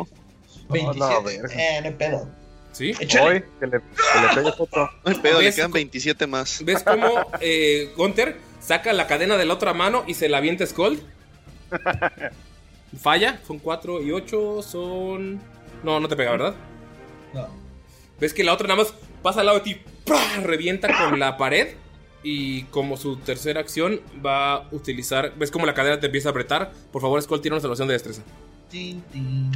[0.68, 1.24] 27.
[1.24, 1.49] verga.
[1.55, 2.28] eh, no hay pedo.
[2.72, 2.92] ¿Sí?
[3.01, 3.26] Échale.
[3.36, 4.90] Hoy, que le, que le pegues otro.
[5.05, 6.64] No hay pedo, le ¿Ves quedan co- 27 más.
[6.64, 10.66] ¿Ves cómo eh, Gunter saca la cadena de la otra mano y se la avienta
[10.66, 11.00] Skull?
[13.00, 13.40] Falla.
[13.46, 14.62] Son 4 y 8.
[14.62, 15.40] Son.
[15.82, 16.54] No, no te pega, ¿verdad?
[17.32, 17.48] No.
[18.20, 19.80] Ves que la otra nada más pasa al lado de ti,
[20.42, 21.74] revienta con la pared.
[22.26, 25.34] Y como su tercera acción va a utilizar.
[25.36, 26.72] ¿Ves cómo la cadena te empieza a apretar?
[26.90, 28.22] Por favor, Skull, tiene una salvación de destreza.
[28.70, 29.50] Tin, tin.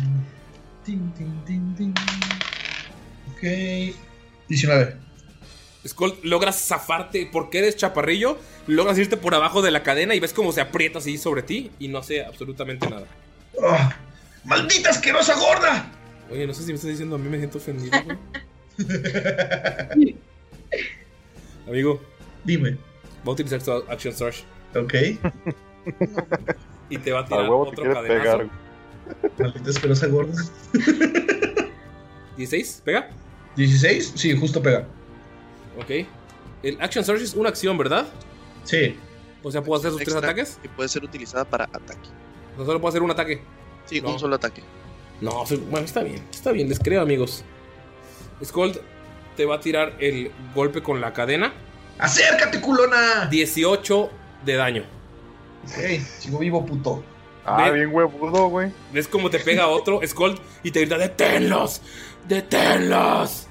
[0.85, 1.95] Tin, tin, tin, tin.
[3.33, 3.95] Ok.
[4.49, 5.08] 19.
[5.87, 8.39] Skull, logras zafarte porque eres chaparrillo.
[8.67, 11.71] Logras irte por abajo de la cadena y ves cómo se aprieta así sobre ti
[11.79, 13.07] y no hace absolutamente nada.
[13.63, 13.97] Ah,
[14.45, 15.91] ¡Maldita asquerosa gorda!
[16.31, 17.97] Oye, no sé si me estás diciendo a mí, me siento ofendido.
[21.67, 22.01] Amigo,
[22.45, 22.73] Dime.
[22.73, 22.77] va
[23.27, 24.95] a utilizar su Action Surge Ok.
[26.91, 28.39] y te va a A tirar huevo otro cadenazo.
[28.39, 28.49] pegar.
[29.39, 30.35] Maldita asquerosa gorda.
[32.37, 32.83] ¿16?
[32.83, 33.11] ¿Pega?
[33.57, 34.13] 16.
[34.15, 34.87] Sí, justo pega.
[35.79, 36.07] Ok.
[36.63, 38.07] El Action Surge es una acción, ¿verdad?
[38.65, 38.97] Sí.
[39.43, 40.59] O sea, ¿puedo hacer sus tres ataques?
[40.63, 42.09] Que puede ser utilizada para ataque.
[42.55, 43.41] O sea, solo puedo hacer un ataque.
[43.87, 44.13] Sí, No.
[44.13, 44.63] un solo ataque.
[45.21, 47.45] No, soy- bueno, está bien, está bien, les creo, amigos.
[48.45, 48.79] Scold
[49.37, 51.53] te va a tirar el golpe con la cadena.
[51.99, 53.27] ¡Acércate, culona!
[53.31, 54.11] 18
[54.45, 54.85] de daño.
[55.65, 57.03] Ok, sigo vivo, puto.
[57.45, 58.71] Ah, Ve- bien huevudo, güey.
[58.93, 60.39] ¿Ves cómo te pega otro, Scold?
[60.63, 61.81] Y te grita, ¡deténlos!
[62.29, 63.48] ¡Deténlos!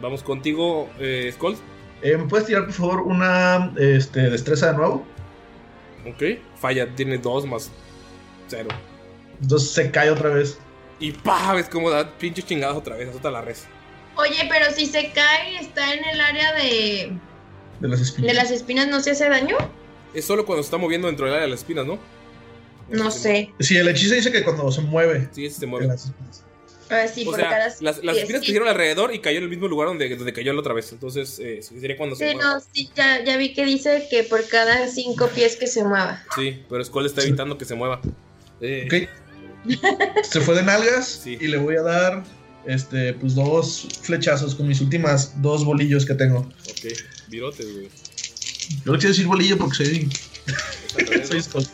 [0.00, 1.58] Vamos contigo, eh, Scold.
[2.02, 5.06] Eh, ¿Me puedes tirar, por favor, una este, destreza de nuevo?
[6.06, 6.22] Ok.
[6.60, 7.70] Falla, tiene dos más
[8.48, 8.68] cero.
[9.40, 10.58] Entonces se cae otra vez.
[11.00, 13.64] Y pa, ves cómo da pinches chingadas otra vez, azota la res.
[14.16, 17.12] Oye, pero si se cae y está en el área de,
[17.80, 18.28] De las espinas.
[18.28, 19.56] de las espinas, ¿no se hace daño?
[20.12, 21.98] Es solo cuando se está moviendo dentro del área de las espinas, ¿no?
[22.90, 23.50] No sé.
[23.60, 25.28] Sí, el hechizo dice que cuando se mueve.
[25.32, 25.86] Sí, se de mueve.
[25.88, 26.44] las espinas.
[26.90, 28.52] Ah, sí, o por sea, cada las, las espinas sí.
[28.52, 30.92] se alrededor y cayó en el mismo lugar donde, donde cayó la otra vez.
[30.92, 32.54] Entonces, eh, sería cuando se Sí, mueva.
[32.54, 36.22] no, sí, ya, ya vi que dice que por cada cinco pies que se mueva.
[36.34, 38.00] Sí, pero Skull está evitando que se mueva.
[38.60, 39.08] Eh, Ok.
[40.22, 41.38] Se fue de nalgas Sí.
[41.40, 42.22] y le voy a dar
[42.66, 46.40] este, pues dos flechazos con mis últimas dos bolillos que tengo.
[46.40, 46.92] Ok,
[47.28, 47.88] virotes, güey.
[48.84, 50.08] Yo no quiero decir bolillo porque soy,
[51.26, 51.66] soy Skull.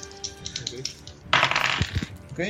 [2.32, 2.40] Ok.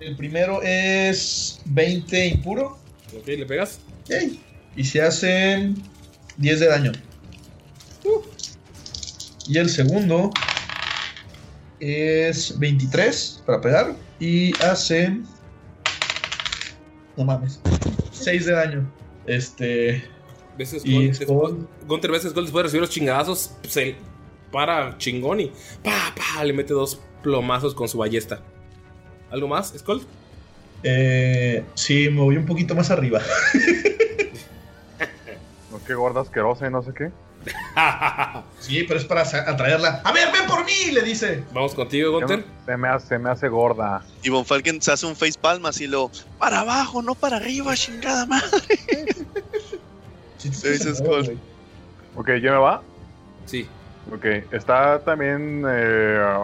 [0.00, 2.78] El primero es 20 impuro.
[3.16, 3.80] Ok, ¿le pegas?
[4.06, 4.40] Yay.
[4.76, 5.74] Y se hacen
[6.36, 6.92] 10 de daño.
[9.48, 10.30] Y el segundo
[11.80, 13.96] es 23 para pegar.
[14.20, 15.18] Y hace.
[17.16, 17.60] No mames.
[18.12, 18.92] 6 de daño.
[19.26, 20.04] Este.
[20.58, 21.12] ¿Ves a Y
[21.86, 23.96] Gunter a Skull después de recibir los chingadazos, se
[24.50, 28.42] para chingón y pa, pa, le mete dos plomazos con su ballesta.
[29.30, 30.02] ¿Algo más, Skull?
[30.82, 33.20] Eh, sí, me voy un poquito más arriba.
[35.70, 37.10] No, qué gorda asquerosa y no sé qué.
[38.60, 40.00] Sí, pero es para atraerla.
[40.04, 41.44] A ver, ven por mí, le dice.
[41.52, 42.44] Vamos contigo, Gunter.
[42.64, 44.02] Se me hace, se me hace gorda.
[44.22, 46.10] Y Von Falken se hace un face palmas y lo.
[46.38, 48.48] Para abajo, no para arriba, chingada madre.
[50.38, 51.38] Sí, Sí, dice se Skull.
[52.14, 52.82] Ok, ¿ya me va?
[53.46, 53.66] Sí.
[54.14, 55.64] Ok, está también.
[55.68, 56.38] eh,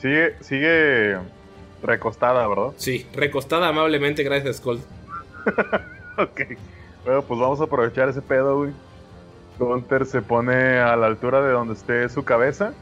[0.00, 1.16] sigue, sigue
[1.82, 2.72] recostada, ¿verdad?
[2.76, 4.80] Sí, recostada amablemente, gracias, Skull.
[6.18, 6.40] Ok.
[7.04, 8.72] Bueno, pues vamos a aprovechar ese pedo, güey.
[9.58, 12.72] Gunter se pone a la altura de donde esté su cabeza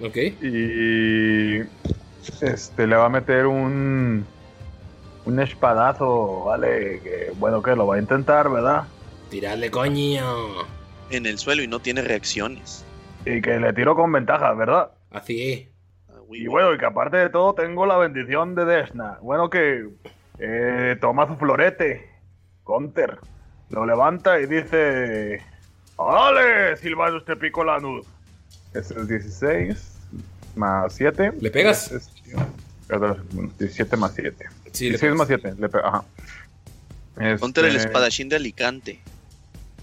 [0.00, 0.16] Ok.
[0.42, 1.60] y
[2.40, 4.24] este le va a meter un
[5.24, 8.84] un espadazo, vale, que bueno que lo va a intentar, ¿verdad?
[9.30, 10.24] Tirarle coño.
[11.10, 12.84] En el suelo y no tiene reacciones.
[13.24, 14.90] Y que le tiro con ventaja, ¿verdad?
[15.10, 15.68] Así es.
[16.30, 19.18] Y bueno, y que aparte de todo tengo la bendición de Desna.
[19.20, 19.88] Bueno que
[20.38, 22.10] eh, toma su florete,
[22.64, 23.18] Gunter,
[23.70, 25.42] lo levanta y dice,
[25.96, 28.04] ¡Órale, Silvanus te pico la nud!
[28.74, 29.98] Es el 16
[30.56, 31.32] más 7.
[31.40, 31.90] ¿Le pegas?
[31.92, 32.10] Es-
[32.86, 33.24] perdón,
[33.58, 34.46] 17 más 7.
[34.72, 35.16] Sí, le 16 pegas.
[35.16, 36.04] más 7, le pega, ajá.
[37.18, 39.00] El Este, espadachín de Alicante.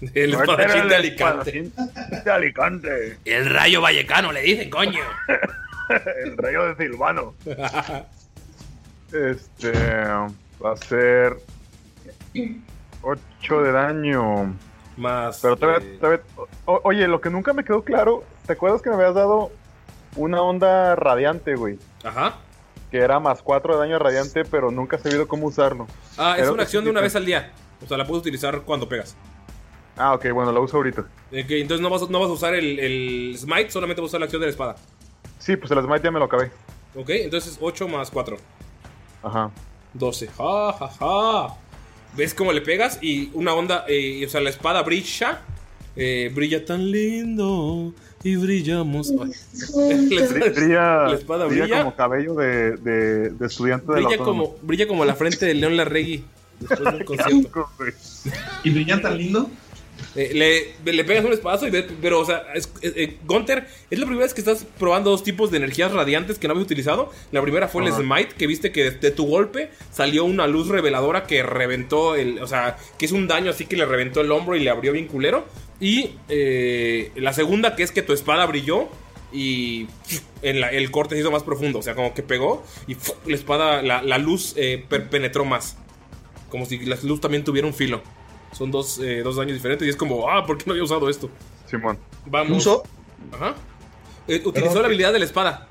[0.14, 1.58] El Gunter espadachín el de Alicante.
[1.60, 5.00] espadachín de Alicante, El rayo vallecano, le dicen, coño.
[6.24, 7.34] el rayo de Silvano.
[9.12, 9.72] Este
[10.64, 11.36] va a ser
[13.02, 14.56] 8 de daño.
[14.96, 15.40] Más.
[15.40, 16.22] Pero todavía, eh, todavía-
[16.66, 19.50] o- oye, lo que nunca me quedó claro, ¿te acuerdas que me habías dado
[20.16, 21.78] una onda radiante, güey?
[22.02, 22.36] Ajá.
[22.90, 25.86] Que era más 4 de daño radiante, pero nunca he sabido cómo usarlo.
[26.16, 27.52] Ah, es una acción de una vez al día.
[27.84, 29.16] O sea, la puedes utilizar cuando pegas.
[29.96, 31.02] Ah, ok, bueno, lo uso ahorita.
[31.02, 34.10] Ok, entonces no vas, a- no vas a usar el, el smite, solamente vas a
[34.10, 34.76] usar la acción de la espada.
[35.44, 36.50] Sí, pues el smite ya me lo acabé.
[36.96, 38.36] Ok, entonces 8 más 4.
[39.22, 39.50] Ajá.
[39.94, 40.28] 12.
[40.28, 41.54] Ja, ja, ja.
[42.16, 42.98] ¿Ves cómo le pegas?
[43.02, 45.40] Y una onda, eh, o sea, la espada brilla.
[45.96, 47.92] eh, brilla tan lindo.
[48.22, 49.10] Y brillamos.
[49.10, 51.78] Ay, la, Brilla, la espada brilla brilla.
[51.84, 54.44] como cabello de, de, de estudiante de la Brilla autónoma.
[54.48, 56.24] como, brilla como la frente de León Larregui.
[56.58, 57.68] Después de un concierto.
[58.64, 59.50] ¿Y brillan tan lindo?
[60.16, 60.30] Eh,
[60.84, 63.98] le, le pegas un espadazo y ve- pero, o sea, es, es- eh, Gunter, es
[63.98, 67.10] la primera vez que estás probando dos tipos de energías radiantes que no habías utilizado.
[67.32, 70.68] La primera fue el Smite, que viste que de, de tu golpe salió una luz
[70.68, 72.40] reveladora que reventó el.
[72.42, 74.92] O sea, que es un daño así que le reventó el hombro y le abrió
[74.92, 75.46] bien culero.
[75.80, 78.88] Y eh, la segunda, que es que tu espada brilló
[79.32, 79.88] y
[80.42, 81.80] en la- el corte se hizo más profundo.
[81.80, 82.96] O sea, como que pegó y
[83.26, 85.76] la espada, la, la luz eh, penetró más.
[86.50, 88.00] Como si la luz también tuviera un filo.
[88.54, 91.08] Son dos, eh, dos daños diferentes y es como, ah, ¿por qué no había usado
[91.10, 91.28] esto?
[91.66, 91.98] Simón.
[92.26, 92.58] Vamos.
[92.58, 92.82] ¿Uso?
[93.32, 93.54] Ajá.
[94.28, 94.82] Eh, utilizó Perdón.
[94.82, 95.68] la habilidad de la espada.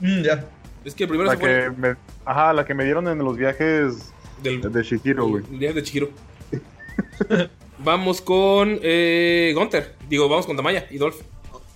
[0.00, 0.44] Mm, ya.
[0.84, 3.18] Es que el primero La se fue que me, ajá, la que me dieron en
[3.18, 5.44] los viajes del, de Shihiro, güey.
[5.52, 6.10] el día de Chihiro.
[7.78, 9.94] vamos con eh, Gunter.
[10.08, 11.20] Digo, vamos con Tamaya y Dolph.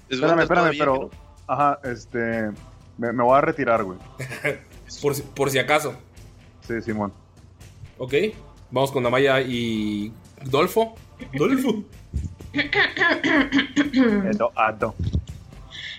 [0.09, 1.11] Es Espérame, espérame, pero.
[1.47, 2.51] Ajá, este.
[2.99, 3.99] Me, me voy a retirar, güey.
[5.03, 5.95] Por, si- por si acaso.
[6.67, 7.13] Sí, Simón.
[7.99, 8.15] Ok.
[8.71, 10.13] Vamos con Damaya y
[10.45, 10.97] Dolfo.
[11.35, 11.85] Dolfo.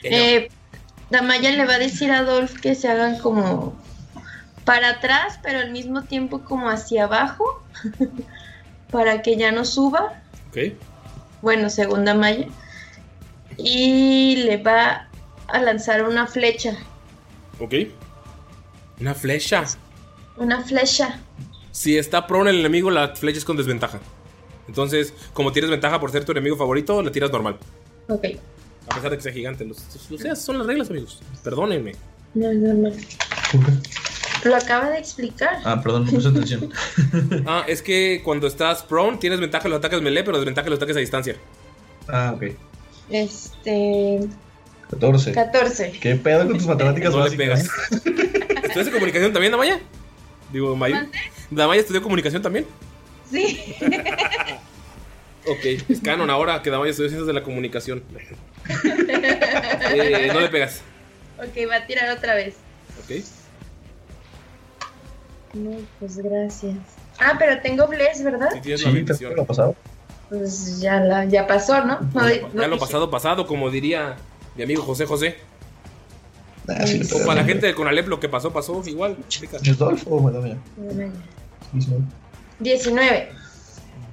[0.03, 0.49] Eh,
[1.09, 3.75] Damaya le va a decir a Dolph que se hagan como
[4.65, 7.63] para atrás, pero al mismo tiempo como hacia abajo,
[8.91, 10.21] para que ya no suba.
[10.49, 10.73] Ok.
[11.41, 12.47] Bueno, según Damaya.
[13.57, 15.07] Y le va
[15.47, 16.75] a lanzar una flecha.
[17.59, 17.73] Ok.
[18.99, 19.63] Una flecha.
[20.35, 21.19] Una flecha.
[21.77, 23.99] Si está prone el enemigo, la flecha es con desventaja.
[24.67, 27.57] Entonces, como tienes ventaja por ser tu enemigo favorito, le tiras normal.
[28.09, 28.25] Ok.
[28.89, 29.63] A pesar de que sea gigante.
[29.63, 29.77] Los,
[30.09, 31.19] los- son las reglas, amigos.
[31.43, 31.91] Perdónenme.
[32.33, 32.89] No, no, no.
[34.43, 35.59] Lo acaba de explicar.
[35.65, 36.71] Ah, perdón, no puse atención.
[37.45, 40.71] Ah, es que cuando estás prone, tienes ventaja en los ataques melee, pero desventaja en
[40.71, 41.35] los ataques a distancia.
[42.07, 42.43] Ah, ok.
[43.11, 44.19] Este.
[44.89, 45.31] 14.
[45.31, 45.91] 14.
[46.01, 47.69] ¿Qué pedo con tus matemáticas No le básicas?
[47.69, 48.05] pegas.
[48.63, 49.79] ¿Estudiaste comunicación también, Damaya?
[50.51, 50.95] Digo, Mayu.
[51.51, 52.65] ¿Damaya estudió comunicación también?
[53.29, 53.75] Sí.
[55.49, 58.03] Ok, es canon ahora que Damaya estudió ciencias de la comunicación.
[59.93, 60.81] Eh, no le pegas.
[61.37, 62.55] ok, va a tirar otra vez.
[63.03, 63.23] Ok.
[65.53, 66.75] No, pues gracias.
[67.19, 68.49] Ah, pero tengo Bless, ¿verdad?
[68.53, 69.31] Si tienes la Sí, bendición.
[69.31, 69.75] ¿te lo pasado?
[70.29, 71.99] Pues ya, la, ya pasó, ¿no?
[72.13, 72.79] No, Ya no lo dije.
[72.79, 74.17] pasado, pasado, como diría
[74.55, 75.37] mi amigo José José.
[76.85, 79.17] Sí, le O para la gente de Conalep, lo que pasó, pasó igual.
[79.19, 79.57] Explica.
[79.57, 80.57] ¿Es Dolph o Madame?
[82.59, 83.29] 19.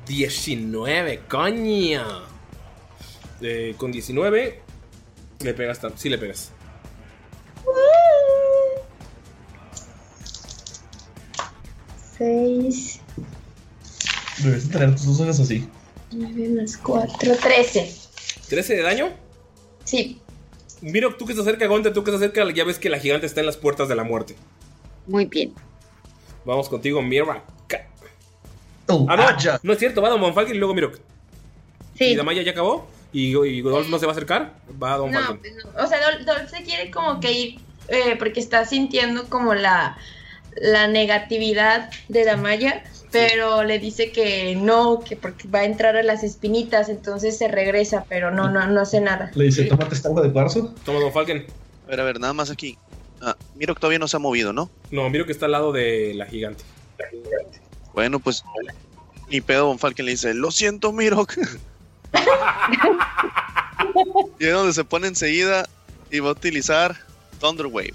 [0.07, 2.05] 19, coña.
[3.41, 4.61] Eh, con 19,
[5.41, 5.81] le pegas.
[5.97, 6.53] Sí, le pegas.
[12.17, 13.01] Seis,
[14.39, 15.69] Debes tener tus dos ojos así.
[16.13, 17.93] 9 más 4, 13.
[18.51, 19.13] ¿13 de daño?
[19.85, 20.21] Sí.
[20.85, 23.27] Mira, tú que estás cerca, Gonte, tú que estás cerca, ya ves que la gigante
[23.27, 24.37] está en las puertas de la muerte.
[25.07, 25.55] Muy bien.
[26.45, 27.43] Vamos contigo, Mira.
[28.87, 30.99] Oh, Ah, no, ah, no es cierto, va Don Monfalken y luego Mirok.
[31.97, 32.05] Sí.
[32.05, 32.87] ¿Y Damaya ya acabó?
[33.15, 34.53] ¿Y, y Godolph no se va a acercar?
[34.83, 35.39] Va Don No, Falken.
[35.41, 35.83] pues no.
[35.83, 39.97] O sea, Dol, Dol se quiere como que ir eh, porque está sintiendo como la,
[40.61, 42.85] la negatividad de Damaya,
[43.15, 47.47] pero le dice que no, que porque va a entrar a las espinitas, entonces se
[47.47, 49.31] regresa, pero no, no, no hace nada.
[49.37, 50.75] Le dice, tómate esta agua de cuarzo.
[50.85, 51.47] Toma Don Falken.
[51.87, 52.77] A ver, a ver, nada más aquí.
[53.23, 54.69] Ah, miro que todavía no se ha movido, ¿no?
[54.91, 56.65] No, Mirok está al lado de la gigante.
[57.93, 58.43] Bueno, pues.
[59.31, 61.39] Ni pedo, Von Falken le dice: Lo siento, Mirok.
[64.41, 65.69] y es donde se pone enseguida
[66.11, 66.97] y va a utilizar
[67.39, 67.95] Thunder Wave.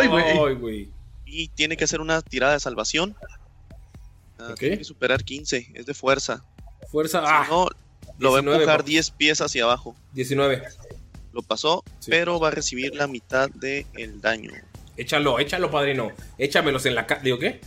[0.00, 0.88] Ay, güey.
[1.26, 3.14] Y tiene que hacer una tirada de salvación.
[4.38, 4.54] Ah.
[4.58, 6.44] Tiene que superar 15, es de fuerza.
[6.90, 7.20] Fuerza.
[7.20, 7.68] Si Ah, no,
[8.18, 8.88] lo va a 19, empujar papá.
[8.88, 9.96] 10 pies hacia abajo.
[10.12, 10.62] 19.
[11.32, 12.10] Lo pasó, Sí.
[12.10, 14.52] pero va a recibir la mitad del daño.
[14.96, 16.12] Échalo, échalo, padrino.
[16.38, 17.20] Échamelos en la cara.
[17.22, 17.60] ¿Digo qué?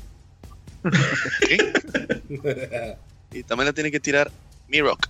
[3.32, 4.32] Y también la tiene que tirar
[4.70, 5.08] Mirok.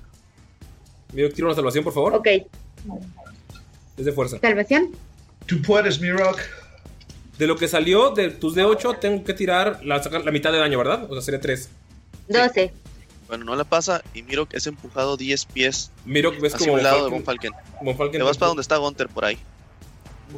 [1.14, 2.16] Mirok, tira una salvación, por favor.
[2.16, 2.28] Ok.
[3.98, 4.40] Es de fuerza.
[4.40, 4.92] Salvación.
[5.46, 6.40] Tú puedes, mi rock.
[7.38, 10.00] De lo que salió de tus D8, tengo que tirar la,
[10.32, 11.06] mitad de daño, ¿verdad?
[11.10, 11.70] O sea, sería 3.
[12.30, 12.74] 12.
[13.28, 16.84] Bueno, no la pasa y Mirok es empujado 10 pies Mirok, ves hacia como un
[16.84, 17.52] lado de Von Von Falken.
[17.82, 19.38] Von Falken Te vas para donde está Gunter por ahí.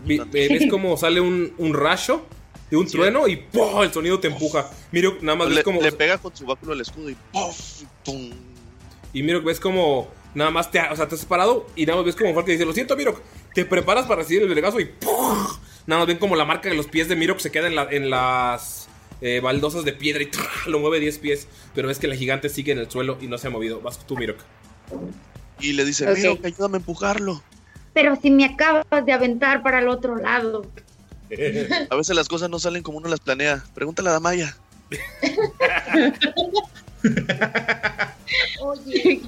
[0.05, 2.23] Vi- eh, ves como sale un, un rayo
[2.71, 2.97] de un Sí.
[2.97, 3.81] trueno y ¡pum!
[3.83, 4.69] el sonido te empuja.
[4.91, 5.81] Mirok, nada más ves Le, como.
[5.81, 7.83] le pega con su báculo el escudo y ¡puf!
[8.03, 8.31] ¡pum!
[9.13, 10.09] Y Mirok, ves como.
[10.35, 12.65] Nada más te, o sea, te has parado y nada más ves como Falken dice:
[12.65, 13.19] Lo siento, Mirok.
[13.53, 15.47] Te preparas para recibir el vergazo y ¡pum!
[15.89, 17.87] Nada más ven como la marca de los pies de Mirok se queda en, la-
[17.89, 18.87] en las
[19.21, 20.29] eh, baldosas de piedra y
[20.69, 21.47] lo mueve 10 pies.
[21.73, 23.81] Pero ves que la gigante sigue en el suelo y no se ha movido.
[23.81, 24.37] Vas tú, Mirok.
[25.59, 26.15] Y le dice, Ok.
[26.17, 27.41] Mirok, ayúdame a empujarlo.
[27.93, 30.63] Pero si me acabas de aventar para el otro lado.
[31.89, 33.63] A veces las cosas no salen como uno las planea.
[33.73, 34.55] Pregúntale a Damaya.
[38.61, 39.21] Oye,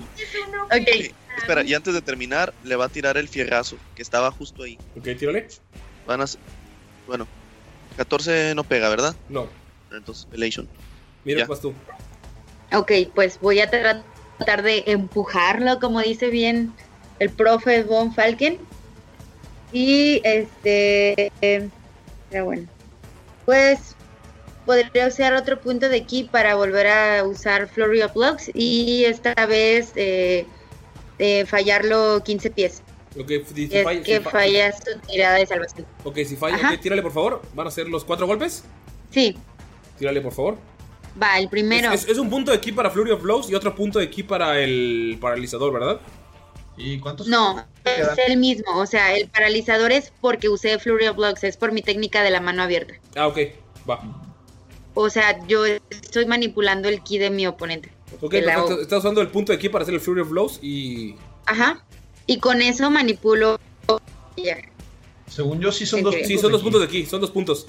[0.65, 0.87] Ok.
[0.91, 4.61] Sí, espera, y antes de terminar, le va a tirar el fierrazo, que estaba justo
[4.63, 4.77] ahí.
[4.95, 5.47] ok, tírale.
[6.11, 6.25] Van a...
[6.25, 6.37] s-
[7.07, 7.25] Bueno,
[7.97, 9.15] 14 no pega, ¿verdad?
[9.29, 9.47] No.
[9.91, 10.67] Entonces, Elation.
[11.25, 11.45] Ya.
[11.45, 11.73] vas tú.
[12.73, 14.01] Ok, pues voy a tra-
[14.37, 16.73] tratar de empujarlo, como dice bien
[17.19, 18.57] el profe Von Falken.
[19.71, 21.31] Y este.
[21.41, 21.69] eh,
[22.29, 22.67] Pero bueno.
[23.45, 23.95] Pues
[24.65, 28.49] podría usar otro punto de ki para volver a usar Flurry of Blocks.
[28.53, 30.45] Y esta vez eh,
[31.19, 32.81] eh, fallarlo 15 pies.
[33.19, 35.85] Ok, si, si Es falla- que si fa- falla su tirada de salvación.
[36.03, 37.41] Ok, si falla, tírale por favor.
[37.53, 38.63] ¿Van a ser los cuatro golpes?
[39.09, 39.37] Sí,
[39.99, 40.57] Tírale por favor.
[41.21, 41.91] va, el primero.
[41.91, 44.09] Es, es- es un punto de ki para Flurry of Blows y otro punto de
[44.09, 45.99] ki para el paralizador, ¿verdad?
[46.77, 47.27] ¿Y cuántos?
[47.27, 48.77] No, es el mismo.
[48.79, 52.31] O sea, el paralizador es porque usé Flurry of Blocks, es por mi técnica de
[52.31, 52.93] la mano abierta.
[53.15, 53.37] Ah, ok,
[53.89, 53.99] va.
[54.93, 57.91] O sea, yo estoy manipulando el ki de mi oponente.
[58.21, 58.81] Ok, perfecto.
[58.81, 61.15] Estás usando el punto de ki para hacer el Flurry of Blows y.
[61.45, 61.83] Ajá.
[62.31, 63.59] Y con eso manipulo.
[65.27, 66.19] Según yo, sí son dos sí.
[66.21, 66.27] puntos.
[66.27, 67.67] Sí, son dos puntos de ki, son dos puntos.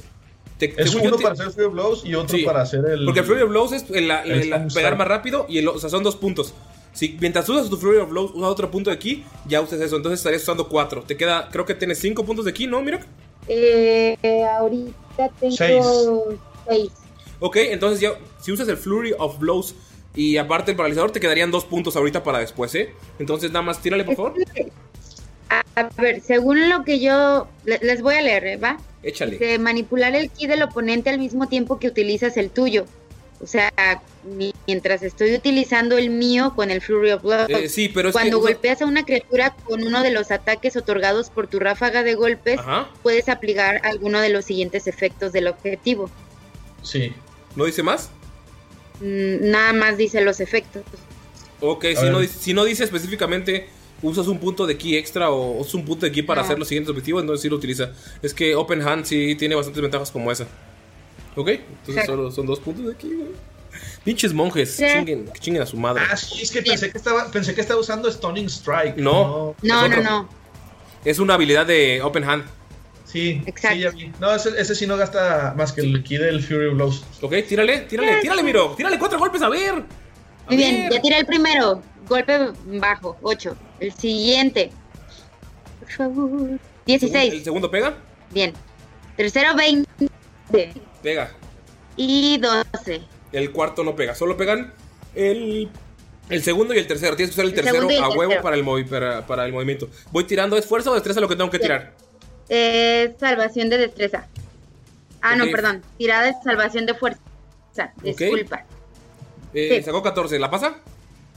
[0.59, 2.45] Te- Es uno te- para hacer Flurry of Blows y otro Sí.
[2.45, 3.05] para hacer el.
[3.05, 5.79] Porque el Flurry of Blows es el, el el- pegar más rápido y el, o
[5.81, 6.55] sea, son dos puntos.
[6.93, 9.97] Si mientras usas tu Flurry of Blows, usas otro punto de ki, ya usas eso.
[9.97, 11.03] Entonces estarías usando 4.
[11.03, 13.03] Te queda, creo que tienes 5 puntos de ki, ¿no, Mirok?
[13.49, 14.17] Eh,
[14.57, 15.85] ahorita tengo Seis.
[16.69, 16.91] 6.
[17.41, 19.75] Ok, entonces ya, si usas el Flurry of Blows
[20.15, 22.93] y aparte el paralizador, te quedarían 2 puntos ahorita para después, ¿eh?
[23.19, 24.35] Entonces nada más tírale, por favor.
[25.49, 28.57] A, ver, según lo que yo le- les voy a leer, ¿eh?
[28.57, 28.79] ¿va?
[29.03, 29.33] Échale.
[29.33, 32.87] Dice, manipular el ki del oponente al mismo tiempo que utilizas el tuyo.
[33.41, 33.71] O sea,
[34.25, 37.51] mi- mientras estoy utilizando el mío con el Flurry of Blows.
[37.51, 38.53] Eh, sí, pero es Cuando que.
[38.53, 42.59] golpeas a una criatura con uno de los ataques otorgados por tu ráfaga de golpes,
[42.61, 42.89] Ajá.
[43.03, 46.09] puedes aplicar alguno de los siguientes efectos del objetivo.
[46.83, 47.13] Sí.
[47.57, 48.11] ¿No dice más?
[49.03, 50.83] Mm, Nada más dice los efectos.
[51.61, 53.69] Ok, si no, si no dice específicamente
[54.01, 56.45] usas un punto de ki extra o usas un punto de ki para No.
[56.47, 57.93] hacer los siguientes objetivos, entonces sí lo utiliza.
[58.21, 60.47] Es que Open Hand sí tiene bastantes ventajas como esa.
[61.37, 63.29] Ok, entonces solo son dos puntos de ki, güey.
[64.05, 64.85] Pinches monjes, Sí.
[64.93, 66.03] chinguen, que chinguen a su madre.
[66.11, 68.97] Ah, sí, es que pensé que estaba, pensé que estaba usando Stunning Strike.
[68.97, 69.55] No.
[69.63, 70.29] No, no, no.
[71.05, 72.45] Es una habilidad de Open Hand.
[73.13, 73.77] Sí, Exacto.
[73.77, 74.11] sí, ya vi.
[74.21, 77.05] No, ese, ese sí no gasta más que el ki del Fury Blows.
[77.21, 78.75] Ok, tírale, tírale, tírale, miro.
[78.75, 79.71] Tírale cuatro golpes, a ver.
[79.75, 80.93] A Muy bien, ver.
[80.95, 81.83] ya tiré el primero.
[82.09, 83.57] Golpe bajo, 8.
[83.81, 84.71] El siguiente.
[85.81, 86.41] Por favor.
[86.51, 87.45] ¿El 16.
[87.45, 87.95] segundo pega?
[88.31, 88.53] Bien.
[89.17, 89.87] Tercero, 20.
[91.03, 91.31] Pega.
[91.97, 93.03] Y 12.
[93.33, 94.15] El cuarto no pega.
[94.15, 94.73] Solo pegan
[95.15, 95.69] el,
[96.29, 97.15] el segundo y el tercero.
[97.15, 98.43] Tienes que usar el, El tercero a huevo tercero.
[98.43, 99.89] para el, movi- para, para el movimiento.
[100.11, 101.95] Voy tirando esfuerzo o destreza lo que tengo que tirar.
[102.55, 104.27] Es salvación de destreza.
[105.23, 105.81] Ah, no, perdón.
[105.97, 107.21] Tirada de salvación de fuerza.
[108.03, 108.67] Disculpa.
[109.55, 109.83] Eh, Sí.
[109.83, 110.39] Sacó 14.
[110.39, 110.77] ¿La pasa?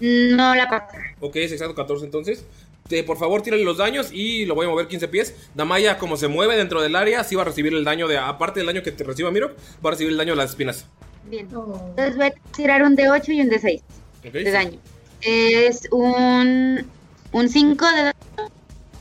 [0.01, 0.97] No la pasa.
[1.21, 2.43] Ok, es exacto 14 entonces.
[2.89, 5.35] Eh, por favor, tírale los daños y lo voy a mover 15 pies.
[5.55, 8.17] Damaya, como se mueve dentro del área, sí va a recibir el daño de.
[8.17, 10.85] Aparte del daño que te reciba Miro, va a recibir el daño de las espinas.
[11.29, 11.47] Bien.
[11.55, 11.81] Oh.
[11.91, 13.81] Entonces voy a tirar un de 8 y un de 6
[14.27, 14.51] Ok, de sí.
[14.51, 14.79] daño.
[15.21, 16.85] Es un,
[17.31, 18.11] un 5 de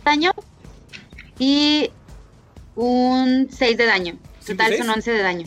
[0.04, 0.32] daño
[1.38, 1.90] y
[2.76, 4.18] un 6 de daño.
[4.40, 5.44] ¿Cinco y Total son 11 de daño.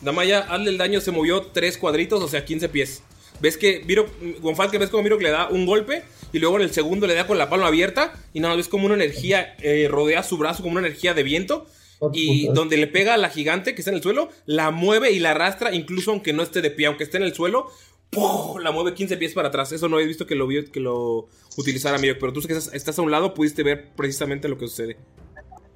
[0.00, 3.02] Damaya, hazle el daño, se movió 3 cuadritos, o sea, 15 pies.
[3.40, 4.06] ¿Ves que Miro,
[4.40, 6.02] Gonfal, que ves como Miro que le da un golpe
[6.32, 8.84] y luego en el segundo le da con la palma abierta y nada, ves como
[8.86, 11.66] una energía eh, rodea su brazo, como una energía de viento.
[12.14, 15.18] Y donde le pega a la gigante que está en el suelo, la mueve y
[15.18, 17.68] la arrastra, incluso aunque no esté de pie, aunque esté en el suelo,
[18.08, 18.58] ¡pum!
[18.62, 19.70] la mueve 15 pies para atrás.
[19.72, 21.28] Eso no he visto que lo, vio- que lo
[21.58, 24.66] utilizara Miro, pero tú que estás, estás a un lado pudiste ver precisamente lo que
[24.66, 24.96] sucede.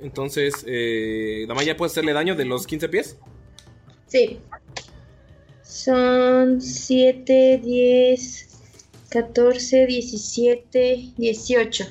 [0.01, 3.19] Entonces, eh, Damaya, ¿puedes hacerle daño de los 15 pies?
[4.07, 4.41] Sí.
[5.63, 8.61] Son 7, 10,
[9.11, 11.85] 14, 17, 18.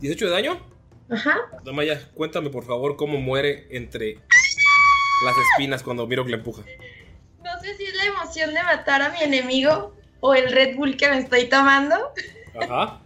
[0.00, 0.60] ¿18 de daño?
[1.10, 1.36] Ajá.
[1.64, 4.18] Damaya, cuéntame por favor cómo muere entre
[5.24, 6.62] las espinas cuando Miro que le empuja.
[7.42, 10.96] No sé si es la emoción de matar a mi enemigo o el Red Bull
[10.96, 11.96] que me estoy tomando.
[12.60, 13.00] Ajá.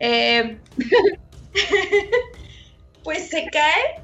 [0.00, 0.58] Eh,
[3.08, 4.02] pues se cae,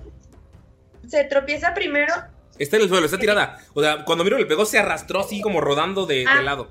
[1.06, 2.10] se tropieza primero.
[2.58, 3.58] Está en el suelo, está tirada.
[3.74, 6.40] O sea, cuando Miro le pegó se arrastró así como rodando de, de Ah.
[6.40, 6.70] lado.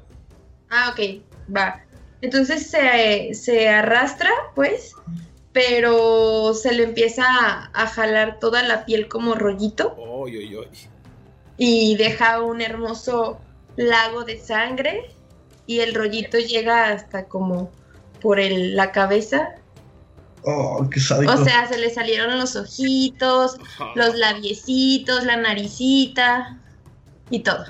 [0.72, 1.22] Ah, ok,
[1.56, 1.84] va.
[2.22, 4.96] Entonces se, se arrastra, pues,
[5.52, 10.68] pero se le empieza a, a jalar toda la piel como rollito Oy, oy, oy.
[11.58, 13.40] y deja un hermoso
[13.76, 15.12] lago de sangre
[15.68, 17.70] y el rollito llega hasta como
[18.22, 19.50] por el- la cabeza.
[20.46, 21.32] Oh, qué sádico.
[21.32, 23.58] O sea, se le salieron los ojitos,
[23.96, 26.60] los labiecitos, la naricita
[27.30, 27.66] y todo.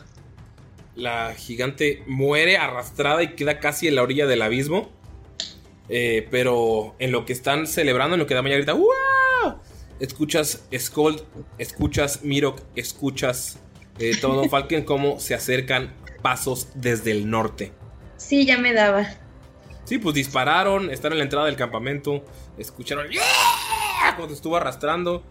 [0.95, 4.89] La gigante muere arrastrada y queda casi en la orilla del abismo.
[5.89, 9.59] Eh, pero en lo que están celebrando, en lo que Damaya grita, ¡Wow!
[9.99, 11.21] Escuchas Scold,
[11.57, 13.59] escuchas Mirok, escuchas
[13.99, 17.73] eh, todo Falken como se acercan pasos desde el norte.
[18.17, 19.07] Sí, ya me daba.
[19.85, 22.23] Sí, pues dispararon, están en la entrada del campamento,
[22.57, 23.21] escucharon ¡Yeah!
[24.15, 25.23] cuando estuvo arrastrando.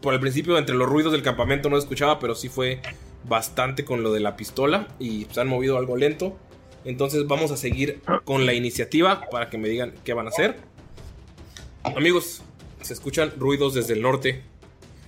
[0.00, 2.80] Por el principio, entre los ruidos del campamento no escuchaba, pero sí fue
[3.26, 6.36] bastante con lo de la pistola y se han movido algo lento.
[6.84, 10.58] Entonces vamos a seguir con la iniciativa para que me digan qué van a hacer.
[11.82, 12.42] Amigos,
[12.82, 14.42] se escuchan ruidos desde el norte.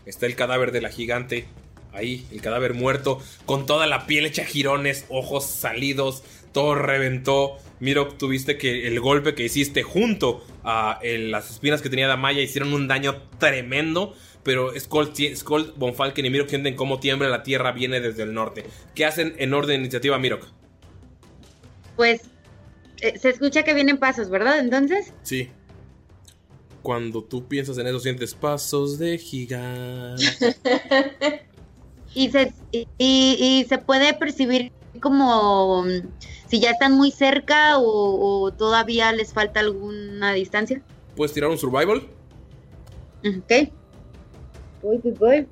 [0.07, 1.47] Está el cadáver de la gigante.
[1.93, 6.23] Ahí, el cadáver muerto, con toda la piel hecha jirones, ojos salidos,
[6.57, 7.59] todo reventó.
[7.81, 12.41] Miro, tuviste que el golpe que hiciste junto a el- las espinas que tenía Damaya
[12.41, 14.15] hicieron un daño tremendo.
[14.43, 18.23] Pero Skull, ti- Skull Von Falken y Mirok sienten cómo tiembla la tierra, viene desde
[18.23, 18.65] el norte.
[18.95, 20.47] ¿Qué hacen en orden de iniciativa, Mirok?
[21.95, 22.23] Pues
[23.03, 24.59] eh, se escucha que vienen pasos, ¿verdad?
[24.59, 25.51] Entonces, Sí.
[26.81, 30.25] Cuando tú piensas en eso, sientes pasos de gigante.
[32.15, 36.09] y se, y, y- y se puede percibir como mm,
[36.49, 40.83] si ya están muy cerca o, o todavía les falta alguna distancia.
[41.15, 42.07] Puedes tirar un survival.
[43.25, 43.71] Ok.
[44.83, 45.47] Voy, voy, voy.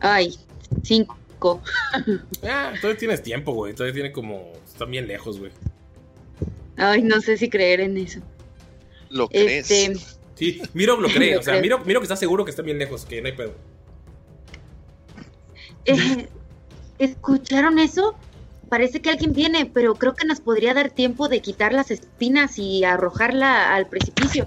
[0.00, 0.34] Ay,
[0.82, 1.16] cinco.
[2.42, 3.72] Ah, todavía tienes tiempo, güey.
[3.72, 4.52] Todavía tiene como.
[4.66, 5.52] Están bien lejos, güey.
[6.76, 8.20] Ay, no sé si creer en eso.
[9.10, 10.18] ¿Lo Este, crees?
[10.34, 11.34] Sí, Miro lo cree.
[11.34, 11.60] Lo O sea.
[11.60, 13.54] Miro, Miro que está seguro que están bien lejos, que no hay pedo.
[15.84, 16.28] eh,
[16.98, 18.16] ¿Escucharon eso?
[18.68, 22.58] Parece que alguien viene, pero creo que nos podría dar tiempo de quitar las espinas
[22.58, 24.46] y arrojarla al precipicio.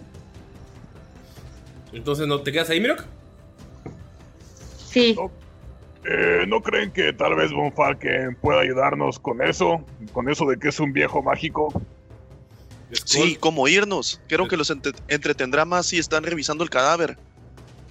[1.92, 2.96] Entonces, ¿no te quedas ahí, Miro?
[4.88, 5.16] Sí.
[6.04, 9.86] Eh, ¿No creen que tal vez Von Falken pueda ayudarnos con eso?
[10.14, 11.70] Con eso de que es un viejo mágico.
[13.06, 14.20] Sí, ¿cómo irnos?
[14.28, 17.18] Creo que los entre- entretendrá más si están revisando el cadáver.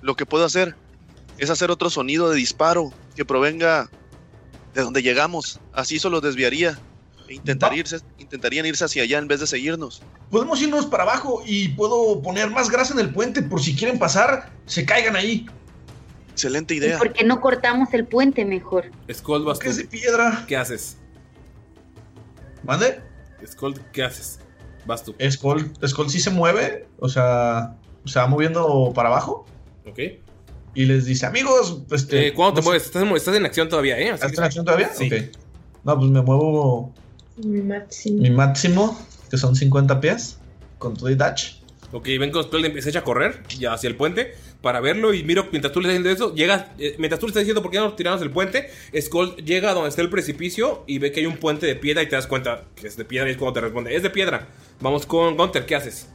[0.02, 0.74] Lo que puedo hacer
[1.38, 3.88] es hacer otro sonido de disparo que provenga
[4.74, 5.60] de donde llegamos.
[5.72, 6.78] Así eso los desviaría.
[7.28, 10.02] E intentar irse, intentarían irse hacia allá en vez de seguirnos.
[10.30, 13.98] Podemos irnos para abajo y puedo poner más grasa en el puente por si quieren
[13.98, 15.46] pasar, se caigan ahí.
[16.32, 16.98] Excelente ¿Y idea.
[16.98, 18.90] por qué no cortamos el puente mejor?
[19.12, 19.70] Skull, vas ¿Qué tú.
[19.70, 20.44] es de piedra?
[20.48, 20.96] ¿Qué haces?
[22.64, 23.00] ¿Mande?
[23.46, 24.40] Skull, ¿qué haces?
[24.86, 25.14] Vas tú.
[25.30, 29.46] Skull, Skull sí se mueve, o sea, se va moviendo para abajo
[29.86, 29.98] ¿Ok?
[30.74, 32.28] Y les dice, amigos, este...
[32.28, 32.86] Eh, ¿Cuándo te no sé- mueves?
[32.86, 34.10] Estás en, estás en acción todavía, ¿eh?
[34.10, 34.90] Así ¿Estás que- en acción todavía?
[34.94, 35.06] Sí.
[35.06, 35.36] Ok.
[35.84, 36.94] No, pues me muevo
[37.36, 38.22] Mi máximo.
[38.22, 40.38] mi máximo, que son 50 pies,
[40.78, 41.54] con todo y dash.
[41.92, 45.48] Ok, ven con Skull empieza a correr ya hacia el puente para verlo y miro
[45.50, 47.78] mientras tú le estás diciendo eso, llegas, eh, mientras tú le estás diciendo por qué
[47.78, 51.18] no nos tiramos el puente, Skull llega a donde está el precipicio y ve que
[51.18, 53.38] hay un puente de piedra y te das cuenta que es de piedra y es
[53.38, 54.46] cuando te responde, es de piedra.
[54.80, 56.06] Vamos con Gunter, ¿qué haces?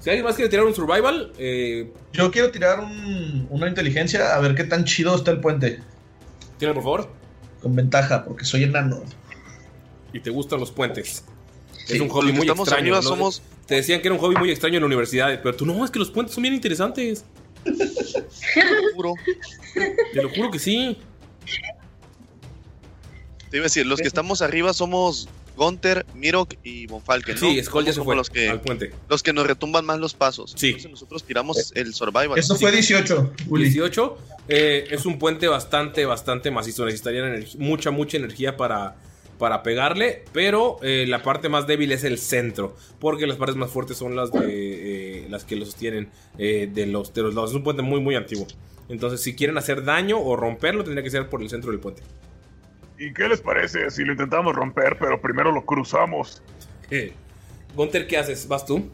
[0.00, 4.38] Si alguien más quiere tirar un survival, eh, Yo quiero tirar un- una inteligencia a
[4.40, 5.80] ver qué tan chido está el puente.
[6.58, 7.08] tira por favor.
[7.62, 9.02] Con ventaja, porque soy enano.
[10.12, 11.24] Y te gustan los puentes.
[11.86, 12.82] Sí, es un hobby muy estamos extraño.
[12.94, 13.08] arriba ¿no?
[13.08, 15.84] somos- Te decían que era un hobby muy extraño en la universidad, pero tú no,
[15.84, 17.24] es que los puentes son bien interesantes.
[18.94, 19.14] Puro.
[20.14, 20.96] Te lo juro que sí.
[23.50, 25.28] Te iba a decir, los que estamos arriba somos
[25.58, 27.40] Gunter, Mirok y Von Falken, ¿no?
[27.40, 28.92] Sí, Skull ya se fue los que, al puente.
[29.08, 30.54] los que nos retumban más los pasos.
[30.56, 30.68] Sí.
[30.68, 32.38] Entonces nosotros tiramos el survival.
[32.38, 33.64] Eso fue 18, Uli.
[33.64, 34.16] 18.
[34.48, 36.86] eh, es un puente bastante, bastante macizo.
[36.86, 38.96] Necesitarían mucha, mucha energía para,
[39.38, 40.24] para pegarle.
[40.32, 42.76] Pero eh, la parte más débil es el centro.
[42.98, 46.86] Porque las partes más fuertes son las de eh, las que lo sostienen eh, de,
[46.86, 47.50] los, de los lados.
[47.50, 48.46] Es un puente muy, muy antiguo.
[48.88, 52.02] Entonces, si quieren hacer daño o romperlo, tendría que ser por el centro del puente.
[52.98, 56.42] ¿Y qué les parece si lo intentamos romper, pero primero lo cruzamos?
[56.90, 57.12] Eh,
[57.74, 58.48] Gunter, ¿qué haces?
[58.48, 58.88] ¿Vas tú?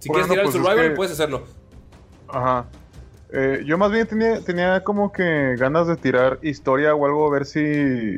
[0.00, 1.44] Si Bueno, quieres tirar pues el es survival, que- puedes hacerlo.
[2.28, 2.66] Ajá.
[3.32, 7.30] Eh, yo más bien tenía, tenía como que ganas de tirar historia o algo, a
[7.30, 8.16] ver si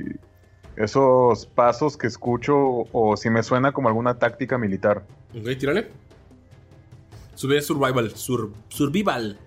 [0.76, 2.54] esos pasos que escucho
[2.92, 5.04] o si me suena como alguna táctica militar.
[5.34, 5.88] Ok, tírale.
[7.34, 8.10] Sube survival.
[8.16, 9.38] Sur, survival.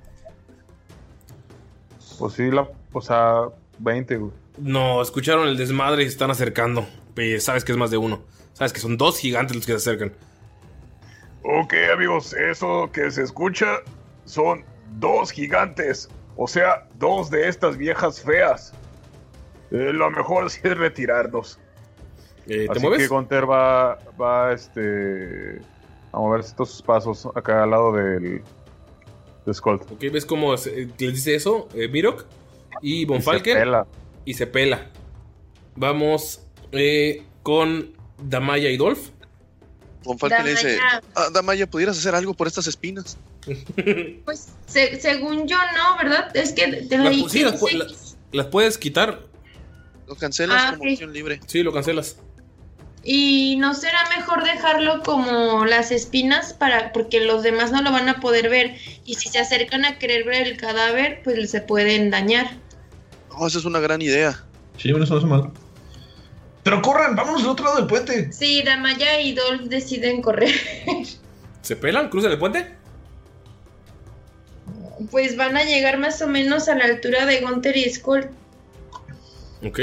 [2.20, 3.43] Pues sí, la, o sea,
[3.80, 4.32] 20, güey.
[4.60, 6.88] No, escucharon el desmadre y se están acercando.
[7.39, 8.22] Sabes que es más de uno.
[8.53, 10.14] Sabes que son dos gigantes los que se acercan.
[11.43, 13.80] Ok, amigos, eso que se escucha
[14.26, 14.64] son
[14.99, 16.10] dos gigantes.
[16.38, 18.74] O sea, dos de estas viejas feas.
[19.72, 21.60] Eh, lo mejor sí es retirarnos.
[22.47, 22.99] Eh, ¿Te Así mueves?
[23.01, 25.60] que Gunter va, va este,
[26.12, 28.41] a mover estos pasos acá al lado del
[29.45, 29.76] de Skull.
[29.91, 31.68] Ok, ¿ves cómo se- les dice eso?
[31.74, 32.26] Eh, Mirok
[32.82, 33.57] y Von Y se Falken.
[33.57, 33.86] pela.
[34.30, 34.85] Y se pela.
[35.76, 36.41] Vamos
[36.72, 39.10] eh, con Damaya y Dolph.
[40.19, 41.01] Falken le dice, Damaya.
[41.15, 43.18] ah, Damaya, ¿pudieras hacer algo por estas espinas?
[44.26, 46.30] Pues se- según yo no, ¿verdad?
[46.38, 47.30] Es que te lo Las, dije.
[47.30, 47.88] sí, las, pu- la-
[48.31, 49.23] las puedes quitar.
[50.07, 50.89] Lo cancelas Ah, como ok.
[50.93, 51.39] opción libre.
[51.47, 52.18] Sí, lo cancelas.
[53.03, 58.10] Y no será mejor dejarlo como las espinas para porque los demás no lo van
[58.10, 62.11] a poder ver y si se acercan a querer ver el cadáver, pues se pueden
[62.11, 62.51] dañar.
[63.41, 64.44] Oh, esa es una gran idea.
[64.78, 65.53] Sí, bueno, eso no es malo.
[66.61, 68.34] Pero corran, vámonos del otro lado del puente.
[68.34, 70.53] Sí, Damaya y Dolph deciden correr.
[71.61, 72.10] ¿Se pelan?
[72.10, 72.76] ¿Cruzan el puente?
[75.10, 78.28] Pues van a llegar más o menos a la altura de Gunter y Skull.
[79.66, 79.80] Ok.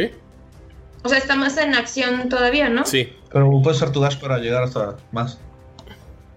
[1.02, 2.84] O sea, está más en acción todavía, ¿no?
[2.84, 3.10] Sí.
[3.32, 5.38] Pero puedes usar tu dash para llegar hasta más.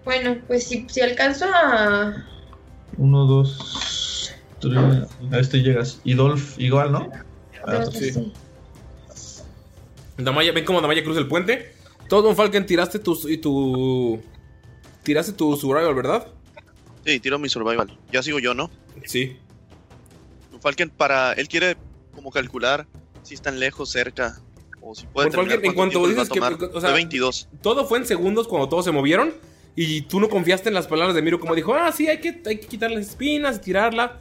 [0.06, 2.24] Bueno, pues si, si alcanzo a...
[2.96, 3.58] Uno, dos,
[5.32, 6.00] A este llegas.
[6.04, 7.10] Y Dolph igual, ¿no?
[7.66, 8.32] Ah, Sí.
[10.18, 11.72] Damaya, ven cómo Damaya cruza el puente.
[12.08, 14.20] Todo Von Falken tiraste tu, y tu.
[15.02, 16.26] Tiraste tu survival, ¿verdad?
[17.06, 17.96] Sí, tiro mi survival.
[18.12, 18.70] Ya sigo yo, ¿no?
[19.06, 19.36] Sí.
[20.52, 21.32] Von Falken para...
[21.32, 21.76] Él quiere
[22.14, 22.86] como calcular
[23.22, 24.40] si están lejos, cerca.
[24.82, 27.48] O si puede terminar, en cuanto dices que- o sea, Fue 22.
[27.62, 29.32] Todo fue en segundos cuando todos se movieron.
[29.76, 32.42] Y tú no confiaste en las palabras de Miro, como dijo: Ah, sí, hay que,
[32.44, 34.20] hay que quitar las espinas y tirarla.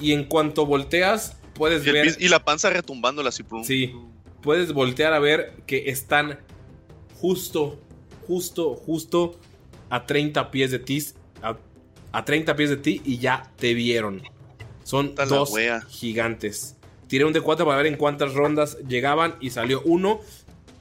[0.00, 2.16] Y en cuanto volteas, puedes Y, ver.
[2.18, 3.44] y la panza retumbándola así.
[3.64, 3.92] Sí,
[4.40, 6.40] puedes voltear a ver que están
[7.20, 7.78] justo,
[8.26, 9.38] justo, justo
[9.90, 11.04] a 30 pies de ti.
[11.42, 11.56] A,
[12.12, 14.22] a 30 pies de ti y ya te vieron.
[14.82, 15.52] Son dos
[15.88, 16.76] gigantes.
[17.06, 20.20] Tiré un D4 para ver en cuántas rondas llegaban y salió uno.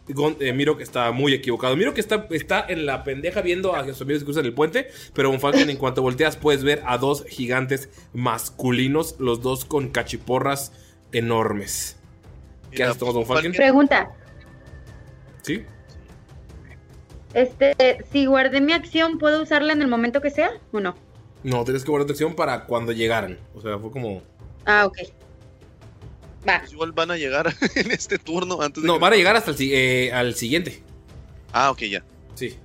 [0.09, 1.75] Gon- eh, Miro que está muy equivocado.
[1.75, 4.87] Miro que está, está en la pendeja viendo a sus amigos que cruzan el puente.
[5.13, 9.15] Pero Von Falken, en cuanto volteas, puedes ver a dos gigantes masculinos.
[9.19, 10.71] Los dos con cachiporras
[11.11, 11.97] enormes.
[12.71, 13.51] ¿Qué haces, Von Falken?
[13.53, 14.11] Pregunta.
[15.41, 15.63] ¿Sí?
[17.33, 17.75] Este,
[18.11, 20.95] si guardé mi acción, ¿puedo usarla en el momento que sea o no?
[21.43, 23.37] No, tienes que guardar tu acción para cuando llegaran.
[23.53, 24.21] O sea, fue como.
[24.65, 24.97] Ah, ok.
[26.47, 26.59] Va.
[26.59, 29.35] Pues igual van a llegar en este turno antes de No, que- van a llegar
[29.35, 30.81] hasta el eh, al siguiente.
[31.51, 32.03] Ah, ok, ya.
[32.35, 32.55] Sí.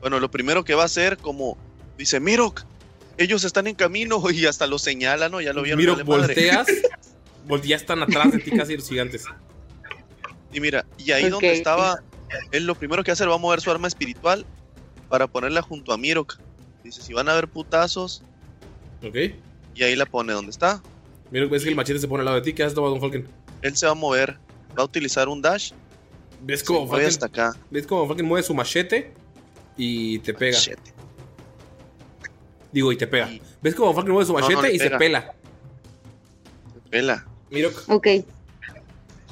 [0.00, 1.56] Bueno, lo primero que va a hacer, como
[1.96, 2.62] dice Mirok,
[3.16, 5.40] ellos están en camino y hasta lo señala, ¿no?
[5.40, 5.78] Ya lo vieron.
[5.78, 6.26] Miro, vale madre.
[6.34, 6.66] volteas.
[7.46, 9.24] volte- ya están atrás de ti casi los gigantes.
[10.52, 12.00] Y mira, y ahí donde estaba,
[12.52, 14.46] él lo primero que hace va a mover su arma espiritual
[15.08, 16.36] para ponerla junto a Mirok.
[16.84, 18.22] Dice, si van a haber putazos,
[19.02, 19.16] ¿Ok?
[19.74, 20.82] y ahí la pone donde está.
[21.34, 22.52] Miro, ves que el machete se pone al lado de ti.
[22.52, 23.26] ¿Qué haces, Von Falken?
[23.60, 24.38] Él se va a mover,
[24.78, 25.72] va a utilizar un dash.
[26.40, 27.56] ¿Ves Se cómo Falken, hasta acá.
[27.72, 29.12] ves cómo Falken mueve su machete
[29.76, 30.56] y te pega?
[30.56, 30.78] Shit.
[32.70, 33.32] Digo, y te pega.
[33.32, 35.34] Y- ¿Ves cómo Falken mueve su No, no machete y se pela?
[36.88, 37.26] Pela.
[37.50, 38.06] Miro, Ok.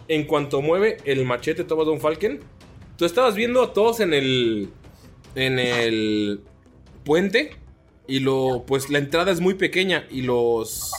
[0.08, 2.40] en cuanto mueve el machete Thomas Von Falken,
[2.96, 4.70] tú estabas viendo a todos en el
[5.36, 6.40] en el
[7.04, 7.56] puente
[8.08, 10.92] y lo pues la entrada es muy pequeña y los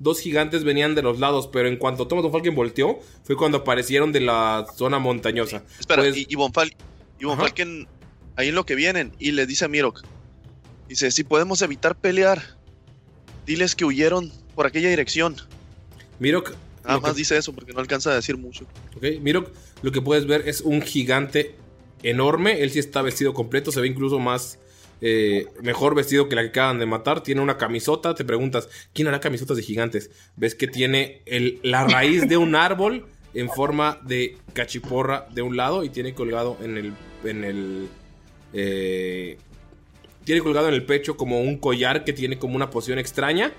[0.00, 3.58] dos gigantes venían de los lados, pero en cuanto Thomas Von Falken volteó, fue cuando
[3.58, 5.62] aparecieron de la zona montañosa.
[5.78, 6.74] Espera, Pues- y, y Von Fal-
[7.20, 7.42] y Von Ajá.
[7.42, 7.86] Falken,
[8.36, 10.02] ahí en lo que vienen, y le dice a Mirok,
[10.88, 12.42] dice, si podemos evitar pelear,
[13.46, 15.36] diles que huyeron por aquella dirección.
[16.18, 16.54] Mirok,
[16.84, 18.64] Nada que- más dice eso porque no alcanza a decir mucho.
[18.96, 19.50] Ok, Mirok,
[19.82, 21.54] lo que puedes ver es un gigante
[22.02, 22.62] enorme.
[22.62, 24.58] Él sí está vestido completo, se ve incluso más.
[25.00, 27.22] Eh, mejor vestido que la que acaban de matar.
[27.22, 28.14] Tiene una camisota.
[28.14, 30.10] Te preguntas, ¿quién hará camisotas de gigantes?
[30.36, 31.22] Ves que tiene
[31.62, 36.56] la raíz de un árbol en forma de cachiporra de un lado y tiene colgado
[36.62, 36.92] en el.
[37.24, 37.88] En el
[38.52, 39.38] eh,
[40.24, 43.52] tiene colgado en el pecho como un collar que tiene como una poción extraña.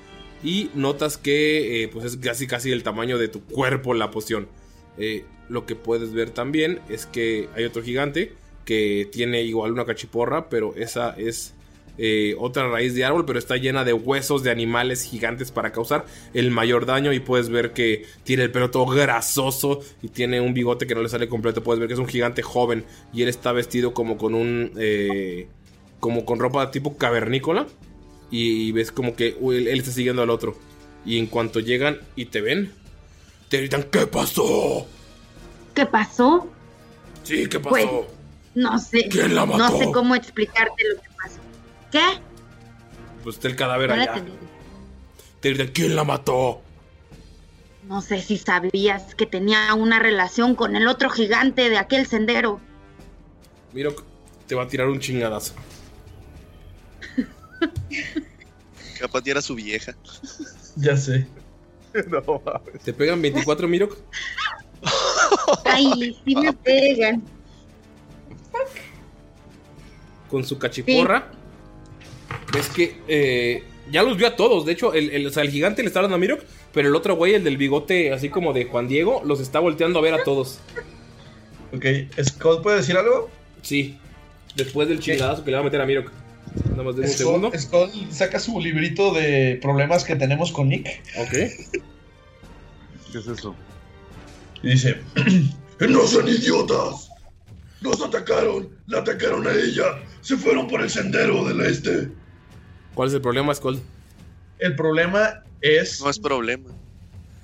[0.44, 4.48] Y notas que eh, pues es casi casi el tamaño de tu cuerpo la poción.
[4.98, 8.34] Eh, lo que puedes ver también es que hay otro gigante
[8.66, 11.54] que tiene igual una cachiporra, pero esa es
[11.98, 16.06] eh, otra raíz de árbol, pero está llena de huesos de animales gigantes para causar
[16.34, 17.14] el mayor daño.
[17.14, 21.04] Y puedes ver que tiene el pelo todo grasoso y tiene un bigote que no
[21.04, 21.64] le sale completo.
[21.64, 24.72] Puedes ver que es un gigante joven y él está vestido como con un.
[24.78, 25.48] eh,
[26.00, 27.68] como con ropa tipo cavernícola.
[28.32, 30.56] Y, y ves como que él está siguiendo al otro.
[31.06, 32.72] Y en cuanto llegan y te ven,
[33.50, 34.88] te gritan: ¿Qué pasó?
[35.74, 36.48] ¿Qué pasó?
[37.24, 37.70] Sí, ¿qué pasó?
[37.70, 37.88] Pues,
[38.56, 39.08] No sé.
[39.10, 39.78] ¿Quién la No mató?
[39.78, 41.40] sé cómo explicarte lo que pasó.
[41.92, 42.22] ¿Qué?
[43.24, 44.24] Pues está el cadáver No allá.
[45.40, 46.62] Te ¿Quién la mató?
[47.88, 52.60] No sé si sabías que tenía una relación con el otro gigante de aquel sendero.
[53.74, 53.96] Miro,
[54.48, 55.54] te va a tirar un chingadazo.
[59.00, 59.96] Capaz ya era su vieja.
[60.76, 61.28] Ya sé.
[62.08, 62.82] no mames.
[62.84, 63.98] ¿Te pegan 24, Mirok?
[65.66, 67.24] Ay, sí me pegan.
[70.32, 71.30] Con su cachiporra.
[72.54, 74.66] Ves que eh, ya los vio a todos.
[74.66, 76.42] De hecho, el, el- o sea, el gigante le está dando a Mirok.
[76.74, 80.00] Pero el otro güey, el del bigote así como de Juan Diego, los está volteando
[80.00, 80.60] a ver a todos.
[81.76, 81.86] Ok,
[82.24, 83.30] ¿Scott puede decir algo?
[83.62, 83.98] Sí.
[84.56, 86.10] Después del chingadazo que le va a meter a Mirok.
[86.72, 87.52] Nada más de un segundo.
[87.58, 91.32] Scott, Scott saca su librito de problemas que tenemos con Nick Ok.
[93.12, 93.54] ¿Qué es eso?
[94.64, 94.98] y dice:
[95.80, 97.10] ¡No son idiotas!
[97.82, 98.70] ¡Nos atacaron!
[98.88, 100.00] ¡La atacaron a ella!
[100.22, 102.10] ¡Se fueron por el sendero del este!
[102.94, 103.80] ¿Cuál es el problema, Skull?
[104.60, 106.02] El problema es.
[106.02, 106.70] No es problema.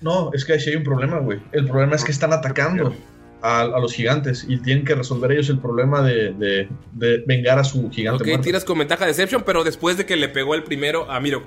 [0.02, 1.40] No, es que ahí sí hay un problema, güey.
[1.52, 2.94] El problema es que están atacando
[3.42, 7.58] a, a los gigantes y tienen que resolver ellos el problema de, de- de vengar
[7.58, 8.22] a su gigante.
[8.22, 8.44] Ok, muerto.
[8.44, 11.20] tiras con ventaja de Deception, pero después de que le pegó el primero a.
[11.20, 11.46] Mirok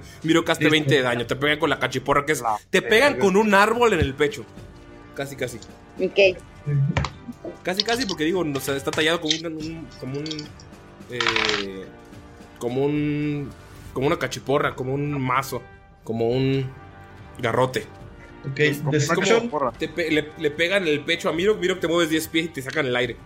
[0.51, 0.71] hace Listo.
[0.73, 1.27] 20 de daño.
[1.27, 2.43] Te pegan con la cachiporra que es.
[2.71, 4.45] Te pegan con un árbol en el pecho.
[5.15, 5.59] Casi, casi.
[6.01, 6.37] Ok.
[7.63, 9.47] Casi, casi, porque digo, o sea, está tallado como un.
[9.57, 10.25] un- como un.
[11.11, 11.85] eh,
[12.59, 13.51] como un.
[13.93, 15.63] Como una cachiporra, como un mazo,
[16.05, 16.71] como un
[17.39, 17.85] garrote.
[18.49, 18.91] Ok, como
[19.79, 22.49] te pe- le, le pegan el pecho a Miro, Miro te mueves 10 pies y
[22.49, 23.17] te sacan el aire.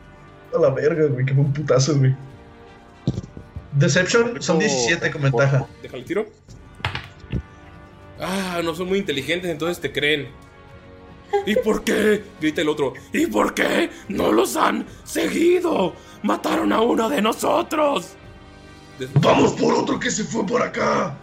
[0.55, 2.15] A la verga, güey, qué buen putazo, güey.
[3.73, 5.67] Deception son 17 con ventaja.
[5.83, 6.27] Déjale el tiro.
[8.21, 10.29] Ah, no son muy inteligentes, entonces te creen.
[11.47, 12.23] ¿Y por qué?
[12.41, 12.95] Grita el otro.
[13.13, 15.95] ¿Y por qué no los han seguido?
[16.23, 18.15] Mataron a uno de nosotros.
[19.21, 21.19] Vamos por otro que se fue por acá.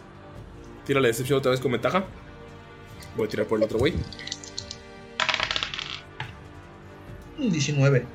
[0.85, 2.05] Tira la decepción otra vez con ventaja.
[3.15, 3.93] Voy a tirar por el otro güey.
[7.37, 8.05] 19.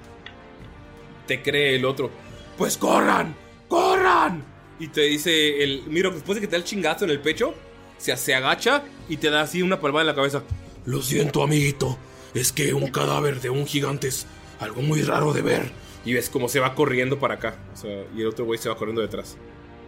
[1.26, 2.10] Te cree el otro.
[2.56, 3.34] Pues corran,
[3.68, 4.44] corran.
[4.78, 5.84] Y te dice el.
[5.86, 7.54] Miro, después de que te da el chingazo en el pecho,
[7.98, 10.42] se, se agacha y te da así una palmada en la cabeza.
[10.86, 11.98] Lo siento, amiguito.
[12.34, 14.26] Es que un cadáver de un gigante es
[14.60, 15.70] algo muy raro de ver.
[16.04, 17.56] Y ves cómo se va corriendo para acá.
[17.74, 19.36] O sea, y el otro güey se va corriendo detrás.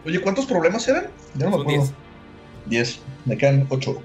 [0.05, 1.09] Oye, ¿cuántos problemas eran?
[1.35, 1.95] Ya no me Son acuerdo.
[2.67, 2.99] 10.
[3.25, 4.03] Me quedan 8.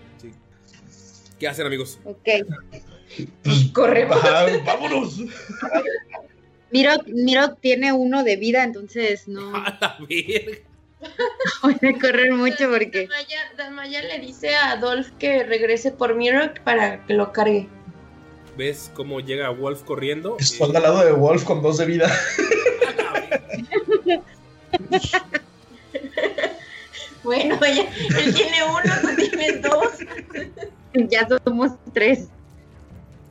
[1.39, 1.99] ¿Qué hacen, amigos?
[2.05, 2.29] Ok.
[3.73, 4.17] Corremos.
[4.17, 5.19] Ajá, vámonos.
[6.71, 10.57] Miro, Miro tiene uno de vida, entonces no A la verga.
[11.61, 13.07] puede correr mucho porque.
[13.07, 17.67] Damaya, Damaya le dice a Adolf que regrese por Mirok para que lo cargue.
[18.57, 20.37] ¿Ves cómo llega Wolf corriendo?
[20.39, 22.11] Estoy al lado de Wolf con 2 de vida.
[27.23, 27.89] Bueno, ella,
[28.19, 29.87] él tiene uno, tú tienes dos.
[31.09, 32.27] Ya somos tres.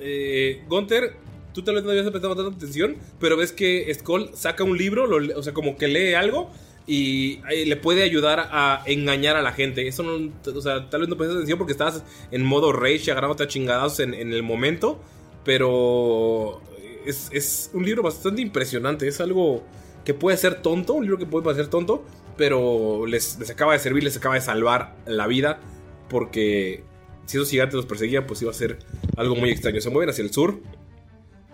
[0.01, 1.15] Eh, Gunther,
[1.53, 5.07] tú tal vez no habías prestado tanta atención, pero ves que Skull saca un libro,
[5.07, 6.51] lo o sea, como que lee algo
[6.86, 9.86] y eh, le puede ayudar a engañar a la gente.
[9.86, 13.44] Eso no, o sea, tal vez no prestas atención porque estabas en modo rage agarrándote
[13.44, 15.00] a chingados en, en el momento,
[15.44, 16.60] pero
[17.06, 19.06] es, es un libro bastante impresionante.
[19.06, 19.62] Es algo
[20.04, 22.04] que puede ser tonto, un libro que puede parecer tonto,
[22.36, 25.60] pero les, les acaba de servir, les acaba de salvar la vida
[26.09, 26.82] porque
[27.26, 28.78] si esos gigantes los perseguían, pues iba a ser
[29.16, 29.80] algo muy extraño.
[29.80, 30.60] Se mueven hacia el sur.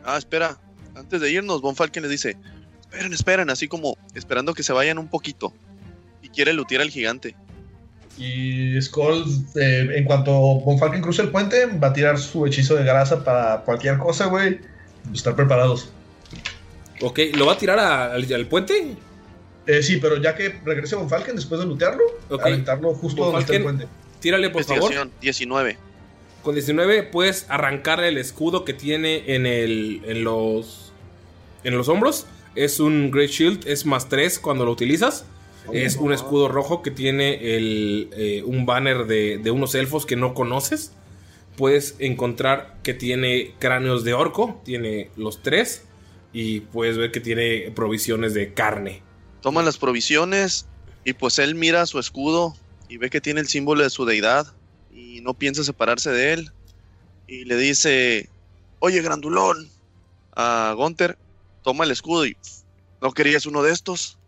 [0.05, 0.59] Ah, espera.
[0.94, 2.36] Antes de irnos, Von Falken les dice:
[2.99, 5.53] Esperen, esperen, así como esperando que se vayan un poquito.
[6.23, 7.35] Y quiere lutear al gigante.
[8.19, 12.75] Y Skull, eh, en cuanto Von Falken cruce el puente, va a tirar su hechizo
[12.75, 14.59] de grasa para cualquier cosa, güey.
[15.15, 15.91] Estar preparados.
[17.01, 18.97] Ok, ¿lo va a tirar a- al, al puente?
[19.66, 22.43] Eh, sí, pero ya que regrese Von Falken después de lootearlo, Ok.
[22.45, 23.95] aventarlo justo Von donde está el Falken, puente.
[24.20, 24.91] Tírale, por favor.
[24.91, 25.77] Investigación, 19.
[26.43, 30.93] Con 19 puedes arrancarle el escudo que tiene en, el, en, los,
[31.62, 32.27] en los hombros.
[32.55, 35.25] Es un Great Shield, es más 3 cuando lo utilizas.
[35.73, 40.16] Es un escudo rojo que tiene el, eh, un banner de, de unos elfos que
[40.16, 40.93] no conoces.
[41.57, 45.85] Puedes encontrar que tiene cráneos de orco, tiene los tres.
[46.33, 49.03] Y puedes ver que tiene provisiones de carne.
[49.43, 50.66] Toma las provisiones
[51.05, 52.55] y pues él mira su escudo
[52.89, 54.47] y ve que tiene el símbolo de su deidad
[54.93, 56.51] y no piensa separarse de él.
[57.27, 58.29] Y le dice,
[58.79, 59.70] oye grandulón,
[60.35, 61.19] a Gunther,
[61.62, 62.36] toma el escudo y
[63.01, 64.18] ¿no querías uno de estos?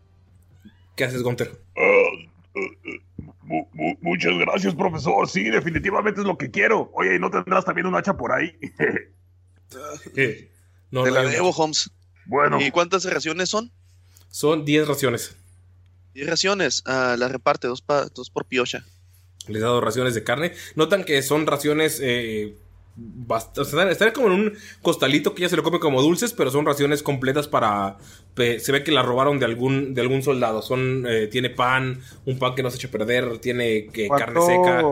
[0.97, 1.61] ¿Qué haces, Gunter?
[3.43, 5.28] Mu- mu- muchas gracias, profesor.
[5.28, 6.90] Sí, definitivamente es lo que quiero.
[6.94, 8.57] Oye, ¿y no tendrás también un hacha por ahí?
[10.93, 11.89] No, Te no la debo, Holmes.
[12.27, 13.70] bueno, ¿Y cuántas raciones son?
[14.28, 15.36] Son 10 raciones.
[16.15, 16.82] 10 raciones.
[16.86, 18.85] Ah, la reparte, dos, pa- dos por piocha.
[19.47, 20.52] Les he dado raciones de carne.
[20.74, 22.01] Notan que son raciones.
[22.02, 22.57] Eh,
[22.97, 24.53] bast- o sea, están como en un
[24.83, 27.97] costalito que ya se lo come como dulces, pero son raciones completas para.
[28.37, 30.62] se ve que las robaron de algún, de algún soldado.
[30.62, 34.41] Son, eh, tiene pan, un pan que no se echa a perder, tiene que, carne
[34.43, 34.83] seca.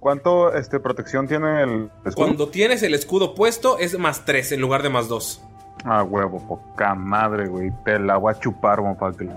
[0.00, 2.14] ¿cuánto, este, protección tiene el escudo?
[2.26, 5.40] Cuando tienes el escudo puesto, es más 3 en lugar de más 2.
[5.84, 7.70] Ah, huevo, poca madre, güey.
[7.84, 9.30] Te la voy a chupar, Von Falken.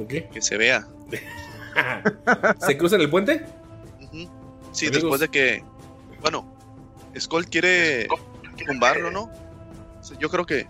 [0.00, 0.30] Ok.
[0.32, 0.86] Que se vea.
[2.60, 3.44] ¿Se cruzan el puente?
[4.72, 5.02] Sí, Amigos.
[5.02, 5.64] después de que.
[6.20, 6.44] Bueno,
[7.18, 8.08] Skull quiere
[8.66, 9.30] tumbarlo, ¿no?
[10.18, 10.66] Yo creo que.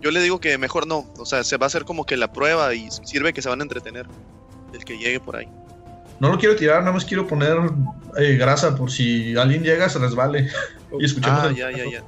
[0.00, 1.06] Yo le digo que mejor no.
[1.18, 3.60] O sea, se va a hacer como que la prueba y sirve que se van
[3.60, 4.06] a entretener.
[4.72, 5.48] El que llegue por ahí.
[6.20, 7.56] No lo quiero tirar, nada más quiero poner
[8.16, 10.48] eh, grasa por si alguien llega, se resbale.
[11.00, 12.04] y escuchemos Ah, el- ya, ya, ya.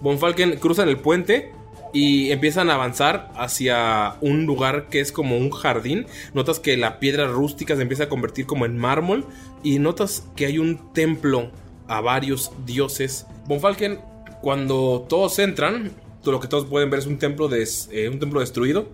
[0.00, 1.52] Von Falken cruzan el puente
[1.92, 6.06] y empiezan a avanzar hacia un lugar que es como un jardín.
[6.34, 9.26] Notas que la piedra rústica se empieza a convertir como en mármol
[9.62, 11.50] y notas que hay un templo
[11.92, 13.26] a varios dioses.
[13.46, 14.00] Von Falken,
[14.40, 15.92] cuando todos entran,
[16.22, 18.88] tú lo que todos pueden ver es un templo, des- eh, un templo destruido,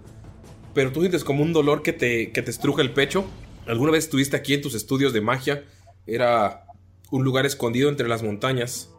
[0.75, 3.25] pero tú sientes como un dolor que te, que te estruja el pecho.
[3.67, 5.65] ¿Alguna vez estuviste aquí en tus estudios de magia?
[6.07, 6.65] Era
[7.11, 8.91] un lugar escondido entre las montañas.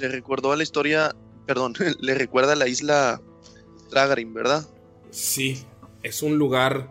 [0.00, 1.14] Le recordó a la historia.
[1.46, 3.20] Perdón, le recuerda a la isla
[3.90, 4.66] Tragarin, ¿verdad?
[5.10, 5.62] Sí,
[6.02, 6.90] es un lugar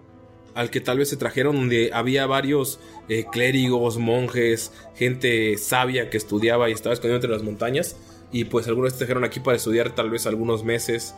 [0.53, 6.17] al que tal vez se trajeron donde había varios eh, clérigos, monjes, gente sabia que
[6.17, 7.97] estudiaba y estaba escondido entre las montañas.
[8.31, 11.15] Y pues algunos te trajeron aquí para estudiar tal vez algunos meses.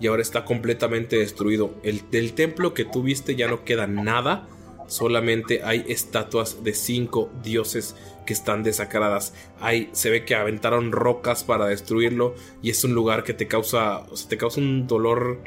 [0.00, 1.74] Y ahora está completamente destruido.
[1.82, 4.48] El, del templo que tú viste ya no queda nada.
[4.86, 7.96] Solamente hay estatuas de cinco dioses
[8.26, 9.34] que están desacradas.
[9.60, 12.34] Hay, se ve que aventaron rocas para destruirlo.
[12.62, 13.98] Y es un lugar que te causa.
[14.10, 15.40] O sea, te causa un dolor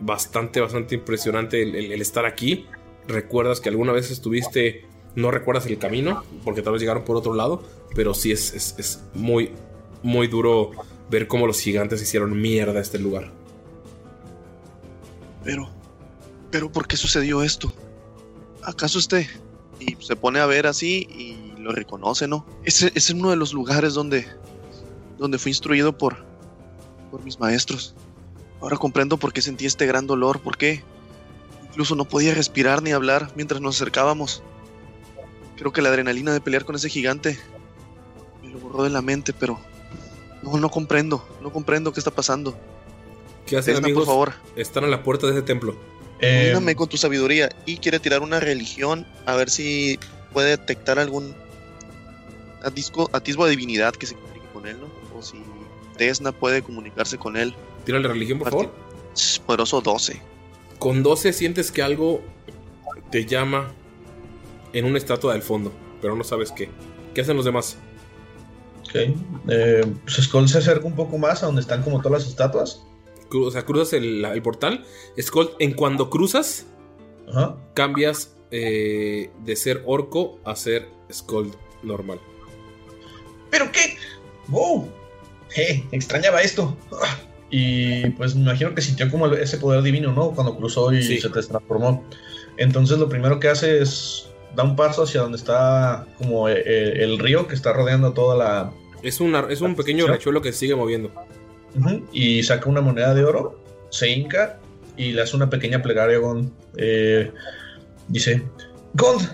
[0.00, 2.66] bastante, bastante impresionante el estar aquí.
[3.08, 4.84] Recuerdas que alguna vez estuviste.
[5.14, 7.62] No recuerdas el camino, porque tal vez llegaron por otro lado.
[7.94, 9.52] Pero sí es, es, es muy,
[10.02, 10.72] muy duro
[11.10, 13.30] ver cómo los gigantes hicieron mierda este lugar.
[15.44, 15.68] Pero,
[16.50, 17.72] pero ¿por qué sucedió esto?
[18.62, 19.28] ¿Acaso este?
[19.78, 22.46] Y se pone a ver así y lo reconoce, ¿no?
[22.64, 24.26] Ese es uno de los lugares donde,
[25.18, 26.24] donde fui instruido por,
[27.10, 27.94] por mis maestros.
[28.60, 30.82] Ahora comprendo por qué sentí este gran dolor, por qué
[31.68, 34.42] incluso no podía respirar ni hablar mientras nos acercábamos.
[35.56, 37.38] Creo que la adrenalina de pelear con ese gigante
[38.42, 39.58] me lo borró de la mente, pero
[40.42, 42.56] no, no comprendo, no comprendo qué está pasando.
[43.46, 44.04] ¿Qué hacen, Desna, amigos?
[44.04, 44.34] por favor.
[44.56, 45.76] Están a la puerta de ese templo.
[46.20, 49.98] Eh, Ayúdame con tu sabiduría y quiere tirar una religión a ver si
[50.32, 51.34] puede detectar algún
[52.62, 55.18] atisbo, atisbo de divinidad que se comunique con él, ¿no?
[55.18, 55.42] O si
[55.98, 57.54] Desna puede comunicarse con él.
[57.84, 58.72] Tira la religión, por favor.
[59.46, 60.20] Poderoso 12.
[60.78, 62.20] Con 12 sientes que algo
[63.10, 63.72] te llama
[64.74, 65.72] en una estatua del fondo,
[66.02, 66.68] pero no sabes qué.
[67.14, 67.78] ¿Qué hacen los demás?
[68.82, 68.96] ok.
[69.48, 72.82] Eh, pues Skull se acerca un poco más a donde están como todas las estatuas.
[73.30, 74.84] Cru- o sea, cruzas el, portal.
[75.20, 76.66] Skull, en cuando cruzas,
[77.28, 77.56] Ajá.
[77.74, 81.50] cambias eh, de ser orco a ser Skull
[81.82, 82.20] normal.
[83.50, 83.96] ¿Pero qué?
[84.48, 84.88] ¡Wow!
[85.56, 85.84] ¡Eh!
[85.92, 86.76] Extrañaba esto.
[86.92, 87.18] Ah.
[87.50, 90.32] Y pues me imagino que sintió como ese poder divino, ¿no?
[90.32, 91.20] Cuando cruzó y Sí.
[91.20, 92.02] se transformó.
[92.56, 96.92] Entonces lo primero que hace es da un paso hacia donde está como eh, eh,
[97.04, 98.72] el río que está rodeando toda la...
[99.02, 100.10] Es, una, es un pequeño Sí.
[100.12, 101.10] rechuelo que sigue moviendo.
[102.12, 103.60] Y saca una moneda de oro,
[103.90, 104.58] se hinca
[104.96, 106.50] y le hace una pequeña plegaria a Gond.
[106.76, 107.30] Eh,
[108.08, 108.42] dice,
[108.94, 109.28] Gond,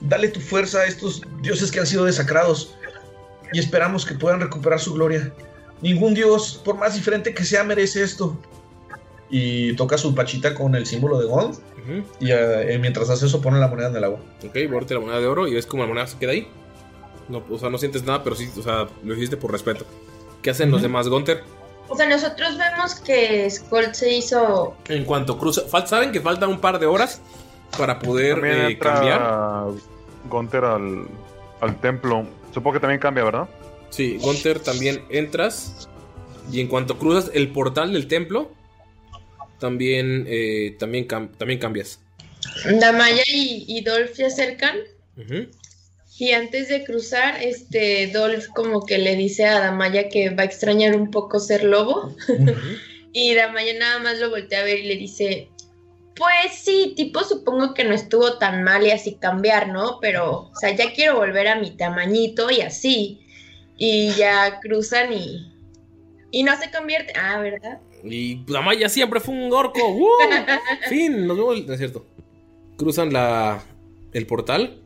[0.00, 2.74] dale tu fuerza a estos dioses que han sido desacrados
[3.52, 5.32] y esperamos que puedan recuperar su gloria.
[5.80, 8.36] Ningún dios, por más diferente que sea, merece esto.
[9.30, 11.56] Y toca su pachita con el símbolo de Gond
[12.20, 14.20] Y eh, mientras hace eso pone la moneda en el agua.
[14.46, 16.48] Ok, borde la moneda de oro y ves como la moneda se queda ahí.
[17.28, 19.84] No, o sea, no sientes nada, pero sí, o sea, lo hiciste por respeto.
[20.42, 20.88] ¿Qué hacen los Ujú.
[20.88, 21.42] demás, Gunter?
[21.88, 24.74] O sea, nosotros vemos que Skull se hizo.
[24.88, 27.20] En cuanto cruza, fal- saben que faltan un par de horas
[27.76, 29.66] para poder eh, entra cambiar.
[30.28, 31.06] Gunter al,
[31.60, 32.24] al templo.
[32.52, 33.48] Supongo que también cambia, ¿verdad?
[33.90, 35.88] Sí, Gunter también entras
[36.52, 38.50] y en cuanto cruzas el portal del templo,
[39.60, 42.00] también eh, también, cam- también cambias.
[42.80, 44.76] Damaya y, y Dolph se acercan.
[46.18, 50.46] Y antes de cruzar, este Dolph como que le dice a Damaya que va a
[50.46, 52.14] extrañar un poco ser lobo.
[53.12, 55.48] y Damaya nada más lo voltea a ver y le dice,
[56.16, 59.98] pues sí, tipo supongo que no estuvo tan mal y así cambiar, ¿no?
[60.00, 63.20] Pero, o sea, ya quiero volver a mi tamañito y así.
[63.78, 65.50] Y ya cruzan y...
[66.30, 67.14] Y no se convierte...
[67.18, 67.78] Ah, ¿verdad?
[68.04, 69.80] Y Damaya siempre fue un orco.
[69.92, 70.08] ¡Woo!
[70.88, 71.66] fin, nos vemos.
[71.66, 72.06] No es cierto.
[72.76, 73.62] Cruzan la,
[74.12, 74.80] el portal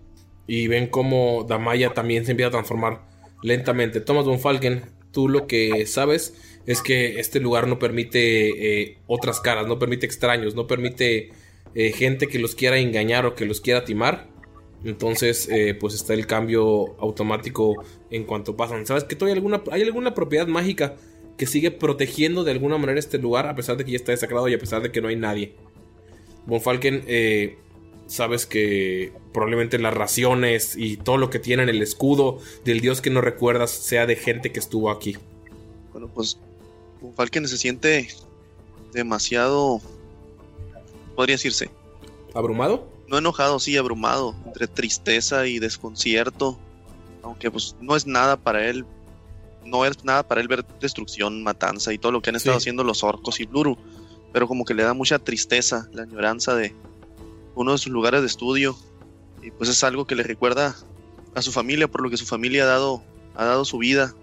[0.46, 3.02] y ven cómo Damaya también se empieza a transformar
[3.42, 4.00] lentamente.
[4.00, 4.82] Thomas von Falken,
[5.12, 6.34] tú lo que sabes
[6.66, 11.30] es que este lugar no permite eh, otras caras, no permite extraños, no permite
[11.74, 14.28] eh, gente que los quiera engañar o que los quiera timar.
[14.84, 18.86] Entonces, eh, pues está el cambio automático en cuanto pasan.
[18.86, 20.96] ¿Sabes que todavía hay alguna, hay alguna propiedad mágica
[21.36, 24.48] que sigue protegiendo de alguna manera este lugar a pesar de que ya está desacrado
[24.48, 25.54] y a pesar de que no hay nadie?
[26.46, 27.58] Von Falken, eh,
[28.06, 33.00] sabes que probablemente las raciones y todo lo que tiene en el escudo del dios
[33.00, 35.16] que no recuerdas sea de gente que estuvo aquí.
[35.92, 36.38] Bueno, pues
[37.16, 38.08] Falken se siente
[38.92, 39.80] demasiado,
[41.16, 41.70] podría decirse,
[42.34, 42.88] ¿Abrumado?
[43.08, 46.58] no enojado, sí, abrumado, entre tristeza y desconcierto,
[47.22, 48.84] aunque pues no es nada para él,
[49.64, 52.62] no es nada para él ver destrucción, matanza y todo lo que han estado Sí.
[52.64, 53.76] haciendo los orcos y Bluru,
[54.32, 56.74] pero como que le da mucha tristeza, la añoranza de
[57.54, 58.76] uno de sus lugares de estudio,
[59.42, 60.74] y pues es algo que le recuerda
[61.34, 63.02] a su familia, por lo que su familia ha dado,
[63.34, 64.14] ha dado su vida,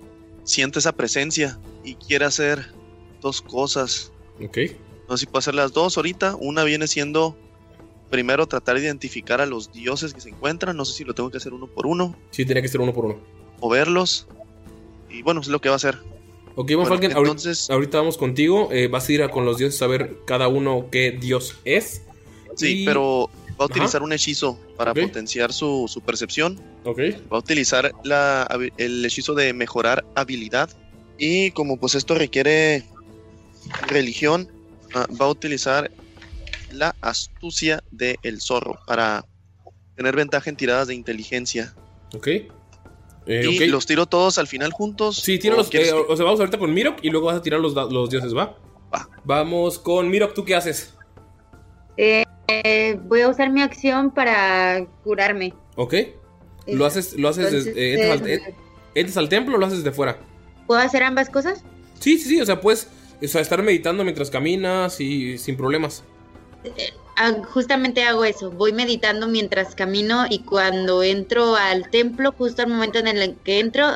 [0.43, 2.73] siente esa presencia y quiere hacer
[3.22, 4.11] dos cosas,
[4.43, 4.57] Ok.
[5.07, 6.35] no sé si puedo hacer las dos ahorita.
[6.39, 7.38] Una viene siendo
[8.09, 10.76] primero tratar de identificar a los dioses que se encuentran.
[10.76, 12.93] No sé si lo tengo que hacer uno por uno Sí, tenía que ser uno
[12.93, 13.19] por uno.
[13.59, 14.27] o verlos.
[15.11, 15.97] Y bueno, es lo que va a hacer.
[16.55, 18.69] Ok, Von Bueno, Falken, ahorita- entonces- ahorita, vamos contigo.
[18.71, 22.01] eh, vas a ir a con los dioses a ver cada uno qué dios es.
[22.55, 23.29] Sí, Y- pero
[23.59, 26.59] va a utilizar un hechizo para potenciar su, su percepción.
[26.83, 26.99] Ok.
[27.31, 28.47] Va a utilizar la,
[28.77, 30.69] el hechizo de mejorar habilidad.
[31.17, 32.83] Y como pues esto requiere
[33.88, 34.49] religión,
[34.93, 35.91] ah, va a utilizar
[36.71, 39.25] la astucia del zorro para
[39.95, 41.73] tener ventaja en tiradas de inteligencia.
[42.15, 42.27] Ok.
[43.27, 45.18] Eh, y los tiro todos al final juntos.
[45.18, 45.68] Sí, tira ¿O los.
[45.68, 48.10] eh, que- o sea, vamos ahorita con Mirok y luego vas a tirar los, los
[48.10, 48.57] dioses, ¿va?
[48.93, 49.07] Va.
[49.23, 50.93] Vamos con Mirok, ¿tú qué haces?
[51.98, 55.53] Eh, eh, voy a usar mi acción para curarme.
[55.76, 55.93] Ok.
[56.68, 58.56] ¿Lo haces, lo haces Entonces, desde- eh, entras, al,
[58.95, 60.19] entras al templo o lo haces desde fuera?
[60.68, 61.64] ¿Puedo hacer ambas cosas?
[61.99, 62.41] Sí, sí, sí.
[62.41, 62.88] O sea, puedes
[63.23, 66.03] o sea, estar meditando mientras caminas y sin problemas.
[67.17, 72.69] Ah, justamente hago eso, voy meditando mientras camino y cuando entro al templo, justo al
[72.69, 73.95] momento en el que entro,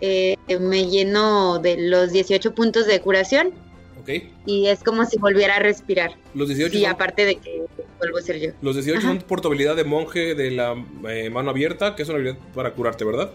[0.00, 3.52] eh, me lleno de los 18 puntos de curación
[4.00, 4.10] Ok.
[4.46, 6.12] y es como si volviera a respirar.
[6.34, 7.62] Los 18 Y son, aparte de que
[7.98, 8.50] vuelvo a ser yo.
[8.62, 9.08] los 18 Ajá.
[9.08, 10.74] son por tu habilidad de monje de la
[11.08, 13.30] eh, mano abierta, que es una habilidad para curarte, ¿verdad?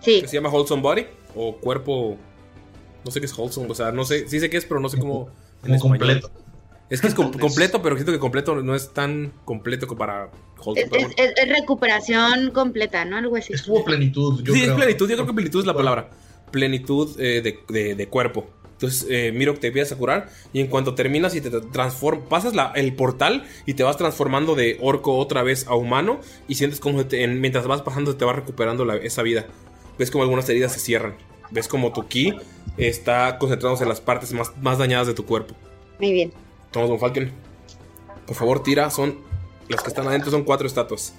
[0.00, 2.16] Sí, Que se llama Wholesome Body o cuerpo.
[3.04, 4.88] No sé qué es Wholesome, o sea, no sé, sí sé qué es, pero no
[4.88, 5.30] sé cómo.
[5.64, 6.22] en Como español.
[6.90, 10.30] Es que es com- completo, pero siento que completo no es tan completo como para
[10.64, 10.98] Wholesome.
[10.98, 13.16] es, es- es- es recuperación completa, ¿no?
[13.16, 13.52] Algo así.
[13.52, 14.42] Es como plenitud.
[14.44, 14.76] Yo Sí, es creo.
[14.76, 16.10] plenitud, yo creo que plenitud es la palabra.
[16.50, 18.48] Plenitud eh, de, de- de cuerpo.
[18.72, 22.24] Entonces, eh, Miro que te empiezas a curar y en cuanto terminas y te transformas,
[22.28, 26.54] pasas la- el portal y te vas transformando de orco otra vez a humano y
[26.54, 29.46] sientes como te- en- mientras vas pasando te va recuperando la- esa vida.
[29.98, 31.14] Ves como algunas heridas se cierran.
[31.50, 32.32] Ves como tu ki
[32.78, 35.54] está concentrándose en las partes más, más dañadas de tu cuerpo.
[35.98, 36.32] Muy bien.
[36.70, 37.32] Tomás Von Falken.
[38.26, 38.90] Por favor, tira.
[38.90, 39.18] Son.
[39.68, 41.14] Las que están adentro son cuatro estatuas.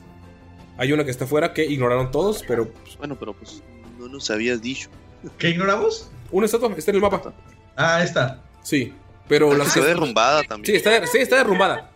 [0.77, 2.69] Hay una que está afuera que ignoraron todos, pero.
[2.69, 3.61] pues, Bueno, pero pues
[3.99, 4.89] no nos habías dicho.
[5.37, 6.09] ¿Qué ignoramos?
[6.31, 7.33] una estatua está en el mapa.
[7.75, 8.41] Ah, esta.
[8.63, 8.93] Sí.
[9.27, 9.85] Pero las Está que.
[9.87, 10.75] derrumbada Sí, también.
[10.75, 11.91] está, sí, está derrumbada.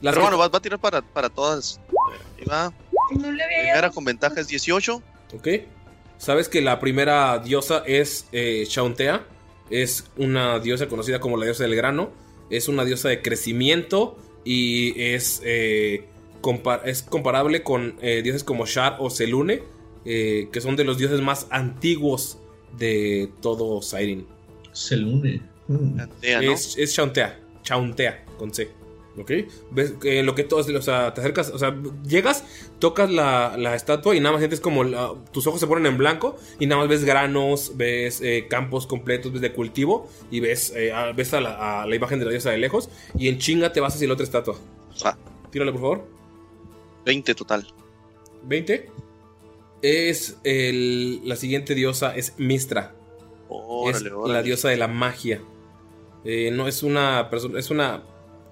[0.00, 1.80] Las Pero que- bueno, va, va a tirar para, para todas.
[2.38, 2.72] Ahí va.
[3.18, 5.02] No le había Primera con ventaja es 18.
[5.34, 5.48] Ok.
[6.18, 9.24] Sabes que la primera diosa es eh, Shauntea.
[9.70, 12.10] Es una diosa conocida como la diosa del grano.
[12.50, 14.16] Es una diosa de crecimiento.
[14.44, 16.04] Y es, eh,
[16.40, 19.62] compa- es comparable con eh, dioses como Shar o Selune.
[20.04, 22.38] eh, que son de los dioses más antiguos
[22.78, 24.26] de todo Siren.
[24.72, 25.42] Se une.
[25.66, 26.00] Mm.
[26.00, 26.52] Antea, ¿no?
[26.52, 27.38] Es, es Chauntea.
[27.62, 28.70] Chauntea, con C.
[29.18, 29.32] ¿Ok?
[29.72, 31.76] Ves que lo que todos, o sea, te acercas, o sea,
[32.06, 32.44] llegas,
[32.78, 35.98] tocas la, la estatua y nada más sientes como la- tus ojos se ponen en
[35.98, 40.72] blanco y nada más ves granos, ves eh, campos completos, ves de cultivo y ves,
[40.76, 42.88] eh, a, ves a, la, a la imagen de la diosa de lejos
[43.18, 44.56] y en chinga te vas hacia la otra estatua.
[45.04, 45.18] Va.
[45.50, 46.04] Tírale, por favor.
[47.04, 47.66] 20 total.
[48.44, 48.90] 20.
[49.82, 52.94] Es el, la siguiente diosa, es Mistra.
[53.48, 54.34] Órale, es órale.
[54.34, 55.40] la diosa de la magia.
[56.24, 58.02] Eh, no es una persona, es una.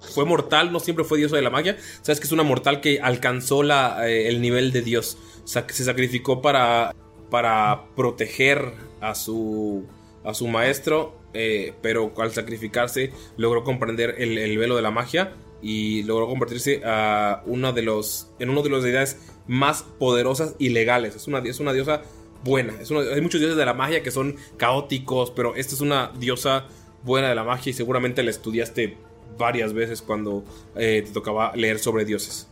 [0.01, 1.77] Fue mortal, no siempre fue diosa de la magia.
[2.01, 5.17] Sabes que es una mortal que alcanzó la, eh, el nivel de dios.
[5.43, 6.93] Se sacrificó para,
[7.29, 9.85] para proteger a su,
[10.23, 11.15] a su maestro.
[11.33, 16.81] eh, pero al sacrificarse logró comprender el, el velo de la magia y logró convertirse
[16.85, 19.17] a uno de los, en uno de los deidades
[19.47, 21.15] más poderosas y legales.
[21.15, 22.01] Es una, es una diosa
[22.43, 22.73] buena.
[22.81, 26.11] Es una- hay muchos dioses de la magia que son caóticos, pero esta es una
[26.19, 26.65] diosa
[27.03, 28.97] buena de la magia y seguramente la estudiaste
[29.37, 30.43] varias veces cuando
[30.75, 32.47] eh, te tocaba leer sobre dioses.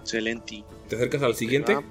[0.00, 0.64] Excelente.
[0.88, 1.72] Te acercas al siguiente.
[1.72, 1.84] Ahí va.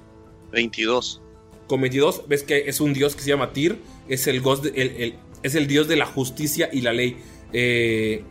[0.52, 1.20] 22.
[1.66, 3.78] Con 22 ves que es un dios que se llama Tyr.
[4.08, 7.16] Es el, gos de- el- el- es el dios de la justicia y la ley.
[7.52, 8.22] Eh,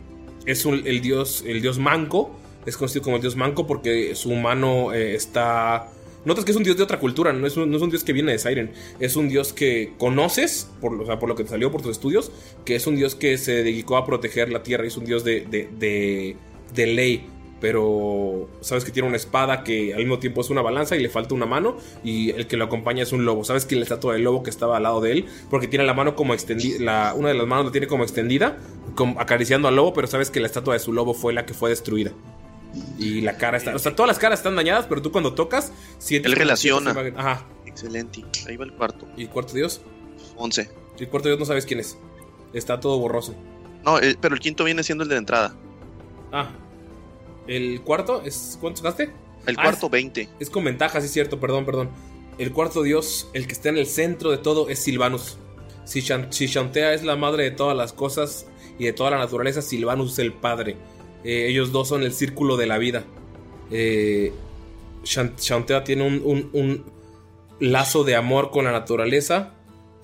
[0.44, 2.34] es un- el, dios, el dios manco.
[2.64, 5.88] Es conocido como el dios manco porque su mano eh, está...
[6.26, 8.04] Notas que es un dios de otra cultura, no es un, no es un dios
[8.04, 8.72] que viene de Siren.
[9.00, 11.92] Es un dios que conoces, por, o sea, por lo que te salió por tus
[11.92, 12.30] estudios,
[12.64, 15.40] que es un dios que se dedicó a proteger la tierra es un dios de,
[15.42, 16.36] de, de-
[16.74, 17.26] de ley.
[17.58, 21.08] Pero sabes que tiene una espada que al mismo tiempo es una balanza y le
[21.08, 21.78] falta una mano.
[22.04, 23.44] Y el que lo acompaña es un lobo.
[23.44, 25.94] Sabes que la estatua del lobo que estaba al lado de él, porque tiene la
[25.94, 27.14] mano como extendida.
[27.14, 28.58] Una de las manos la tiene como extendida,
[29.16, 29.94] acariciando al lobo.
[29.94, 32.12] Pero sabes que la estatua de su lobo fue la que fue destruida.
[32.98, 33.74] Y la cara está.
[33.74, 36.32] O sea, todas las caras están dañadas, pero tú cuando tocas, sientes.
[36.32, 36.90] Él relaciona.
[37.16, 37.44] Ajá.
[37.66, 38.24] Excelente.
[38.48, 39.06] Ahí va el cuarto.
[39.16, 39.80] ¿Y el cuarto dios?
[40.36, 40.70] 11.
[40.98, 41.98] Y el cuarto dios no sabes quién es.
[42.52, 43.34] Está todo borroso.
[43.84, 45.54] No, el- pero el quinto viene siendo el de la entrada.
[46.32, 46.50] Ah.
[47.46, 48.22] ¿El cuarto?
[48.24, 49.10] es ¿Cuánto sacaste?
[49.46, 50.28] El Ah, cuarto, 20.
[50.40, 51.90] Es con ventaja, sí es cierto, perdón, perdón.
[52.38, 55.38] El cuarto dios, el que está en el centro de todo, es Silvanus.
[55.84, 58.46] Si Shantea es la madre de todas las cosas
[58.78, 60.76] y de toda la naturaleza, Silvanus es el padre.
[61.26, 63.04] Eh, ellos dos son el círculo de la vida.
[63.72, 64.32] Eh,
[65.84, 66.84] tiene un, un- un
[67.60, 69.54] lazo de amor con la naturaleza.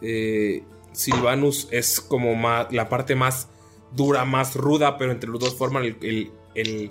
[0.01, 3.49] Eh, Silvanus es como ma- la parte más
[3.95, 6.91] dura, más ruda, pero entre los dos forman el, el- el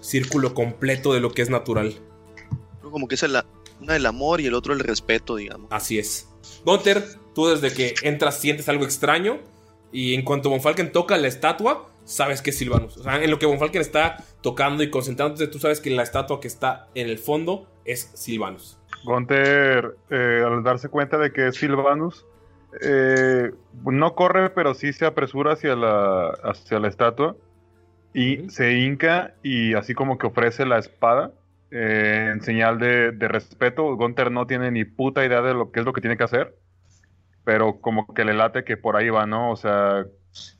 [0.00, 1.94] círculo completo de lo que es natural.
[2.82, 3.36] Como que es el,
[3.80, 5.68] una el amor y el otro el respeto, digamos.
[5.72, 6.28] Así es.
[6.64, 7.04] Gunter,
[7.34, 9.38] tú desde que entras sientes algo extraño
[9.92, 12.96] y en cuanto Von Falken toca la estatua, sabes que es Silvanus.
[12.96, 16.02] O sea, en lo que Von Falken está tocando y concentrándose, tú sabes que la
[16.02, 18.78] estatua que está en el fondo es Silvanus.
[19.04, 22.26] Gunter, eh, al darse cuenta de que es Silvanus,
[22.80, 23.52] eh,
[23.84, 27.36] no corre, pero sí se apresura hacia la, hacia la estatua
[28.12, 31.32] y se hinca y así como que ofrece la espada
[31.70, 33.94] eh, en señal de, de respeto.
[33.96, 36.54] Gunter no tiene ni puta idea de lo que es lo que tiene que hacer,
[37.46, 39.52] pero como que le late que por ahí va, ¿no?
[39.52, 40.04] O sea,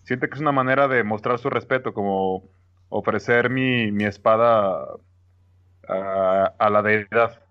[0.05, 2.45] siente que es una manera de mostrar su respeto, como
[2.91, 4.87] ofrecer mi, mi espada
[5.89, 7.43] a, a la deidad.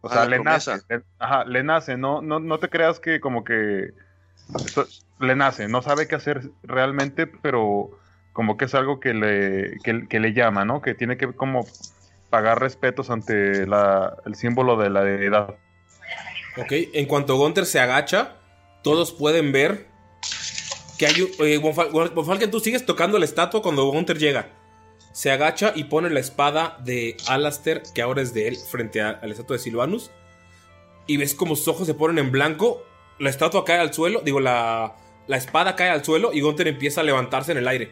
[0.00, 0.76] O sea, le promesa.
[0.76, 3.90] nace, le- ajá, le nace, no, no, no te creas que como que
[4.64, 4.86] esto-
[5.20, 7.90] le nace, no sabe qué hacer realmente, pero
[8.32, 10.80] como que es algo que le, que, que le llama, ¿no?
[10.80, 11.66] Que tiene que como
[12.30, 15.56] pagar respetos ante la, el símbolo de la deidad.
[16.58, 18.36] Ok, en cuanto Gunter se agacha,
[18.86, 19.88] todos pueden ver
[20.96, 21.30] que hay un.
[21.44, 24.52] eh, Von Fal- Von Falken, tú sigues tocando la estatua cuando Gunter llega.
[25.12, 29.08] Se agacha y pone la espada de Alastair, que ahora es de él, frente a,
[29.10, 30.12] a la estatua de Silvanus.
[31.08, 32.84] Y ves como sus ojos se ponen en blanco.
[33.18, 34.94] La estatua cae al suelo, digo, la,
[35.26, 37.90] la espada cae al suelo y Gunter empieza a levantarse en el aire.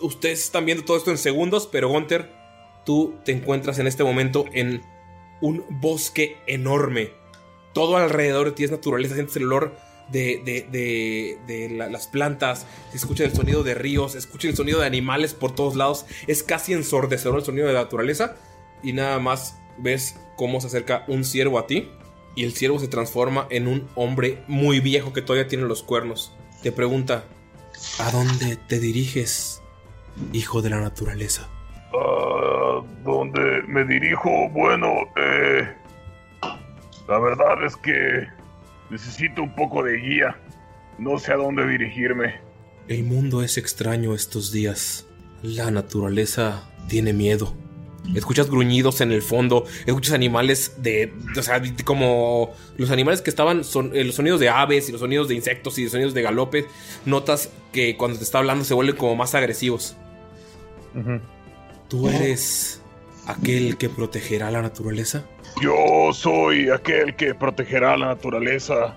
[0.00, 2.32] Ustedes están viendo todo esto en segundos, pero Gunter,
[2.84, 4.82] tú te encuentras en este momento en
[5.40, 7.12] un bosque enorme.
[7.74, 9.76] Todo alrededor de ti es naturaleza, sientes el olor
[10.12, 14.48] de, de- de- de la- las plantas, se escucha el sonido de ríos, se escucha
[14.48, 16.06] el sonido de animales por todos lados.
[16.26, 18.36] Es casi ensordecedor el sonido de la naturaleza.
[18.82, 21.88] Y nada más ves cómo se acerca un ciervo a ti.
[22.34, 26.32] Y el ciervo se transforma en un hombre muy viejo que todavía tiene los cuernos.
[26.62, 27.24] Te pregunta,
[27.98, 29.60] ¿a dónde te diriges,
[30.32, 31.48] hijo de la naturaleza?
[31.94, 34.48] Ah, ¿Dónde me dirijo?
[34.50, 35.74] Bueno, eh,
[37.08, 38.26] la verdad es que
[38.92, 40.36] necesito un poco de guía.
[40.98, 42.34] No sé a dónde dirigirme.
[42.86, 45.06] El mundo es extraño estos días.
[45.42, 47.56] La naturaleza tiene miedo.
[48.14, 53.62] Escuchas gruñidos en el fondo, escuchas animales de, o sea, como los animales que estaban,
[53.62, 56.22] son eh, los sonidos de aves y los sonidos de insectos y los sonidos de
[56.22, 56.64] galopes.
[57.06, 59.96] Notas que cuando te está hablando se vuelven como más agresivos.
[61.88, 62.82] ¿Tú eres
[63.26, 65.24] aquel que protegerá la naturaleza?
[65.60, 68.96] Yo soy aquel que protegerá la naturaleza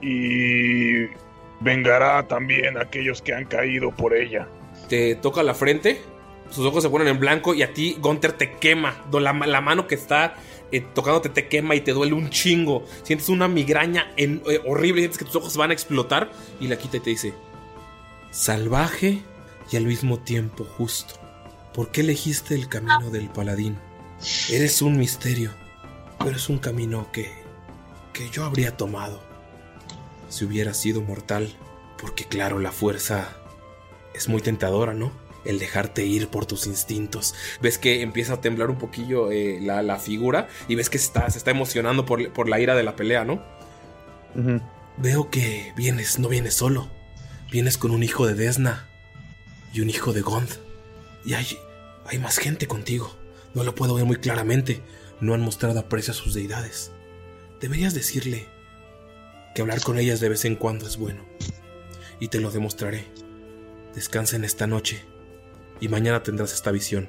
[0.00, 1.06] y
[1.60, 4.48] vengará también a aquellos que han caído por ella.
[4.88, 6.00] te toca la frente,
[6.50, 9.04] sus ojos se ponen en blanco y a ti Gunter te quema.
[9.12, 10.36] La, mano que está
[10.70, 12.84] eh, tocándote te quema y te duele un chingo.
[13.02, 16.30] Sientes una migraña eh, horrible, sientes que tus ojos van a explotar
[16.60, 17.34] y la quita y te dice,
[18.30, 19.22] salvaje
[19.70, 21.14] y al mismo tiempo justo.
[21.72, 23.76] ¿Por qué elegiste el camino del paladín?
[24.48, 25.50] Eres un misterio,
[26.18, 27.32] pero es un camino que,
[28.12, 29.22] que yo habría tomado
[30.28, 31.54] si hubiera sido mortal.
[32.00, 33.36] Porque claro, la fuerza
[34.14, 35.12] es muy tentadora, ¿no?
[35.44, 37.34] El dejarte ir por tus instintos.
[37.60, 41.06] Ves que empieza a temblar un poquillo eh, la, la figura y ves que se
[41.06, 43.42] está, se está emocionando por, por la ira de la pelea, ¿no?
[44.96, 46.88] Veo que vienes, no vienes solo.
[47.50, 48.88] Vienes con un hijo de Desna
[49.72, 50.48] y un hijo de Gond.
[51.24, 51.46] Y hay,
[52.06, 53.14] hay más gente contigo.
[53.54, 54.82] No lo puedo ver muy claramente.
[55.20, 56.92] No han mostrado aprecio a sus deidades.
[57.60, 58.46] Deberías decirle
[59.54, 61.24] que hablar con ellas de vez en cuando es bueno.
[62.20, 63.04] Y te lo demostraré.
[63.94, 65.02] Descansa en esta noche
[65.80, 67.08] y mañana tendrás esta visión.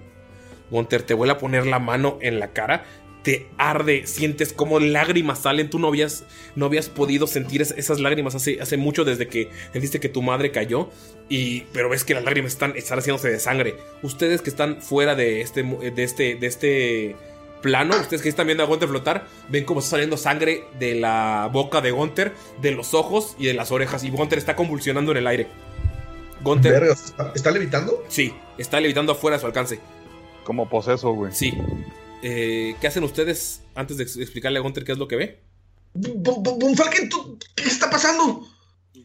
[0.69, 2.85] Gunter te vuelve a poner la mano en la cara,
[3.23, 5.69] te arde, sientes como lágrimas salen.
[5.69, 6.25] Tú no habías,
[6.55, 10.21] no habías podido sentir es- esas lágrimas hace, hace mucho desde que sentiste que tu
[10.21, 10.89] madre cayó.
[11.27, 13.77] Y, pero ves que las lágrimas están, están haciéndose de sangre.
[14.03, 17.15] Ustedes que están fuera de este, de este, de este
[17.65, 21.49] plano, ustedes que están viendo a Gunter flotar, ven cómo está saliendo sangre de la
[21.51, 22.31] boca de Gunter,
[22.61, 24.03] de los ojos y de las orejas.
[24.03, 25.47] Y Gunter está convulsionando en el aire.
[26.43, 26.71] Gunter.
[26.71, 28.03] Verga, ¿está, está levitando?
[28.07, 29.79] Sí, está levitando afuera de su alcance.
[30.43, 31.31] Como poseso, güey.
[31.33, 31.51] Sí.
[32.21, 35.39] Eh, ¿Qué hacen ustedes antes de ex- explicarle a Gunter qué es lo que ve?
[35.95, 38.47] Von Falken, ¿tú- ¿qué está pasando?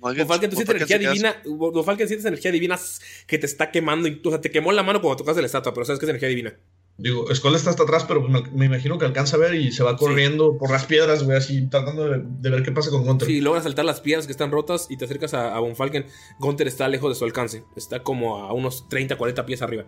[0.00, 1.36] Von Falken, tú sientes energía divina.
[1.46, 2.78] Von Falken, sientes energía divina
[3.26, 4.08] que te está quemando.
[4.24, 6.28] O sea, te quemó la mano cuando tocaste la estatua, pero sabes que es energía
[6.28, 6.54] divina.
[7.00, 9.82] Digo, Skull está hasta atrás, pero me, me imagino que alcanza a ver y se
[9.82, 13.26] va corriendo por las piedras, güey, así tratando de, de ver qué pasa con Gunter.
[13.26, 16.04] Sí, logras saltar las piedras que están rotas y te acercas a, a Von Falken.
[16.38, 17.64] Gunter está lejos de su alcance.
[17.74, 19.84] Está como a unos 30, 40 pies arriba.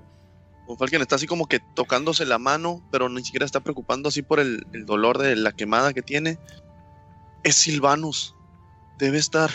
[0.67, 4.23] Von Falken está así como que tocándose la mano, pero ni siquiera está preocupando así
[4.23, 6.39] por el, el dolor de la quemada que tiene.
[7.43, 8.35] Es Silvanus.
[8.99, 9.51] Debe estar.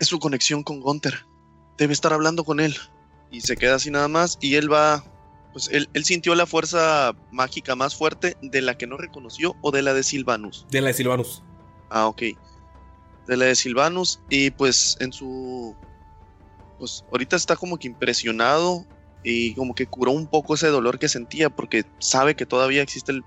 [0.00, 1.26] Es su conexión con Gunther.
[1.76, 2.74] Debe estar hablando con él.
[3.30, 4.38] Y se queda así nada más.
[4.40, 5.04] Y él va.
[5.54, 9.70] Pues él, él sintió la fuerza mágica más fuerte de la que no reconoció o
[9.70, 10.66] de la de Silvanus.
[10.70, 11.42] De la de Silvanus.
[11.90, 12.22] Ah, ok.
[13.28, 14.20] De la de Silvanus.
[14.28, 15.74] Y pues en su.
[16.78, 18.84] Pues ahorita está como que impresionado.
[19.22, 21.48] Y como que curó un poco ese dolor que sentía.
[21.50, 23.24] Porque sabe que todavía existe el-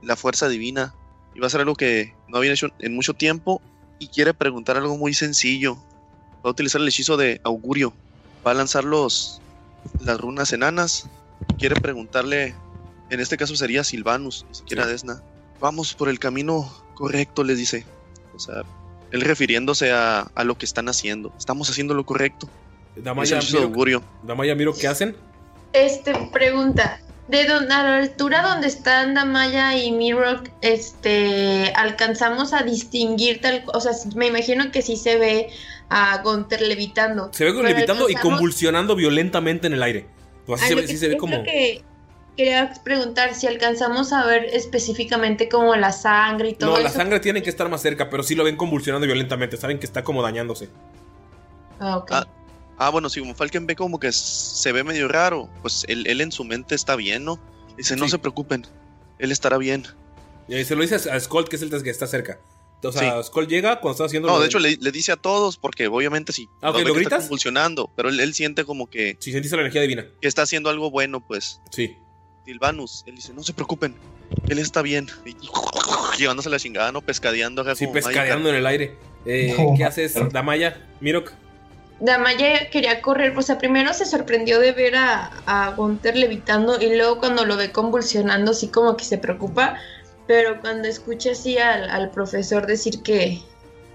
[0.00, 0.94] la fuerza divina.
[1.34, 3.60] Y va a ser algo que no había hecho en mucho tiempo.
[3.98, 5.74] Y quiere preguntar algo muy sencillo.
[6.44, 7.92] Va a utilizar el hechizo de augurio.
[8.46, 9.40] Va a lanzar los,
[10.00, 11.08] las runas enanas.
[11.58, 12.54] Quiere preguntarle.
[13.10, 15.22] En este caso sería Silvanus, ni siquiera Desna.
[15.60, 17.84] Vamos por el camino correcto, les dice.
[18.34, 18.62] O sea,
[19.10, 21.32] él refiriéndose a, a lo que están haciendo.
[21.38, 22.48] Estamos haciendo lo correcto.
[22.96, 24.02] Es Damaya, de miro, augurio.
[24.22, 25.14] Damaya, miro qué hacen.
[25.72, 27.00] Este, pregunta.
[27.28, 33.64] De don- a la altura donde están Damaya y Mirok, este, alcanzamos a distinguir tal,
[33.72, 35.48] o sea, me imagino que sí se ve
[35.88, 37.30] a Gunter levitando.
[37.32, 40.06] Se ve levitando y convulsionando violentamente en el aire.
[40.46, 41.36] Pues así se lo ve, que- sí se ve es como.
[41.36, 41.82] lo que
[42.36, 47.20] quería preguntar si alcanzamos a ver específicamente como la sangre y todo No, la sangre
[47.20, 49.56] tiene que estar más cerca, pero sí lo ven convulsionando violentamente.
[49.56, 50.68] Saben que está como dañándose.
[51.78, 52.10] Ah, ok.
[52.12, 52.26] Ah,
[52.78, 56.20] ah, bueno, si como Falken ve como que se ve medio raro, pues él, él
[56.20, 57.38] en su mente está bien, ¿no?
[57.76, 58.12] Dice, no Sí.
[58.12, 58.66] se preocupen,
[59.18, 59.84] él estará bien.
[60.48, 62.38] Y ahí se lo dice a Skull, que es el que está cerca.
[62.82, 64.28] O sea, Skull llega cuando está haciendo.
[64.28, 66.48] No, de hecho le, le dice a todos, porque obviamente sí.
[66.60, 67.22] Ah, ok, ve ¿lo que está gritas?
[67.24, 70.06] convulsionando, pero él, él siente como que, Si sentiste la energía divina.
[70.20, 71.60] que está haciendo algo bueno, pues.
[71.70, 71.96] Sí.
[72.44, 73.94] Silvanus, él dice, no se preocupen,
[74.48, 75.06] él está bien.
[75.24, 75.36] Y,
[76.18, 77.00] llevándose la chingada, ¿no?
[77.02, 78.96] Pescadeando acá Sí, como pescadeando en el aire.
[79.26, 79.74] Eh, No.
[79.76, 80.84] ¿Qué haces, Damaya?
[81.00, 81.32] Mirok.
[82.00, 86.96] Damaya quería correr, o sea, primero se sorprendió de ver a, a Gunther levitando y
[86.96, 89.76] luego cuando lo ve convulsionando, sí como que se preocupa,
[90.26, 93.40] pero cuando escucha así al, al profesor decir que,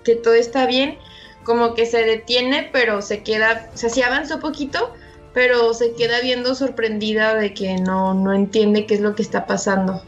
[0.03, 0.97] que todo está bien,
[1.43, 4.93] como que se detiene, pero se queda, o sea, sí avanzó poquito,
[5.33, 9.45] pero se queda viendo sorprendida de que no, no entiende qué es lo que está
[9.45, 10.01] pasando.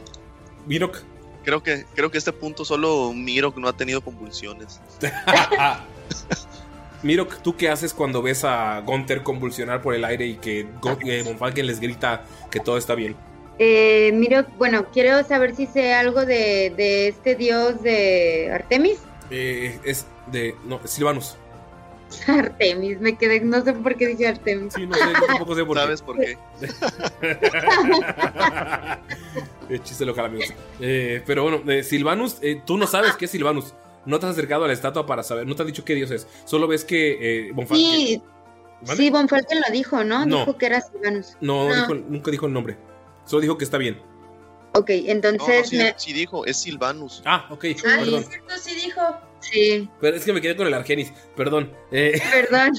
[0.66, 1.02] Mirok.
[1.42, 4.78] Creo que, creo que a este punto solo Miro no ha tenido convulsiones.
[7.02, 10.60] Mirok, ¿tú qué haces cuando ves a Gunther convulsionar por el aire y que
[11.06, 13.16] eh, Von Falken les grita que todo está bien?
[13.62, 18.98] Eh, miro, bueno, quiero saber si sé algo de, de este dios de Artemis.
[19.30, 20.54] Eh, es de.
[20.64, 21.36] No, Silvanus.
[22.26, 24.72] Artemis, me quedé, no sé por qué dije Artemis.
[24.72, 25.82] Sí, no sé, yo tampoco sé por qué.
[25.82, 26.38] ¿Sabes por qué?
[29.68, 30.52] Eh, chiste local, amigos.
[30.80, 33.72] Eh, pero bueno, eh, Silvanus, eh, tú no sabes qué es Silvanus.
[34.04, 36.10] No te has acercado a la estatua para saber, no te has dicho qué dios
[36.10, 36.26] es.
[36.44, 38.20] Solo ves que eh, Sí,
[38.80, 38.96] ¿Vale?
[38.96, 40.26] sí, Von Falken lo dijo, ¿no?
[40.26, 40.38] No.
[40.40, 41.36] Dijo que era Silvanus.
[41.40, 41.74] No, No.
[41.76, 42.76] dijo- nunca dijo el nombre.
[43.30, 44.02] Solo dijo que está bien.
[44.74, 45.94] Ok, No, no, entonces sí, me...
[45.96, 47.22] sí dijo, es Silvanus.
[47.24, 48.20] Ah, ok, Ah, perdón.
[48.22, 49.00] es cierto, sí dijo.
[49.38, 51.72] Sí, Pero es que me quedé con el Argenis, perdón.
[51.92, 52.72] Eh, perdón.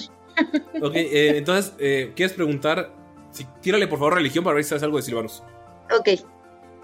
[0.82, 2.94] ok, eh, entonces, eh, ¿quieres preguntar?
[3.32, 5.42] Si, tírale por favor religión para ver si sabes algo de Silvanus.
[5.98, 6.10] Ok,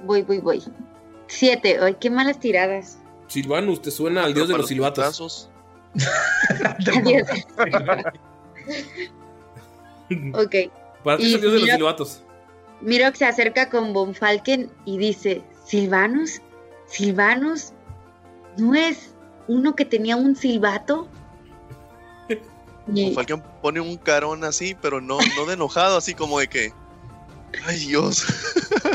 [0.03, 0.63] voy, voy, voy.
[1.27, 2.99] Siete, ay, qué malas tiradas.
[3.27, 5.49] Silvanus, ¿te suena al dios de los silbatos?
[6.95, 7.27] Adiós.
[10.33, 10.55] ok,
[11.03, 12.23] Para ti es el dios de los silbatos.
[12.81, 16.41] Miro que se acerca con Von Falken y dice, ¿Silvanus?
[16.87, 17.73] ¿Silvanus?
[18.57, 19.13] ¿No es
[19.47, 21.07] uno que tenía un silbato?
[23.13, 26.73] Falcon pone un carón así, pero no, no de enojado, así como de que.
[27.65, 28.25] Ay Dios.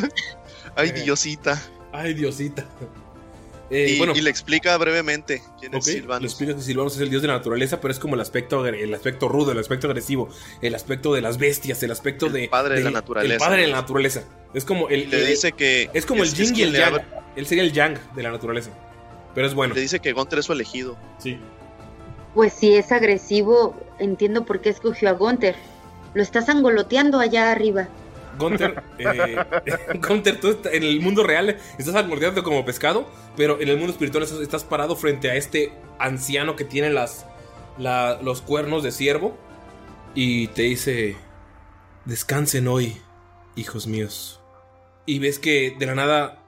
[0.76, 0.92] Ay Eh.
[0.92, 1.60] Diosita.
[1.92, 2.64] Ay, diosita.
[3.74, 6.30] Eh, y, bueno, y le explica brevemente quién ok, es le Silvanus.
[6.30, 8.92] explico que Silvanus es el dios de la naturaleza, pero es como el aspecto, el
[8.94, 10.28] aspecto rudo, el aspecto agresivo,
[10.60, 12.48] el aspecto de las bestias, el aspecto El de...
[12.48, 13.32] padre de la naturaleza.
[13.34, 14.24] El padre de la naturaleza.
[14.52, 15.08] Es como el...
[15.08, 15.88] Le el- dice que.
[15.94, 16.94] es como el yin y el le yang.
[16.94, 17.04] abre-
[17.34, 18.70] Él sería el yang de la naturaleza.
[19.34, 19.74] Pero es bueno.
[19.74, 20.96] Le dice que Gunter es su elegido.
[21.18, 21.38] Sí.
[22.34, 25.56] Pues si es agresivo, entiendo por qué escogió a Gunther.
[26.12, 27.88] Lo estás angoloteando allá arriba.
[28.38, 29.36] Gunther, eh,
[30.06, 33.06] Gunther, tú en el mundo real estás almordeando como pescado,
[33.36, 37.26] pero en el mundo espiritual estás, parado frente a este anciano que tiene las,
[37.78, 39.36] la- los cuernos de ciervo
[40.14, 41.16] y te dice,
[42.04, 42.96] descansen hoy,
[43.56, 44.40] hijos míos.
[45.06, 46.42] Y ves que de la nada,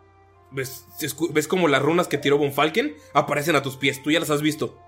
[0.52, 0.85] ves,
[1.31, 4.31] ves como las runas que tiró Von Falken aparecen a tus pies, tú ya las
[4.31, 4.78] has visto.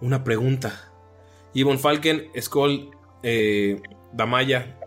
[0.00, 0.92] Una pregunta.
[1.54, 2.90] Y Von Falken, Skull,
[3.22, 3.80] eh,
[4.12, 4.78] Damaya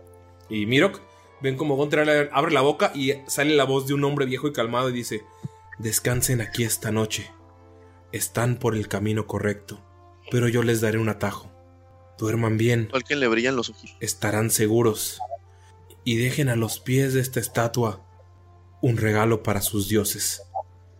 [0.48, 1.00] y Mirok
[1.42, 4.48] ven como Gunter abre- abre la boca y sale la voz de un hombre viejo
[4.48, 5.22] y calmado y dice:
[5.78, 7.30] Descansen aquí esta noche.
[8.12, 9.80] Están por el camino correcto,
[10.30, 11.50] pero yo les daré un atajo.
[12.18, 13.96] Duerman bien, Falken le brillan los ojos.
[14.00, 15.18] estarán seguros
[16.04, 18.04] y dejen a los pies de esta estatua
[18.82, 20.42] un regalo para sus dioses.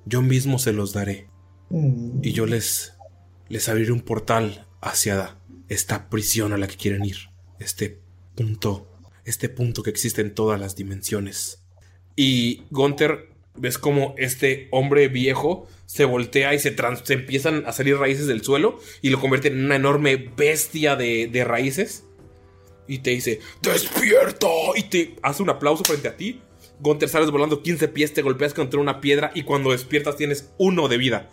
[0.06, 1.28] Yo mismo se los daré
[1.68, 2.20] Mm.
[2.22, 2.94] y yo les
[3.48, 5.36] les abriré un portal hacia
[5.68, 7.16] esta prisión a la que quieren ir.
[7.58, 8.00] Este
[8.36, 8.88] punto,
[9.30, 11.62] este punto que existe en todas las dimensiones.
[12.16, 17.96] Y Gunther, ves como este hombre viejo se voltea y se, trans- empiezan a salir
[17.96, 22.04] raíces del suelo y lo convierte en una enorme bestia de, raíces.
[22.86, 24.46] Y te dice, ¡Despierta!
[24.76, 26.40] Y te hace un aplauso frente a ti.
[26.80, 30.88] Gunther sales volando 15 pies, te golpeas contra una piedra y cuando despiertas tienes uno
[30.88, 31.30] de vida.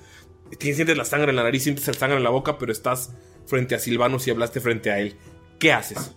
[0.59, 3.11] Tienes- Sientes la sangre en la nariz, sientes la sangre en la boca, pero estás
[3.47, 5.15] frente a Silvanus y hablaste frente a él.
[5.59, 6.15] ¿Qué haces?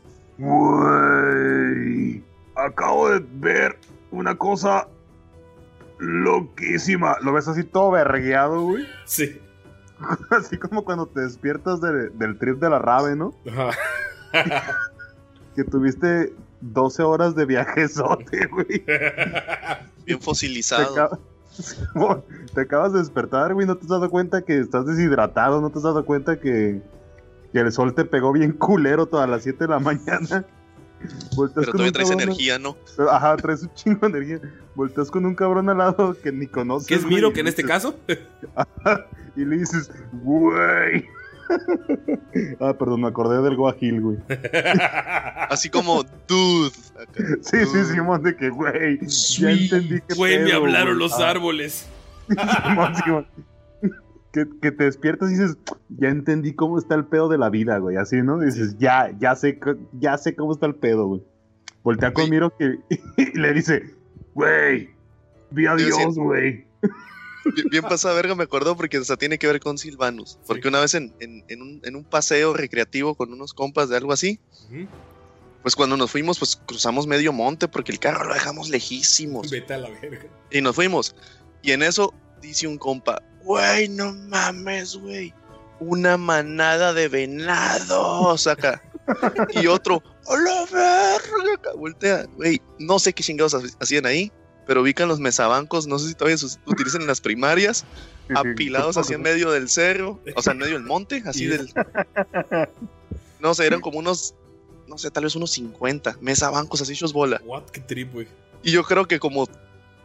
[2.67, 3.79] Acabo de ver
[4.11, 4.87] una cosa
[5.99, 7.17] loquísima.
[7.23, 8.87] Lo ves así todo vergueado, güey.
[9.05, 9.41] Sí.
[10.31, 13.35] Así como cuando te despiertas de- del trip de la rave, ¿no?
[13.51, 13.71] Ajá.
[15.55, 18.85] Que tuviste 12 horas de viajezote, güey.
[20.07, 21.19] Bien Te, fosilizado.
[22.55, 23.67] te acabas de despertar, güey.
[23.67, 25.61] No te has dado cuenta que estás deshidratado.
[25.61, 26.81] No te has dado cuenta que,
[27.53, 30.47] que el sol te pegó bien culero todas las 7 de la mañana.
[31.37, 32.77] Volteas Pero con todavía traes cabrón- energía, ¿no?
[33.11, 34.41] Ajá, traes un chingo de energía.
[34.75, 36.87] Volteas con un cabrón al lado que ni conoces.
[36.89, 37.99] ¿Qué es Miro que en este dices- caso?
[39.37, 39.91] Y le dices,
[40.23, 41.07] güey.
[42.61, 44.19] ah, perdón, me acordé del Guajil, güey.
[45.51, 46.71] Así como, dude.
[47.01, 47.25] acá.
[47.43, 48.99] Sí, sí, Simón, de que, güey.
[49.07, 50.15] Ya entendí que.
[50.15, 51.87] Güey, me hablaron los árboles.
[52.29, 53.27] Simón, Simón.
[54.33, 55.57] Que, que te despiertas y dices,
[55.89, 57.97] ya entendí cómo está el pedo de la vida, güey.
[57.97, 58.39] Así, ¿no?
[58.39, 59.59] Dices, ya, ya sé,
[59.99, 61.23] ya sé cómo está el pedo, güey.
[61.83, 62.31] Voltea con.
[62.31, 62.79] Miro que,
[63.17, 63.95] y le dice,
[64.35, 64.91] güey,
[65.51, 66.65] vi a Dios, güey.
[67.57, 70.39] Bien, bien pasada verga, me acuerdo porque hasta tiene que ver con Silvanus.
[70.47, 73.97] Porque una vez en, en- en un, en un paseo recreativo con unos compas de
[73.97, 74.39] algo así,
[74.69, 74.87] Ujú.
[75.63, 79.51] pues cuando nos fuimos, pues cruzamos medio monte porque el carro lo dejamos lejísimos.
[79.51, 80.27] Vete a la verga.
[80.51, 81.17] Y nos fuimos.
[81.63, 82.13] Y en eso
[82.43, 85.33] dice un compa, güey, no mames, güey.
[85.81, 88.83] Una manada de venados acá.
[89.61, 92.27] Y otro, a la verga, acá, voltea.
[92.37, 94.31] Güey, no sé qué chingados ha- hacían ahí,
[94.67, 97.85] pero ubican los mesabancos, no sé si todavía se utilizan en las primarias,
[98.37, 101.73] apilados así en medio del cerro, o sea, en medio del monte, así del...
[103.41, 104.35] No sé, eran como unos,
[104.87, 107.41] no sé, tal vez unos 50 mesabancos así hechos bola.
[107.45, 108.29] What, qué trip, güey.
[108.63, 109.49] Y yo creo que como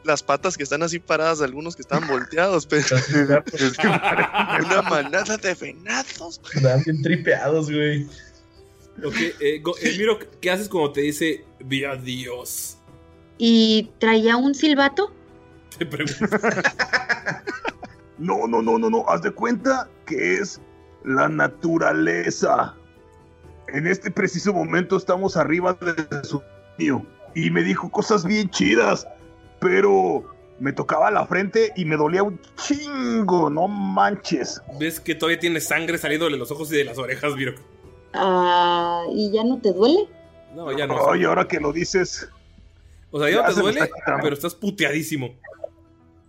[0.05, 2.85] las patas que están así paradas, algunos que están volteados, pero
[4.65, 6.41] una manada de venados.
[6.53, 8.05] Están bien tripeados, güey.
[9.03, 12.77] Ok, eh, Go- eh, Miro, ¿qué haces cuando te dice vi a Dios?
[13.37, 15.13] ¿Y traía un silbato?
[15.77, 16.15] Te pregunto.
[18.17, 19.03] No, no, no, no, no.
[19.09, 20.61] Haz de cuenta que es
[21.03, 22.73] la naturaleza.
[23.67, 26.41] En este preciso momento estamos arriba de su
[26.77, 29.05] niño y me dijo cosas bien chidas,
[29.65, 30.23] pero
[30.59, 34.61] me tocaba la frente y me dolía un chingo, no manches.
[34.79, 37.55] ¿Ves que todavía tiene sangre saliendo de los ojos y de las orejas, Miro?
[38.13, 40.07] Ah, ¿Y ya no te duele?
[40.53, 41.09] No, ya no.
[41.09, 42.29] Ay, ahora que lo dices,
[43.09, 45.33] O sea, ya no te duele, está pero estás puteadísimo.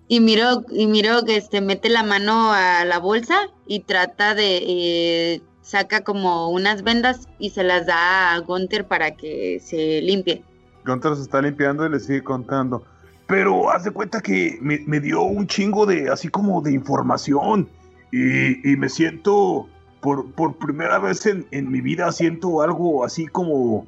[0.09, 4.63] Y miro, y miro que este mete la mano a la bolsa y trata de
[4.67, 10.43] eh, saca como unas vendas y se las da a Gunther para que se limpie.
[10.87, 12.83] Gunter se está limpiando y le sigue contando.
[13.27, 17.69] Pero haz de cuenta que me, me dio un chingo de, así como de información
[18.13, 19.69] y, y me siento,
[20.01, 23.87] por, por primera vez en, en mi vida, siento algo así como,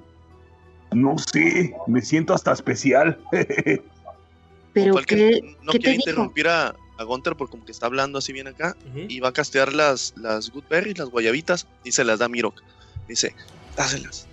[0.93, 3.19] no sé, me siento hasta especial.
[4.73, 6.11] Pero que no ¿qué quiere te dijo?
[6.11, 8.77] interrumpir a, a Gunther por como que está hablando así bien acá
[9.09, 12.29] y va a castear las, las good berries, las guayabitas y se las da a
[12.29, 12.61] Mirok.
[13.09, 13.35] Dice,
[13.77, 14.27] dáselas.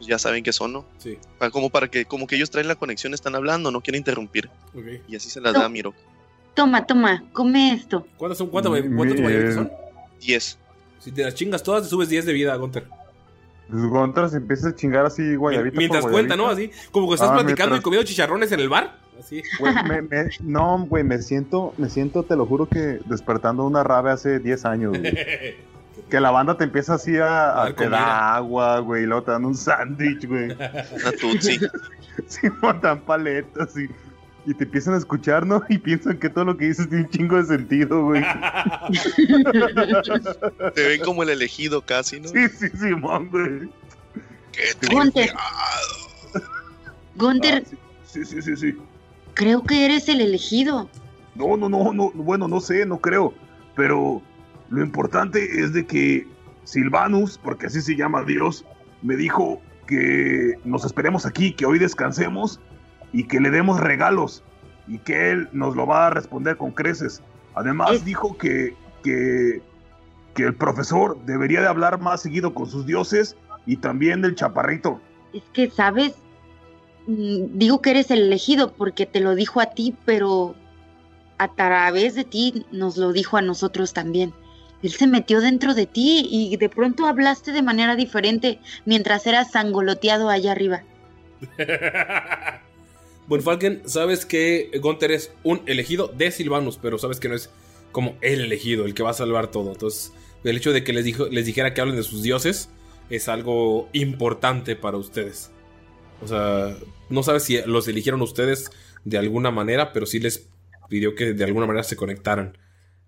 [0.00, 0.86] Pues ya saben que son, ¿no?
[0.96, 3.98] Sí, Para- Como para que, como que ellos traen la conexión, están hablando, no quieren
[3.98, 4.48] interrumpir.
[5.06, 5.60] Y así se las No.
[5.60, 5.94] da a Mirok.
[6.54, 8.06] Toma, toma, come esto.
[8.16, 8.48] ¿Cuántas son?
[8.48, 9.70] ¿Cuántas, guayabitas son?
[10.20, 10.58] 10.
[11.00, 12.86] Si te las chingas todas, te subes 10 de vida, Gunter.
[13.68, 15.76] Pues Gunter se empieza a chingar así, guayabita.
[15.76, 16.36] Mientras por cuenta, guayabita.
[16.36, 16.74] ¿no?
[16.74, 18.98] Así, como que estás Ah, platicando y comiendo chicharrones en el bar.
[19.18, 19.42] Así.
[19.58, 23.84] Güey, me- me- no, güey, me siento, me siento, te lo juro que despertando una
[23.84, 25.02] rave hace 10 años, güey.
[26.10, 29.30] Que la banda te empieza así a, A te da agua, güey, y luego te
[29.30, 30.50] dan un sándwich, güey.
[30.50, 31.58] Una tutsi.
[32.26, 33.88] Sí, montan paletas y,
[34.50, 35.62] y te empiezan a escuchar, ¿no?
[35.70, 38.22] Y piensan que todo lo que dices tiene un chingo de sentido, güey.
[40.74, 42.28] Te ven como el elegido casi, ¿no?
[42.28, 43.70] Sí, sí, Simón, güey.
[44.52, 45.32] Qué Gunther,
[47.16, 48.76] Gunther, Ah, sí, sí, sí, sí.
[49.34, 50.88] creo que eres el elegido.
[51.34, 53.32] No, no, no, no, bueno, no sé, no creo.
[53.76, 54.20] Pero
[54.70, 56.26] lo importante es de que
[56.64, 58.64] Silvanus, porque así se llama Dios,
[59.02, 62.60] me dijo que nos esperemos aquí, que hoy descansemos
[63.12, 64.44] y que le demos regalos
[64.86, 67.22] y que él nos lo va a responder con creces.
[67.54, 69.60] Además dijo que, que,
[70.34, 73.36] que el profesor debería de hablar más seguido con sus dioses
[73.66, 75.00] y también del chaparrito.
[75.32, 76.14] Es que, ¿sabes?
[77.08, 80.54] mm, digo que eres el elegido porque te lo dijo a ti, pero
[81.38, 84.32] a través de ti nos lo dijo a nosotros también.
[84.82, 89.52] Él se metió dentro de ti y de pronto hablaste de manera diferente mientras eras
[89.52, 90.82] sangoloteado allá arriba.
[93.42, 97.50] Falken, sabes que Gunther es un elegido de Silvanus, pero sabes que no es
[97.92, 99.72] como el elegido, el que va a salvar todo.
[99.72, 100.12] Entonces,
[100.42, 102.70] el hecho de que les dijera que hablen de sus dioses
[103.08, 105.50] es algo importante para ustedes.
[106.22, 106.76] O sea,
[107.08, 108.70] no sabes si los eligieron ustedes
[109.04, 110.48] de alguna manera, pero sí les
[110.88, 112.58] pidió que de alguna manera se conectaran.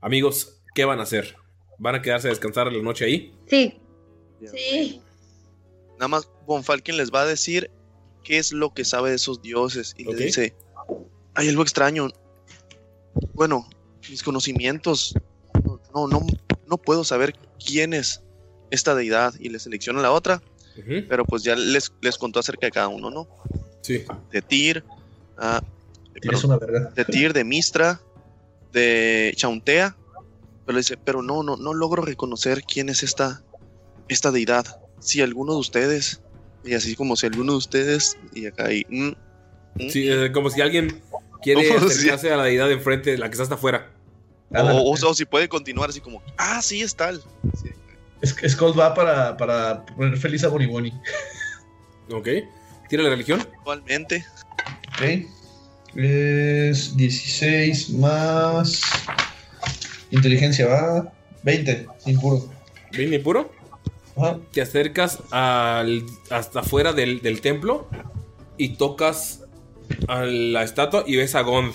[0.00, 1.36] Amigos, ¿qué van a hacer?
[1.82, 3.34] ¿Van a quedarse a descansar la noche ahí?
[3.48, 3.76] Sí.
[4.54, 5.00] Sí.
[5.94, 7.72] Nada más Von Falken les va a decir
[8.22, 10.14] qué es lo que sabe de esos dioses y Ok.
[10.14, 10.54] le dice,
[11.34, 12.08] hay algo extraño.
[13.34, 13.68] Bueno,
[14.08, 15.16] mis conocimientos,
[15.92, 16.24] no, no,
[16.68, 17.34] no, puedo saber
[17.64, 18.22] quién es
[18.70, 20.40] esta deidad y le selecciona la otra,
[21.08, 23.26] pero pues ya les, les contó acerca de cada uno, ¿no?
[23.80, 24.04] Sí.
[24.30, 24.84] De Tyr,
[25.36, 25.60] ah,
[26.14, 28.00] de Tyr, de Mistra,
[28.72, 29.96] de Chauntea,
[30.64, 33.42] pero le dice, pero no, no, no logro reconocer quién es esta,
[34.08, 34.80] esta deidad.
[35.00, 36.20] Si alguno de ustedes,
[36.64, 40.50] y así como si alguno de ustedes, y acá hay, mm, mm, Sí, es como
[40.50, 41.02] si alguien
[41.42, 43.90] quiere Oh, acercarse a la deidad de enfrente, la que está hasta afuera.
[44.50, 47.22] o, o- o si puede continuar así como, ah, sí, es tal.
[47.60, 47.68] Sí.
[48.48, 50.92] Skull va para, para poner feliz a Boniboni.
[52.12, 52.28] Ok.
[52.88, 53.40] Tira la religión.
[53.40, 54.24] Actualmente,
[54.94, 55.26] Ok.
[55.96, 58.80] Es 16 más.
[60.12, 61.12] Inteligencia va.
[61.42, 62.48] 20, impuro.
[62.92, 63.50] Bien impuro.
[64.16, 64.38] Ajá.
[64.52, 67.88] Te acercas al, hasta afuera del, del templo
[68.58, 69.44] y tocas
[70.06, 71.74] a la estatua y ves a Gond.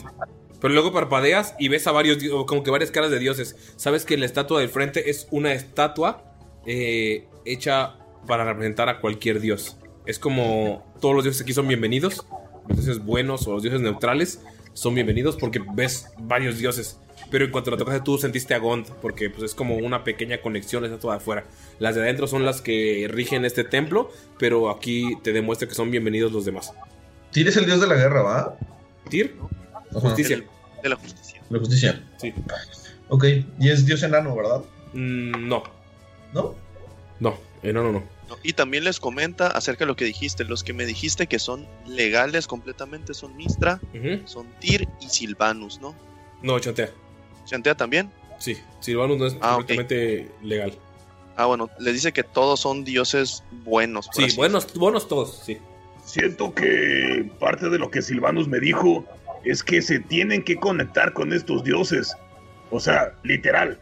[0.62, 3.56] Pero luego parpadeas y ves a varios, como que varias caras de dioses.
[3.76, 6.24] Sabes que la estatua del frente es una estatua
[6.66, 7.96] eh, hecha
[8.28, 9.78] para representar a cualquier dios.
[10.06, 12.26] Es como todos los dioses aquí son bienvenidos.
[12.68, 14.42] Los dioses buenos o los dioses neutrales
[14.74, 17.00] son bienvenidos porque ves varios dioses.
[17.30, 20.42] Pero en cuanto la tocaste tú sentiste a Gond porque pues, es como una pequeña
[20.42, 21.46] conexión estatua de afuera.
[21.80, 24.10] Las de adentro son las que rigen este templo,
[24.40, 26.74] pero aquí te demuestra que son bienvenidos los demás.
[27.32, 28.58] Tyr es el dios de la guerra, ¿va?
[29.10, 29.36] Tyr,
[29.92, 30.00] Ajá.
[30.00, 30.42] justicia.
[30.84, 31.42] de la justicia.
[31.50, 32.04] La justicia.
[32.18, 32.34] Sí.
[33.10, 33.26] Ok.
[33.60, 34.62] Y es dios enano, ¿verdad?
[34.94, 35.64] Mm, no,
[36.34, 36.56] ¿No?
[37.20, 38.04] no, enano no.
[38.30, 38.38] ¿no?
[38.44, 40.44] Y también les comenta acerca de lo que dijiste.
[40.46, 43.80] Los que me dijiste que son legales completamente son Mistra,
[44.26, 45.96] son Tyr y Silvanus, ¿no?
[46.42, 46.90] No, chantea.
[47.48, 48.12] ¿Chantea también?
[48.38, 49.58] Sí, Silvanus no es Ah,
[50.44, 50.74] legal.
[51.36, 54.10] Ah, bueno, les dice que todos son dioses buenos.
[54.14, 55.58] Sí, buenos, buenos todos, sí.
[56.04, 59.06] Siento que parte de lo que Silvanus me dijo
[59.44, 62.16] es que se tienen que conectar con estos dioses.
[62.70, 63.80] O sea, literal,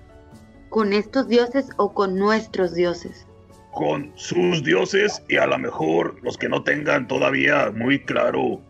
[0.70, 3.26] ¿Con estos dioses o con nuestros dioses?
[3.74, 8.62] con sus dioses y a lo mejor los que no tengan todavía muy claro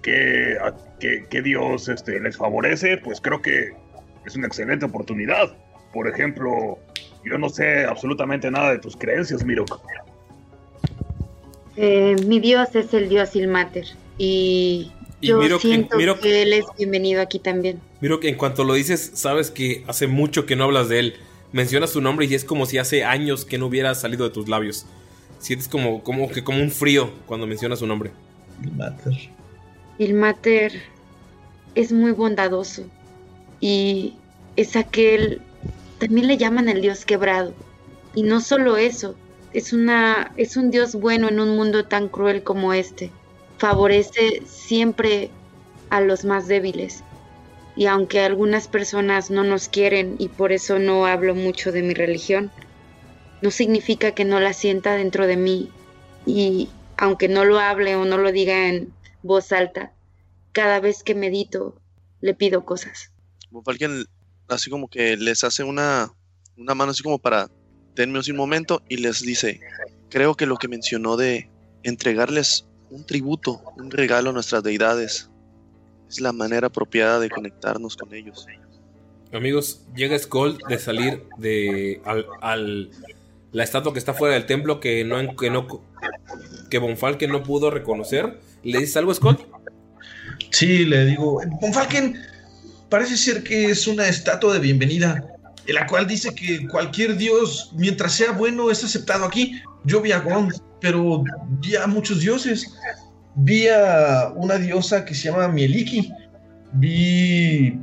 [0.00, 3.74] qué, a- qué- qué dios este, les favorece, pues creo que
[4.26, 5.54] es una excelente oportunidad.
[5.92, 6.78] Por ejemplo,
[7.24, 9.80] yo no sé absolutamente nada de tus creencias, Mirok.
[11.76, 13.84] Eh, mi dios es el dios Ilmater
[14.16, 17.80] y Y yo miro que- siento que él es bienvenido aquí también.
[18.00, 21.14] Miro que en cuanto lo dices, sabes que hace mucho que no hablas de él.
[21.52, 24.48] Mencionas su nombre y es como si hace años que no hubiera salido de tus
[24.48, 24.86] labios.
[25.38, 28.10] Sientes como, como que como un frío cuando mencionas su nombre.
[28.76, 29.12] Matter.
[29.98, 30.72] Ilmater
[31.74, 32.84] es muy bondadoso
[33.60, 34.14] y
[34.56, 35.40] es aquel,
[35.98, 37.54] también le llaman el dios quebrado.
[38.14, 39.16] Y no solo eso,
[39.52, 43.10] es, una, es un dios bueno en un mundo tan cruel como este.
[43.58, 45.30] Favorece siempre
[45.90, 47.02] a los más débiles.
[47.76, 51.94] Y aunque algunas personas no nos quieren y por eso no hablo mucho de mi
[51.94, 52.50] religión,
[53.42, 55.70] no significa que no la sienta dentro de mí.
[56.26, 59.92] Y aunque no lo hable o no lo diga en voz alta,
[60.52, 61.80] cada vez que medito
[62.20, 63.13] le pido cosas.
[63.66, 64.04] Alguien
[64.48, 66.12] así como que les hace una,
[66.56, 67.50] una mano así como para
[67.94, 69.60] denme un momento y les dice,
[70.10, 71.48] creo que lo que mencionó de
[71.82, 75.30] entregarles un tributo, un regalo a nuestras deidades,
[76.08, 78.46] es la manera apropiada de conectarnos con ellos.
[79.32, 82.90] Amigos, llega Skull de salir de al, al-
[83.52, 85.66] la estatua que está fuera del templo que no que no
[86.70, 88.40] que Bonfalque no pudo reconocer.
[88.62, 89.38] ¿Le dices algo, Skull?
[90.50, 92.16] Sí, le digo, Von Falken
[92.88, 95.24] parece ser que es una estatua de bienvenida,
[95.66, 99.60] en la cual dice que cualquier dios, mientras sea bueno, es aceptado aquí.
[99.84, 101.24] Yo vi a Gond, pero
[101.60, 102.74] vi a muchos dioses.
[103.36, 106.12] Vi a una diosa que se llama Mieliki.
[106.74, 107.78] Vi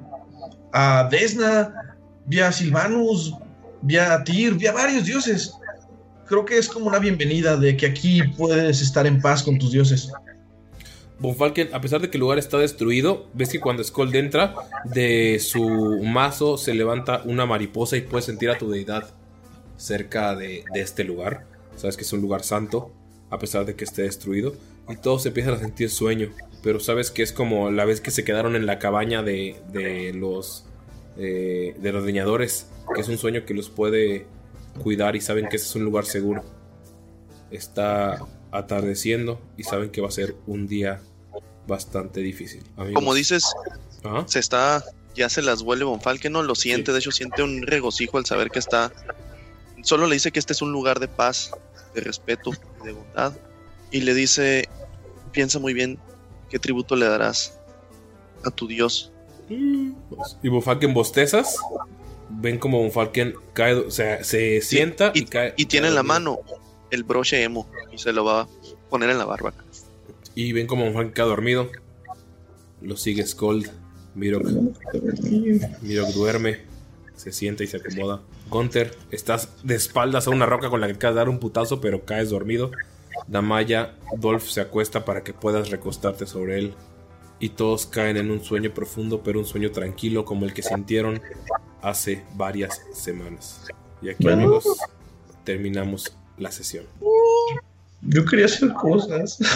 [0.74, 1.96] a Desna,
[2.28, 3.34] vi a Silvanus,
[3.82, 5.54] vi a Tyr, vi a varios dioses.
[6.26, 9.72] Creo que es como una bienvenida de que aquí puedes estar en paz con tus
[9.72, 10.12] dioses.
[11.22, 15.38] Bonfalken, a pesar de que el lugar está destruido, ves que cuando Skold entra, de
[15.40, 15.64] su
[16.04, 19.14] mazo se levanta una mariposa y puedes sentir a tu deidad
[19.78, 21.46] cerca de, este lugar.
[21.76, 22.92] Sabes que es un lugar santo,
[23.30, 24.56] a pesar de que esté destruido.
[24.90, 26.30] Y todos empiezan a sentir sueño,
[26.64, 30.14] pero sabes que es como la vez que se quedaron en la cabaña de, de
[30.14, 30.66] los
[31.18, 34.26] eh, de los leñadores, que es un sueño que los puede
[34.82, 36.44] cuidar y saben que ese es un lugar seguro.
[37.52, 41.02] Está atardeciendo y saben que va a ser un día
[41.68, 42.64] bastante difícil.
[42.78, 42.96] amigos.
[42.96, 43.44] Como dices,
[44.04, 44.26] Ajá.
[44.28, 44.84] se está,
[45.16, 48.50] ya se las vuelve Bonfalque, no lo siente, de hecho siente un regocijo al saber
[48.50, 48.92] que está,
[49.84, 51.52] solo le dice que este es un lugar de paz,
[51.94, 52.52] de respeto,
[52.84, 53.34] de bondad,
[53.92, 54.70] y le dice,
[55.32, 56.00] piensa muy bien
[56.50, 57.60] qué tributo le darás
[58.44, 59.12] a tu dios.
[59.50, 61.58] Y Bonfalken bostezas.
[62.30, 65.54] Ven como Bonfalken cae, o sea, se sienta y, cae.
[65.58, 66.40] Y tiene en la mano
[66.90, 68.48] el broche emo y se lo va a
[68.90, 69.54] poner en la barba.
[70.36, 71.70] Y ven como Bonfalken cae dormido.
[72.82, 73.70] Lo sigue Skold.
[74.16, 74.46] Mirok.
[75.82, 76.60] Mirok duerme.
[77.16, 78.22] Se sienta y se acomoda.
[78.50, 81.80] Gunter, estás de espaldas a una roca con la que acabas de dar un putazo,
[81.80, 82.72] pero caes dormido.
[83.28, 86.74] Damaya, Dolph se acuesta para que puedas recostarte sobre él.
[87.40, 91.22] Y todos caen en un sueño profundo, pero un sueño tranquilo como el que sintieron
[91.82, 93.66] hace varias semanas.
[94.02, 94.66] Y aquí, amigos,
[95.44, 96.86] terminamos la sesión.
[98.04, 99.38] Yo quería hacer cosas.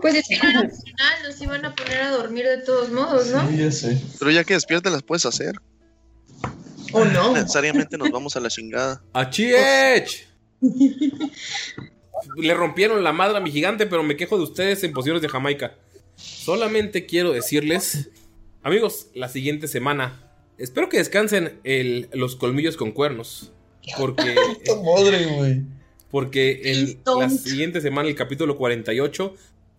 [0.00, 3.28] Pues es que no era opcional, nos iban a poner a dormir de todos modos,
[3.28, 3.50] ¿no?
[3.52, 3.98] ya sé.
[4.18, 5.54] Pero ya que despiertas las puedes hacer.
[6.92, 7.32] ¿O no?
[7.32, 9.02] Necesariamente nos vamos a la chingada.
[9.14, 10.28] ¡Achiech!
[12.36, 15.28] Le rompieron la madre a mi gigante, pero me quejo de ustedes en posiciones de
[15.28, 15.74] Jamaica.
[16.16, 18.10] Solamente quiero decirles,
[18.62, 20.20] amigos, la siguiente semana,
[20.58, 23.52] espero que descansen el- los colmillos con cuernos.
[23.98, 24.34] Porque,
[24.66, 25.62] Puta madre, güey.
[26.14, 29.34] Porque en Please la siguiente semana, el capítulo 48,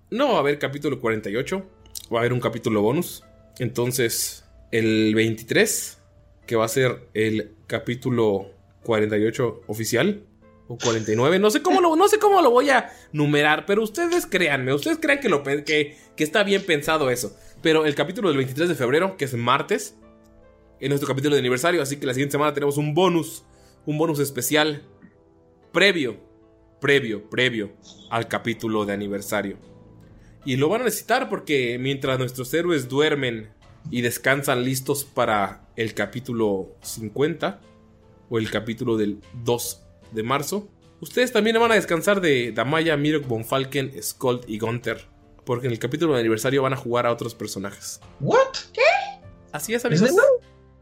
[0.09, 1.65] no va a haber capítulo 48,
[2.13, 3.23] va a haber un capítulo bonus.
[3.57, 5.97] Entonces, el 23,
[6.45, 8.51] que va a ser el capítulo
[8.83, 10.23] 48 oficial,
[10.67, 14.25] o 49, no sé cómo lo, no sé cómo lo voy a numerar, pero ustedes
[14.25, 17.33] créanme, ustedes crean que, lo, que, que está bien pensado eso.
[17.61, 19.95] Pero el capítulo del 23 de febrero, que es martes,
[20.81, 23.45] es nuestro capítulo de aniversario, así que la siguiente semana tenemos un bonus,
[23.85, 24.83] un bonus especial
[25.75, 26.24] previo,
[26.85, 27.71] previo, previo
[28.11, 29.57] al capítulo de aniversario.
[30.45, 33.49] Y lo van a necesitar porque mientras nuestros héroes duermen
[33.89, 37.59] y descansan listos para el capítulo 50
[38.29, 39.81] o el capítulo del 2
[40.11, 40.69] de marzo,
[41.01, 45.07] ustedes también van a descansar de Damaya, Mirok, Bonfalken, Skold y Gunther.
[45.43, 47.99] Porque en el capítulo de aniversario van a jugar a otros personajes.
[48.19, 48.37] ¿What?
[49.51, 50.11] Así es, ¿Es amigos.
[50.11, 50.21] neta?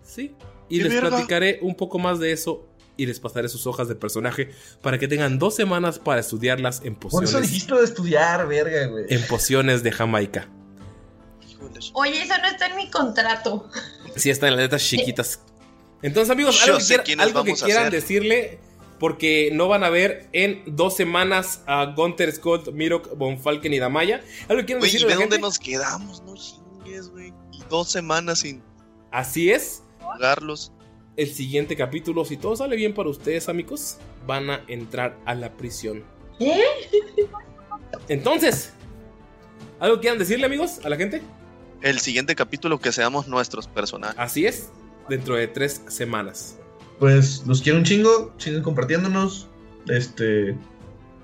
[0.01, 0.35] Sí.
[0.67, 2.67] Y ¡Qué les platicaré un poco más de eso
[2.98, 4.52] y les pasaré sus hojas de personaje
[4.82, 8.86] para que tengan dos semanas para estudiarlas en Por eso pociones, dijiste de estudiar, verga,
[8.88, 9.06] güey.
[9.10, 10.48] en pociones de Jamaica.
[11.94, 13.70] Oye, eso no está en mi contrato.
[14.15, 15.40] Sí, están en las letras chiquitas.
[16.02, 18.60] Entonces, amigos, Yo algo, que, quiera- algo que quieran decirle,
[18.99, 24.22] porque no van a ver en dos semanas a Gunter, Scott, Mirok, Bonfalken y Damaya.
[24.49, 25.41] Algo que quieran ¿y decirle ve la dónde gente?
[25.48, 26.22] nos quedamos?
[26.24, 27.34] No chingues, güey.
[27.53, 28.61] Y dos semanas sin
[29.11, 29.82] Así es.
[30.02, 30.72] jugarlos.
[31.15, 35.52] El siguiente capítulo, si todo sale bien para ustedes, amigos, van a entrar a la
[35.56, 36.03] prisión.
[36.40, 36.64] ¿Eh?
[38.07, 38.73] Entonces,
[39.80, 41.22] ¿algo quieran decirle, amigos, a la gente?
[41.81, 44.15] El siguiente capítulo que seamos nuestros personajes.
[44.18, 44.69] Así es,
[45.07, 46.57] dentro de tres semanas.
[46.98, 49.48] Pues los quiero un chingo, siguen compartiéndonos.
[49.88, 50.57] Este.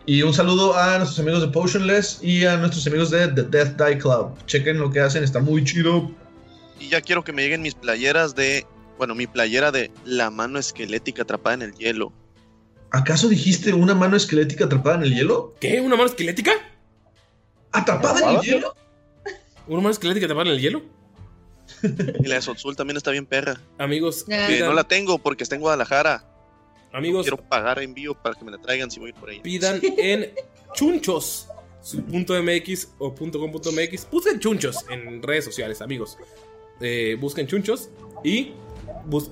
[0.06, 3.82] Y un saludo a nuestros amigos de Potionless y a nuestros amigos de The Death
[3.82, 4.38] Die Club.
[4.45, 6.11] Chequen lo que hacen, está muy chido.
[6.80, 8.68] Y ya quiero que me lleguen mis playeras de.
[9.00, 12.12] Bueno, mi playera de la mano esquelética atrapada en el hielo.
[12.92, 15.56] ¿Acaso dijiste una mano esquelética atrapada en el hielo?
[15.62, 15.80] ¿Qué?
[15.80, 16.52] ¿Una mano esquelética?
[17.72, 18.76] ¿Atrapada en el hielo?
[19.68, 20.82] ¿Una mano esquelética tapada en el hielo?
[21.82, 23.62] Y la de Sotzul también está bien perra.
[23.78, 24.26] Amigos.
[24.26, 26.26] Que no la tengo porque está en Guadalajara.
[26.92, 29.40] amigos, Quiero pagar envío para que me la traigan si voy por ahí.
[29.40, 30.34] pidan en
[30.74, 31.48] chunchos.
[31.82, 34.10] .mx o punto .com punto .mx.
[34.12, 36.18] Busquen chunchos en redes sociales, amigos.
[36.82, 37.90] Eh, busquen chunchos
[38.24, 38.52] y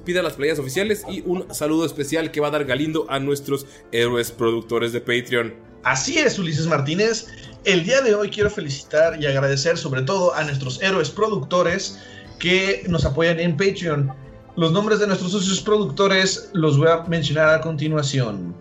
[0.05, 3.65] pidan las playas oficiales y un saludo especial que va a dar Galindo a nuestros
[3.91, 5.53] héroes productores de Patreon.
[5.83, 7.27] Así es, Ulises Martínez.
[7.63, 11.99] El día de hoy quiero felicitar y agradecer sobre todo a nuestros héroes productores
[12.39, 14.11] que nos apoyan en Patreon.
[14.55, 18.55] Los nombres de nuestros socios productores los voy a mencionar a continuación.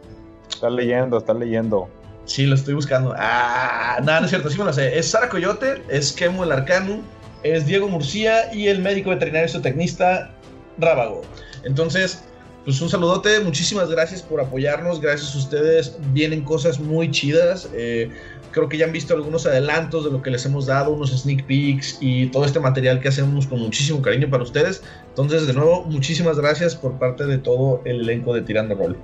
[0.48, 1.88] Está leyendo, está leyendo.
[2.26, 3.14] Sí, lo estoy buscando.
[3.16, 4.98] Ah, nada, no es cierto, sí me lo sé.
[4.98, 7.00] Es Sara Coyote, es Kemo el Arcano,
[7.42, 10.35] es Diego Murcia y el médico veterinario zootecnista
[10.78, 11.22] Rábago.
[11.64, 12.24] Entonces,
[12.64, 17.68] pues un saludote, muchísimas gracias por apoyarnos, gracias a ustedes vienen cosas muy chidas.
[17.74, 18.10] Eh,
[18.50, 21.46] creo que ya han visto algunos adelantos de lo que les hemos dado, unos sneak
[21.46, 24.82] peeks y todo este material que hacemos con muchísimo cariño para ustedes.
[25.10, 28.96] Entonces, de nuevo, muchísimas gracias por parte de todo el elenco de Tirando Rol.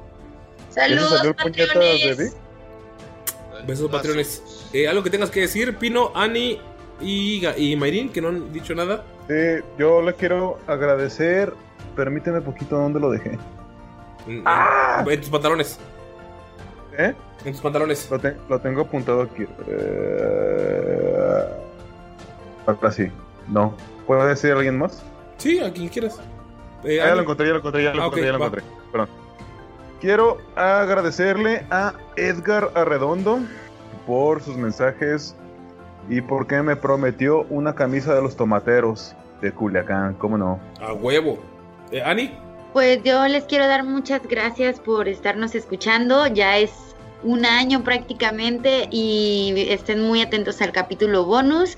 [0.70, 2.34] Saludos, patrones.
[3.66, 4.42] Besos, patrones.
[4.72, 6.58] Eh, ¿Algo que tengas que decir, Pino, Ani
[7.02, 9.04] y, y Mayrin, que no han dicho nada?
[9.28, 11.52] Sí, yo le quiero agradecer.
[11.96, 13.38] Permíteme poquito dónde lo dejé.
[14.26, 15.78] En tus pantalones.
[16.96, 17.14] ¿Eh?
[17.44, 18.08] En tus pantalones.
[18.10, 19.44] Lo, te- lo tengo apuntado aquí.
[19.66, 21.44] Eh,
[22.66, 23.08] Ahora sí.
[23.48, 23.74] No.
[24.06, 25.02] ¿Puede decir alguien más?
[25.38, 26.20] Sí, a quien quieras.
[26.84, 28.46] Eh, Ah, ya lo encontré, ya lo encontré, ya lo Ah, encontré, ya lo va.
[28.46, 28.68] encontré.
[28.90, 29.08] Perdón.
[30.00, 33.38] Quiero agradecerle a Edgar Arredondo
[34.06, 35.36] por sus mensajes
[36.08, 40.60] y porque me prometió una camisa de los tomateros de Culiacán, ¿cómo no?
[40.80, 41.38] A huevo.
[41.90, 42.32] Eh, Ani.
[42.72, 46.26] Pues yo les quiero dar muchas gracias por estarnos escuchando.
[46.26, 46.72] Ya es
[47.22, 51.76] un año prácticamente y estén muy atentos al capítulo bonus.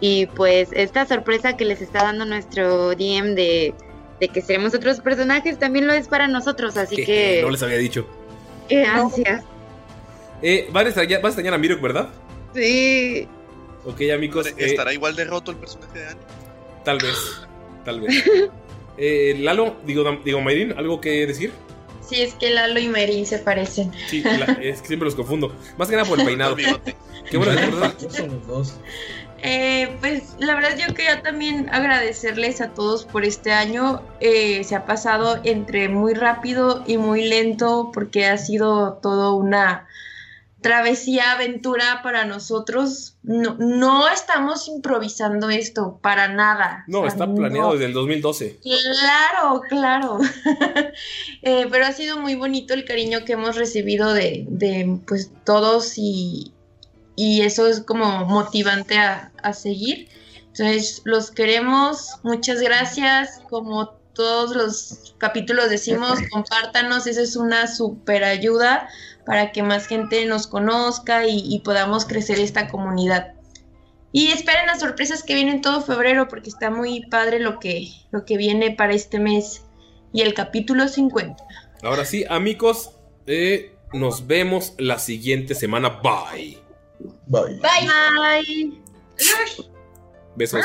[0.00, 3.74] Y pues esta sorpresa que les está dando nuestro DM de,
[4.18, 6.76] de que seremos otros personajes también lo es para nosotros.
[6.76, 7.40] Así que...
[7.42, 8.06] No les había dicho.
[8.68, 9.44] ¡Qué ansias!
[10.40, 12.08] Eh, van a extrañar, vas a extrañar a Mirok, ¿verdad?
[12.52, 13.28] Sí.
[13.84, 14.46] Ok, amigos.
[14.46, 16.22] eh, ¿Estará igual de roto el personaje de Annie?
[16.84, 17.16] Tal vez.
[17.84, 18.24] Tal vez.
[18.96, 21.52] Eh, Lalo, digo, digo Mayrin, ¿algo que decir?
[22.06, 23.90] Sí, es que Lalo y Merin se parecen.
[24.08, 25.52] Sí, la- es que siempre los confundo.
[25.78, 26.54] Más que nada por el peinado.
[27.28, 28.74] Qué bueno los dos.
[29.44, 34.02] Eh, pues la verdad yo quería también agradecerles a todos por este año.
[34.20, 39.88] Eh, se ha pasado entre muy rápido y muy lento porque ha sido todo una
[40.62, 43.16] travesía, aventura para nosotros.
[43.22, 46.84] No, no estamos improvisando esto para nada.
[46.86, 48.60] No, O sea, está planeado desde el 2012.
[48.62, 50.18] Claro, claro.
[51.44, 55.94] Eh, pero ha sido muy bonito el cariño que hemos recibido de, de, pues todos
[55.96, 56.52] y,
[57.16, 60.08] y eso es como motivante a, a seguir.
[60.48, 63.40] Entonces, los queremos, muchas gracias.
[63.50, 68.88] Como todos los capítulos decimos, compártanos, esa es una super ayuda
[69.24, 73.34] para que más gente nos conozca y, y podamos crecer esta comunidad.
[74.12, 78.26] Y esperen las sorpresas que vienen todo febrero porque está muy padre lo que, lo
[78.26, 79.62] que viene para este mes
[80.12, 81.42] y el capítulo 50.
[81.82, 82.92] Ahora sí, amigos,
[83.26, 86.00] eh, nos vemos la siguiente semana.
[86.02, 86.58] Bye.
[87.26, 87.58] Bye.
[87.58, 88.82] Bye.
[90.36, 90.64] Besos.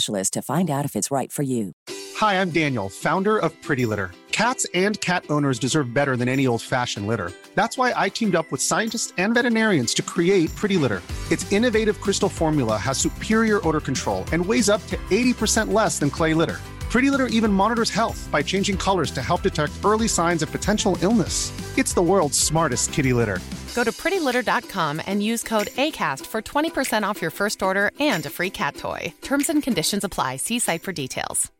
[0.00, 1.72] specialist to find out if it's right for you.
[2.16, 4.10] Hi, I'm Daniel, founder of Pretty Litter.
[4.32, 7.30] Cats and cat owners deserve better than any old fashioned litter.
[7.54, 11.02] That's why I teamed up with scientists and veterinarians to create Pretty Litter.
[11.30, 16.10] Its innovative crystal formula has superior odor control and weighs up to 80% less than
[16.10, 16.58] clay litter.
[16.90, 20.98] Pretty Litter even monitors health by changing colors to help detect early signs of potential
[21.02, 21.52] illness.
[21.78, 23.38] It's the world's smartest kitty litter.
[23.76, 28.30] Go to prettylitter.com and use code ACAST for 20% off your first order and a
[28.30, 29.14] free cat toy.
[29.22, 30.36] Terms and conditions apply.
[30.36, 31.50] See site for details.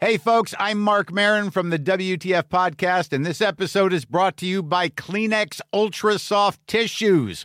[0.00, 4.46] Hey, folks, I'm Mark Marin from the WTF Podcast, and this episode is brought to
[4.46, 7.44] you by Kleenex Ultra Soft Tissues